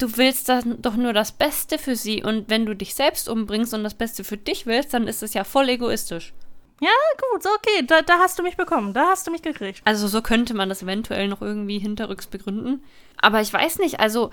du 0.00 0.16
willst 0.16 0.48
dann 0.48 0.80
doch 0.82 0.96
nur 0.96 1.12
das 1.12 1.32
Beste 1.32 1.78
für 1.78 1.96
sie 1.96 2.22
und 2.22 2.48
wenn 2.50 2.66
du 2.66 2.74
dich 2.74 2.94
selbst 2.94 3.28
umbringst 3.28 3.74
und 3.74 3.84
das 3.84 3.94
Beste 3.94 4.24
für 4.24 4.36
dich 4.36 4.66
willst, 4.66 4.94
dann 4.94 5.08
ist 5.08 5.22
es 5.22 5.34
ja 5.34 5.44
voll 5.44 5.68
egoistisch. 5.68 6.32
Ja, 6.80 6.90
gut, 7.30 7.46
okay, 7.46 7.86
da, 7.86 8.02
da 8.02 8.18
hast 8.18 8.38
du 8.38 8.42
mich 8.42 8.56
bekommen, 8.56 8.92
da 8.92 9.06
hast 9.06 9.26
du 9.26 9.30
mich 9.30 9.42
gekriegt. 9.42 9.80
Also 9.84 10.08
so 10.08 10.22
könnte 10.22 10.54
man 10.54 10.68
das 10.68 10.82
eventuell 10.82 11.28
noch 11.28 11.40
irgendwie 11.40 11.78
hinterrücks 11.78 12.26
begründen. 12.26 12.82
Aber 13.16 13.40
ich 13.40 13.52
weiß 13.52 13.78
nicht, 13.78 14.00
also 14.00 14.30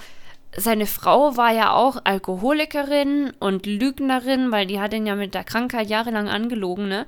seine 0.57 0.85
Frau 0.85 1.37
war 1.37 1.53
ja 1.53 1.71
auch 1.71 2.01
Alkoholikerin 2.03 3.31
und 3.39 3.65
Lügnerin, 3.65 4.51
weil 4.51 4.65
die 4.65 4.79
hat 4.79 4.93
ihn 4.93 5.05
ja 5.05 5.15
mit 5.15 5.33
der 5.33 5.43
Krankheit 5.43 5.89
jahrelang 5.89 6.27
angelogen, 6.27 6.87
ne? 6.87 7.05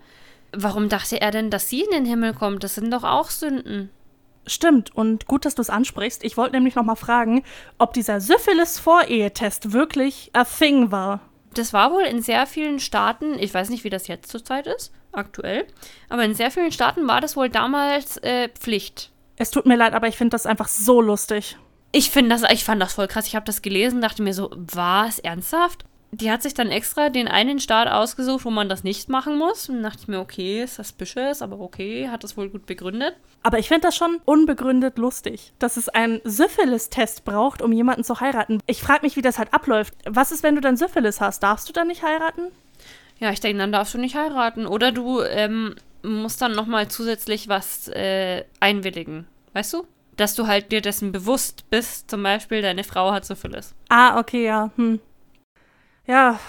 Warum 0.55 0.87
dachte 0.87 1.19
er 1.19 1.31
denn, 1.31 1.49
dass 1.49 1.67
sie 1.67 1.81
in 1.81 1.91
den 1.91 2.05
Himmel 2.05 2.33
kommt? 2.33 2.63
Das 2.63 2.75
sind 2.75 2.91
doch 2.91 3.03
auch 3.03 3.31
Sünden. 3.31 3.89
Stimmt, 4.45 4.95
und 4.95 5.25
gut, 5.27 5.45
dass 5.45 5.55
du 5.55 5.61
es 5.61 5.69
ansprichst. 5.69 6.23
Ich 6.23 6.35
wollte 6.35 6.55
nämlich 6.55 6.75
noch 6.75 6.83
mal 6.83 6.95
fragen, 6.95 7.43
ob 7.77 7.93
dieser 7.93 8.19
Syphilis-Vorehetest 8.19 9.71
wirklich 9.71 10.31
a 10.33 10.43
thing 10.43 10.91
war. 10.91 11.21
Das 11.53 11.71
war 11.71 11.91
wohl 11.91 12.03
in 12.03 12.21
sehr 12.21 12.45
vielen 12.45 12.79
Staaten, 12.79 13.37
ich 13.39 13.53
weiß 13.53 13.69
nicht, 13.69 13.83
wie 13.83 13.89
das 13.89 14.07
jetzt 14.07 14.31
zurzeit 14.31 14.67
ist, 14.67 14.91
aktuell, 15.11 15.65
aber 16.09 16.23
in 16.25 16.33
sehr 16.33 16.51
vielen 16.51 16.71
Staaten 16.71 17.07
war 17.07 17.21
das 17.21 17.37
wohl 17.37 17.49
damals 17.49 18.17
äh, 18.17 18.49
Pflicht. 18.49 19.11
Es 19.37 19.51
tut 19.51 19.65
mir 19.65 19.77
leid, 19.77 19.93
aber 19.93 20.07
ich 20.07 20.17
finde 20.17 20.31
das 20.31 20.45
einfach 20.45 20.67
so 20.67 20.99
lustig. 20.99 21.57
Ich 21.91 22.09
finde 22.09 22.35
das, 22.35 22.51
ich 22.51 22.63
fand 22.63 22.81
das 22.81 22.93
voll 22.93 23.07
krass. 23.07 23.27
Ich 23.27 23.35
habe 23.35 23.45
das 23.45 23.61
gelesen, 23.61 24.01
dachte 24.01 24.23
mir 24.23 24.33
so, 24.33 24.49
was 24.55 25.19
ernsthaft? 25.19 25.85
Die 26.13 26.29
hat 26.31 26.43
sich 26.43 26.53
dann 26.53 26.69
extra 26.69 27.09
den 27.09 27.27
einen 27.27 27.59
Staat 27.59 27.87
ausgesucht, 27.87 28.45
wo 28.45 28.51
man 28.51 28.69
das 28.69 28.83
nicht 28.83 29.09
machen 29.09 29.37
muss. 29.37 29.67
Und 29.67 29.81
dachte 29.81 29.99
ich 30.01 30.07
mir, 30.07 30.19
okay, 30.19 30.63
ist 30.63 30.75
suspicious, 30.75 31.41
aber 31.41 31.59
okay, 31.59 32.07
hat 32.09 32.23
das 32.23 32.37
wohl 32.37 32.49
gut 32.49 32.67
begründet. 32.67 33.15
Aber 33.41 33.57
ich 33.57 33.67
finde 33.67 33.87
das 33.87 33.95
schon 33.95 34.21
unbegründet 34.23 34.99
lustig, 34.99 35.53
dass 35.57 35.75
es 35.75 35.89
einen 35.89 36.21
Syphilis-Test 36.23 37.25
braucht, 37.25 37.63
um 37.63 37.71
jemanden 37.71 38.03
zu 38.03 38.19
heiraten. 38.19 38.61
Ich 38.67 38.81
frage 38.81 39.01
mich, 39.01 39.15
wie 39.15 39.23
das 39.23 39.39
halt 39.39 39.53
abläuft. 39.53 39.95
Was 40.05 40.31
ist, 40.31 40.43
wenn 40.43 40.55
du 40.55 40.61
dann 40.61 40.77
Syphilis 40.77 41.19
hast? 41.19 41.41
Darfst 41.41 41.67
du 41.67 41.73
dann 41.73 41.87
nicht 41.87 42.03
heiraten? 42.03 42.51
Ja, 43.19 43.31
ich 43.31 43.39
denke, 43.39 43.57
dann 43.57 43.71
darfst 43.71 43.95
du 43.95 43.97
nicht 43.97 44.15
heiraten. 44.15 44.67
Oder 44.67 44.91
du 44.91 45.21
ähm, 45.21 45.75
musst 46.03 46.41
dann 46.43 46.51
nochmal 46.51 46.89
zusätzlich 46.89 47.47
was 47.47 47.87
äh, 47.87 48.43
einwilligen. 48.59 49.25
Weißt 49.53 49.73
du? 49.73 49.87
Dass 50.15 50.35
du 50.35 50.45
halt 50.45 50.71
dir 50.71 50.81
dessen 50.81 51.11
bewusst 51.11 51.71
bist, 51.71 52.11
zum 52.11 52.21
Beispiel, 52.21 52.61
deine 52.61 52.83
Frau 52.83 53.11
hat 53.11 53.25
Syphilis. 53.25 53.73
Ah, 53.89 54.19
okay, 54.19 54.45
ja. 54.45 54.69
Hm 54.75 54.99
ja, 56.05 56.39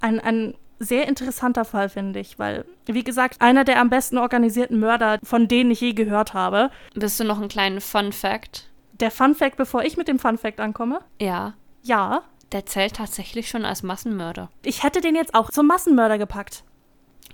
ein, 0.00 0.20
ein 0.20 0.54
sehr 0.78 1.08
interessanter 1.08 1.64
Fall, 1.64 1.88
finde 1.88 2.20
ich, 2.20 2.38
weil, 2.38 2.64
wie 2.86 3.04
gesagt, 3.04 3.40
einer 3.40 3.64
der 3.64 3.80
am 3.80 3.90
besten 3.90 4.18
organisierten 4.18 4.78
Mörder, 4.78 5.18
von 5.22 5.48
denen 5.48 5.70
ich 5.70 5.80
je 5.80 5.92
gehört 5.92 6.34
habe. 6.34 6.70
Bist 6.94 7.18
du 7.18 7.24
noch 7.24 7.38
einen 7.38 7.48
kleinen 7.48 7.80
Fun 7.80 8.12
Fact? 8.12 8.68
Der 8.92 9.10
Fun 9.10 9.34
Fact, 9.34 9.56
bevor 9.56 9.82
ich 9.82 9.96
mit 9.96 10.08
dem 10.08 10.18
Fun 10.18 10.38
Fact 10.38 10.60
ankomme? 10.60 11.00
Ja. 11.20 11.54
Ja. 11.82 12.22
Der 12.52 12.64
zählt 12.64 12.96
tatsächlich 12.96 13.48
schon 13.48 13.64
als 13.64 13.82
Massenmörder. 13.82 14.50
Ich 14.64 14.82
hätte 14.82 15.00
den 15.00 15.14
jetzt 15.14 15.34
auch 15.34 15.50
zum 15.50 15.66
Massenmörder 15.66 16.16
gepackt. 16.16 16.64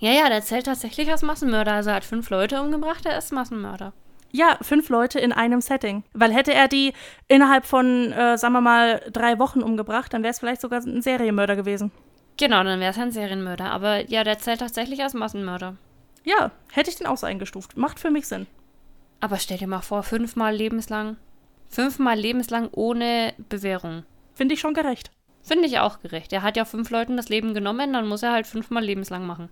Ja, 0.01 0.11
ja, 0.11 0.29
der 0.29 0.43
zählt 0.43 0.67
tatsächlich 0.67 1.11
als 1.11 1.23
Massenmörder. 1.23 1.73
Also 1.73 1.91
er 1.91 1.97
hat 1.97 2.05
fünf 2.05 2.31
Leute 2.31 2.61
umgebracht, 2.61 3.07
er 3.07 3.17
ist 3.17 3.33
Massenmörder. 3.33 3.93
Ja, 4.35 4.59
fünf 4.63 4.89
Leute 4.89 5.21
in 5.21 5.31
einem 5.31 5.61
Setting. 5.61 6.03
Weil 6.13 6.33
hätte 6.33 6.53
er 6.53 6.67
die 6.67 6.93
innerhalb 7.29 7.67
von, 7.67 8.11
äh, 8.11 8.37
sagen 8.37 8.53
wir 8.53 8.61
mal, 8.61 9.01
drei 9.13 9.39
Wochen 9.39 9.63
umgebracht, 9.63 10.13
dann 10.13 10.25
wäre 10.25 10.33
es 10.33 10.41
vielleicht 10.41 10.61
sogar 10.61 10.81
ein 10.81 11.03
Serienmörder 11.03 11.55
gewesen. 11.55 11.93
Genau, 12.37 12.65
dann 12.65 12.81
wäre 12.81 12.91
es 12.91 12.99
ein 12.99 13.13
Serienmörder. 13.13 13.71
Aber 13.71 14.11
ja, 14.11 14.25
der 14.25 14.41
zählt 14.41 14.59
tatsächlich 14.59 15.05
als 15.05 15.15
Massenmörder. 15.15 15.77
Ja, 16.25 16.51
hätte 16.73 16.91
ich 16.91 16.97
den 16.97 17.07
auch 17.07 17.17
so 17.17 17.29
eingestuft. 17.29 17.77
Macht 17.77 18.01
für 18.01 18.11
mich 18.11 18.27
Sinn. 18.27 18.49
Aber 19.21 19.37
stell 19.37 19.59
dir 19.59 19.69
mal 19.69 19.83
vor, 19.83 20.03
fünfmal 20.03 20.53
lebenslang. 20.53 21.17
Fünfmal 21.69 22.19
lebenslang 22.19 22.71
ohne 22.73 23.35
Bewährung. 23.49 24.03
Finde 24.35 24.55
ich 24.55 24.61
schon 24.61 24.75
gerecht. 24.75 25.13
Finde 25.43 25.67
ich 25.69 25.79
auch 25.79 26.01
gerecht. 26.01 26.33
Er 26.33 26.43
hat 26.43 26.57
ja 26.57 26.65
fünf 26.65 26.91
Leuten 26.91 27.17
das 27.17 27.29
Leben 27.29 27.55
genommen, 27.55 27.93
dann 27.93 28.09
muss 28.09 28.25
er 28.25 28.33
halt 28.33 28.49
fünfmal 28.49 28.83
lebenslang 28.83 29.27
machen. 29.27 29.49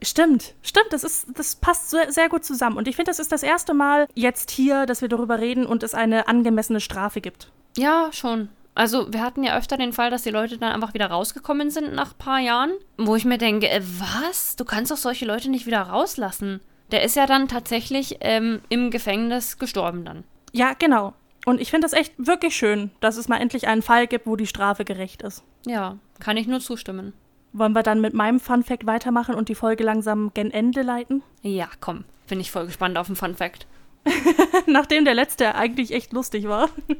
Stimmt, 0.00 0.54
stimmt, 0.62 0.92
das 0.92 1.02
ist, 1.02 1.26
das 1.34 1.56
passt 1.56 1.90
sehr, 1.90 2.12
sehr 2.12 2.28
gut 2.28 2.44
zusammen. 2.44 2.76
Und 2.76 2.86
ich 2.86 2.96
finde, 2.96 3.10
das 3.10 3.18
ist 3.18 3.32
das 3.32 3.42
erste 3.42 3.74
Mal 3.74 4.06
jetzt 4.14 4.50
hier, 4.50 4.86
dass 4.86 5.02
wir 5.02 5.08
darüber 5.08 5.40
reden 5.40 5.66
und 5.66 5.82
es 5.82 5.94
eine 5.94 6.28
angemessene 6.28 6.80
Strafe 6.80 7.20
gibt. 7.20 7.50
Ja, 7.76 8.10
schon. 8.12 8.48
Also, 8.74 9.12
wir 9.12 9.22
hatten 9.22 9.42
ja 9.42 9.58
öfter 9.58 9.76
den 9.76 9.92
Fall, 9.92 10.10
dass 10.10 10.22
die 10.22 10.30
Leute 10.30 10.56
dann 10.56 10.72
einfach 10.72 10.94
wieder 10.94 11.06
rausgekommen 11.06 11.70
sind 11.70 11.94
nach 11.94 12.12
ein 12.12 12.18
paar 12.18 12.38
Jahren. 12.38 12.70
Wo 12.96 13.16
ich 13.16 13.24
mir 13.24 13.38
denke, 13.38 13.68
äh, 13.68 13.82
was? 13.82 14.54
Du 14.54 14.64
kannst 14.64 14.92
doch 14.92 14.96
solche 14.96 15.26
Leute 15.26 15.50
nicht 15.50 15.66
wieder 15.66 15.82
rauslassen. 15.82 16.60
Der 16.92 17.02
ist 17.02 17.16
ja 17.16 17.26
dann 17.26 17.48
tatsächlich 17.48 18.18
ähm, 18.20 18.60
im 18.68 18.92
Gefängnis 18.92 19.58
gestorben 19.58 20.04
dann. 20.04 20.22
Ja, 20.52 20.74
genau. 20.78 21.12
Und 21.44 21.60
ich 21.60 21.70
finde 21.70 21.86
das 21.86 21.92
echt 21.92 22.14
wirklich 22.18 22.54
schön, 22.54 22.92
dass 23.00 23.16
es 23.16 23.28
mal 23.28 23.40
endlich 23.40 23.66
einen 23.66 23.82
Fall 23.82 24.06
gibt, 24.06 24.26
wo 24.26 24.36
die 24.36 24.46
Strafe 24.46 24.84
gerecht 24.84 25.22
ist. 25.22 25.42
Ja, 25.66 25.98
kann 26.20 26.36
ich 26.36 26.46
nur 26.46 26.60
zustimmen. 26.60 27.14
Wollen 27.52 27.72
wir 27.72 27.82
dann 27.82 28.00
mit 28.00 28.14
meinem 28.14 28.40
Fun 28.40 28.62
Fact 28.62 28.86
weitermachen 28.86 29.34
und 29.34 29.48
die 29.48 29.54
Folge 29.54 29.84
langsam 29.84 30.32
gen 30.34 30.50
Ende 30.50 30.82
leiten? 30.82 31.22
Ja, 31.42 31.68
komm. 31.80 32.04
Bin 32.28 32.40
ich 32.40 32.50
voll 32.50 32.66
gespannt 32.66 32.98
auf 32.98 33.06
den 33.06 33.16
Fun 33.16 33.34
Fact. 33.34 33.66
Nachdem 34.66 35.04
der 35.04 35.14
letzte 35.14 35.54
eigentlich 35.54 35.92
echt 35.92 36.12
lustig 36.12 36.48
war. 36.48 36.68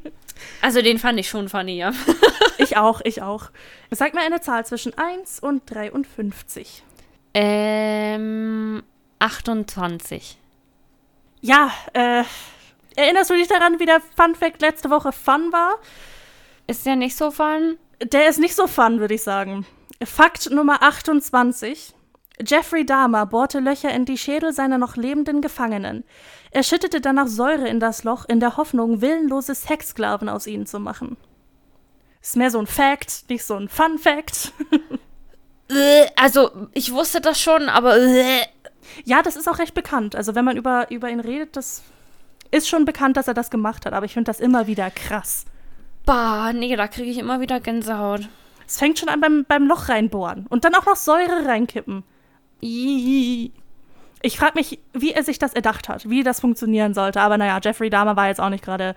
Also 0.61 0.81
den 0.81 0.99
fand 0.99 1.19
ich 1.19 1.27
schon 1.27 1.49
funny, 1.49 1.75
ja. 1.75 1.91
ich 2.59 2.77
auch, 2.77 3.01
ich 3.03 3.21
auch. 3.21 3.49
Sag 3.91 4.13
mir 4.13 4.21
eine 4.21 4.39
Zahl 4.39 4.65
zwischen 4.65 4.97
1 4.97 5.41
und 5.41 5.63
53. 5.65 6.81
Ähm, 7.33 8.81
28. 9.19 10.37
Ja, 11.41 11.73
äh, 11.91 12.23
erinnerst 12.95 13.29
du 13.29 13.33
dich 13.33 13.49
daran, 13.49 13.81
wie 13.81 13.85
der 13.85 14.01
Fun 14.15 14.33
Fact 14.33 14.61
letzte 14.61 14.89
Woche 14.89 15.11
fun 15.11 15.51
war? 15.51 15.75
Ist 16.67 16.85
der 16.85 16.95
nicht 16.95 17.17
so 17.17 17.31
fun? 17.31 17.77
Der 18.01 18.29
ist 18.29 18.39
nicht 18.39 18.55
so 18.55 18.65
fun, 18.65 19.01
würde 19.01 19.15
ich 19.15 19.23
sagen. 19.23 19.65
Fakt 20.03 20.49
Nummer 20.49 20.81
28. 20.81 21.93
Jeffrey 22.47 22.85
Dahmer 22.85 23.25
bohrte 23.25 23.59
Löcher 23.59 23.93
in 23.93 24.05
die 24.05 24.17
Schädel 24.17 24.53
seiner 24.53 24.77
noch 24.77 24.95
lebenden 24.95 25.41
Gefangenen. 25.41 26.05
Er 26.51 26.63
schüttete 26.63 27.01
danach 27.01 27.27
Säure 27.27 27.67
in 27.67 27.81
das 27.81 28.05
Loch, 28.05 28.25
in 28.25 28.39
der 28.39 28.55
Hoffnung, 28.55 29.01
willenlose 29.01 29.53
Sexsklaven 29.53 30.29
aus 30.29 30.47
ihnen 30.47 30.65
zu 30.65 30.79
machen. 30.79 31.17
Ist 32.21 32.37
mehr 32.37 32.49
so 32.49 32.59
ein 32.59 32.67
Fact, 32.67 33.29
nicht 33.29 33.43
so 33.43 33.55
ein 33.55 33.69
Fun 33.69 33.97
Fact. 33.97 34.53
Äh, 35.71 36.07
also, 36.15 36.49
ich 36.73 36.91
wusste 36.91 37.21
das 37.21 37.39
schon, 37.39 37.69
aber. 37.69 37.95
Äh. 37.95 38.41
Ja, 39.05 39.21
das 39.21 39.35
ist 39.35 39.47
auch 39.47 39.59
recht 39.59 39.75
bekannt. 39.75 40.15
Also, 40.15 40.33
wenn 40.33 40.43
man 40.43 40.57
über, 40.57 40.89
über 40.89 41.11
ihn 41.11 41.19
redet, 41.19 41.55
das 41.55 41.83
ist 42.49 42.67
schon 42.67 42.85
bekannt, 42.85 43.17
dass 43.17 43.27
er 43.27 43.35
das 43.35 43.51
gemacht 43.51 43.85
hat, 43.85 43.93
aber 43.93 44.07
ich 44.07 44.13
finde 44.13 44.31
das 44.31 44.39
immer 44.39 44.65
wieder 44.65 44.89
krass. 44.89 45.45
Bah, 46.07 46.53
nee, 46.53 46.75
da 46.75 46.87
kriege 46.87 47.11
ich 47.11 47.19
immer 47.19 47.39
wieder 47.39 47.59
Gänsehaut. 47.59 48.27
Es 48.69 48.77
fängt 48.77 48.99
schon 48.99 49.09
an 49.09 49.19
beim, 49.19 49.45
beim 49.47 49.67
Loch 49.67 49.89
reinbohren 49.89 50.45
und 50.47 50.63
dann 50.63 50.75
auch 50.75 50.85
noch 50.85 50.95
Säure 50.95 51.43
reinkippen. 51.43 52.03
Ich 52.61 54.37
frage 54.37 54.59
mich, 54.59 54.77
wie 54.93 55.11
er 55.11 55.23
sich 55.23 55.39
das 55.39 55.53
erdacht 55.53 55.89
hat, 55.89 56.07
wie 56.07 56.21
das 56.21 56.39
funktionieren 56.39 56.93
sollte. 56.93 57.19
Aber 57.19 57.39
naja, 57.39 57.59
Jeffrey 57.63 57.89
Dahmer 57.89 58.15
war 58.15 58.27
jetzt 58.27 58.39
auch 58.39 58.49
nicht 58.49 58.63
gerade. 58.63 58.93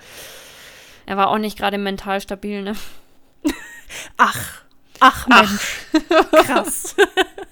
Er 1.06 1.16
war 1.16 1.28
auch 1.30 1.38
nicht 1.38 1.56
gerade 1.56 1.78
mental 1.78 2.20
stabil, 2.20 2.60
ne? 2.60 2.74
ach, 4.18 4.62
ach 5.00 5.26
Mensch. 5.26 5.86
Ach. 6.10 6.44
Krass. 6.44 6.94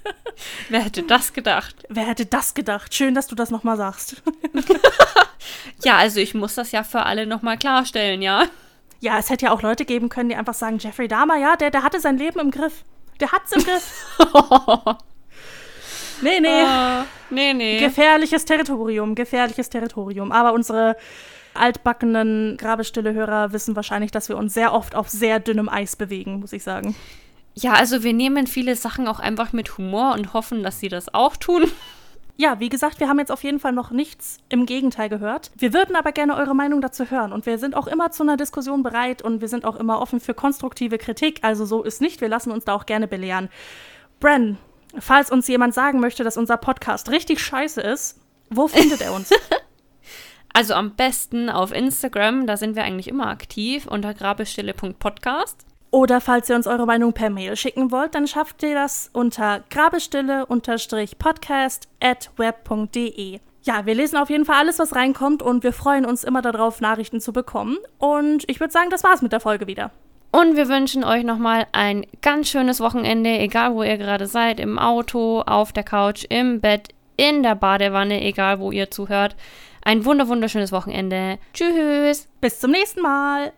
Wer 0.68 0.84
hätte 0.84 1.02
das 1.04 1.32
gedacht? 1.32 1.86
Wer 1.88 2.06
hätte 2.06 2.26
das 2.26 2.52
gedacht? 2.52 2.94
Schön, 2.94 3.14
dass 3.14 3.28
du 3.28 3.34
das 3.34 3.50
nochmal 3.50 3.78
sagst. 3.78 4.22
ja, 5.84 5.96
also 5.96 6.20
ich 6.20 6.34
muss 6.34 6.54
das 6.54 6.70
ja 6.72 6.82
für 6.82 7.04
alle 7.04 7.26
nochmal 7.26 7.56
klarstellen, 7.56 8.20
ja. 8.20 8.44
Ja, 9.00 9.18
es 9.18 9.30
hätte 9.30 9.46
ja 9.46 9.52
auch 9.52 9.62
Leute 9.62 9.84
geben 9.84 10.08
können, 10.10 10.28
die 10.28 10.36
einfach 10.36 10.54
sagen, 10.54 10.78
Jeffrey 10.78 11.08
Dahmer, 11.08 11.36
ja, 11.36 11.56
der, 11.56 11.70
der 11.70 11.82
hatte 11.82 12.00
sein 12.00 12.18
Leben 12.18 12.38
im 12.38 12.50
Griff. 12.50 12.84
Der 13.18 13.32
hat's 13.32 13.52
im 13.52 13.62
Griff. 13.62 14.16
nee, 16.22 16.40
nee. 16.40 16.62
Uh, 16.62 17.04
nee, 17.30 17.52
nee. 17.54 17.78
Gefährliches 17.78 18.44
Territorium, 18.44 19.14
gefährliches 19.14 19.70
Territorium. 19.70 20.32
Aber 20.32 20.52
unsere 20.52 20.96
altbackenen 21.54 22.56
Grabestille-Hörer 22.58 23.52
wissen 23.52 23.74
wahrscheinlich, 23.74 24.10
dass 24.10 24.28
wir 24.28 24.36
uns 24.36 24.54
sehr 24.54 24.72
oft 24.72 24.94
auf 24.94 25.08
sehr 25.08 25.40
dünnem 25.40 25.68
Eis 25.68 25.96
bewegen, 25.96 26.40
muss 26.40 26.52
ich 26.52 26.62
sagen. 26.62 26.94
Ja, 27.54 27.72
also 27.72 28.02
wir 28.02 28.12
nehmen 28.12 28.46
viele 28.46 28.76
Sachen 28.76 29.08
auch 29.08 29.18
einfach 29.18 29.52
mit 29.52 29.76
Humor 29.76 30.14
und 30.14 30.34
hoffen, 30.34 30.62
dass 30.62 30.78
sie 30.78 30.88
das 30.88 31.12
auch 31.12 31.36
tun. 31.36 31.70
Ja, 32.40 32.58
wie 32.58 32.70
gesagt, 32.70 33.00
wir 33.00 33.08
haben 33.10 33.18
jetzt 33.18 33.30
auf 33.30 33.44
jeden 33.44 33.60
Fall 33.60 33.72
noch 33.72 33.90
nichts 33.90 34.38
im 34.48 34.64
Gegenteil 34.64 35.10
gehört. 35.10 35.50
Wir 35.58 35.74
würden 35.74 35.94
aber 35.94 36.10
gerne 36.10 36.36
eure 36.36 36.54
Meinung 36.54 36.80
dazu 36.80 37.10
hören 37.10 37.34
und 37.34 37.44
wir 37.44 37.58
sind 37.58 37.76
auch 37.76 37.86
immer 37.86 38.12
zu 38.12 38.22
einer 38.22 38.38
Diskussion 38.38 38.82
bereit 38.82 39.20
und 39.20 39.42
wir 39.42 39.48
sind 39.48 39.66
auch 39.66 39.76
immer 39.76 40.00
offen 40.00 40.20
für 40.20 40.32
konstruktive 40.32 40.96
Kritik. 40.96 41.40
Also 41.42 41.66
so 41.66 41.82
ist 41.82 42.00
nicht, 42.00 42.22
wir 42.22 42.30
lassen 42.30 42.50
uns 42.50 42.64
da 42.64 42.72
auch 42.72 42.86
gerne 42.86 43.06
belehren. 43.06 43.50
Bren, 44.20 44.56
falls 44.98 45.30
uns 45.30 45.48
jemand 45.48 45.74
sagen 45.74 46.00
möchte, 46.00 46.24
dass 46.24 46.38
unser 46.38 46.56
Podcast 46.56 47.10
richtig 47.10 47.40
scheiße 47.40 47.82
ist, 47.82 48.18
wo 48.48 48.68
findet 48.68 49.02
er 49.02 49.12
uns? 49.12 49.30
Also 50.52 50.74
am 50.74 50.96
besten 50.96 51.48
auf 51.48 51.70
Instagram, 51.70 52.48
da 52.48 52.56
sind 52.56 52.74
wir 52.74 52.82
eigentlich 52.82 53.06
immer 53.06 53.28
aktiv 53.28 53.86
unter 53.86 54.12
grabestille.podcast. 54.12 55.64
Oder 55.90 56.20
falls 56.20 56.48
ihr 56.48 56.54
uns 56.56 56.68
eure 56.68 56.86
Meinung 56.86 57.12
per 57.12 57.30
Mail 57.30 57.56
schicken 57.56 57.90
wollt, 57.90 58.14
dann 58.14 58.28
schafft 58.28 58.62
ihr 58.62 58.74
das 58.74 59.10
unter 59.12 59.64
grabestille-podcast 59.70 61.88
at 62.00 62.30
web.de. 62.36 63.40
Ja, 63.62 63.84
wir 63.84 63.94
lesen 63.94 64.16
auf 64.16 64.30
jeden 64.30 64.44
Fall 64.44 64.56
alles, 64.56 64.78
was 64.78 64.94
reinkommt 64.94 65.42
und 65.42 65.64
wir 65.64 65.72
freuen 65.72 66.06
uns 66.06 66.24
immer 66.24 66.42
darauf, 66.42 66.80
Nachrichten 66.80 67.20
zu 67.20 67.32
bekommen. 67.32 67.76
Und 67.98 68.48
ich 68.48 68.60
würde 68.60 68.72
sagen, 68.72 68.90
das 68.90 69.04
war's 69.04 69.20
mit 69.20 69.32
der 69.32 69.40
Folge 69.40 69.66
wieder. 69.66 69.90
Und 70.32 70.56
wir 70.56 70.68
wünschen 70.68 71.02
euch 71.02 71.24
nochmal 71.24 71.66
ein 71.72 72.06
ganz 72.22 72.48
schönes 72.48 72.80
Wochenende, 72.80 73.30
egal 73.30 73.74
wo 73.74 73.82
ihr 73.82 73.98
gerade 73.98 74.26
seid, 74.26 74.60
im 74.60 74.78
Auto, 74.78 75.40
auf 75.40 75.72
der 75.72 75.82
Couch, 75.82 76.24
im 76.28 76.60
Bett, 76.60 76.90
in 77.16 77.42
der 77.42 77.56
Badewanne, 77.56 78.22
egal 78.22 78.60
wo 78.60 78.70
ihr 78.70 78.90
zuhört. 78.90 79.34
Ein 79.82 80.04
wunderschönes 80.04 80.72
Wochenende. 80.72 81.38
Tschüss. 81.52 82.28
Bis 82.40 82.60
zum 82.60 82.70
nächsten 82.70 83.02
Mal. 83.02 83.52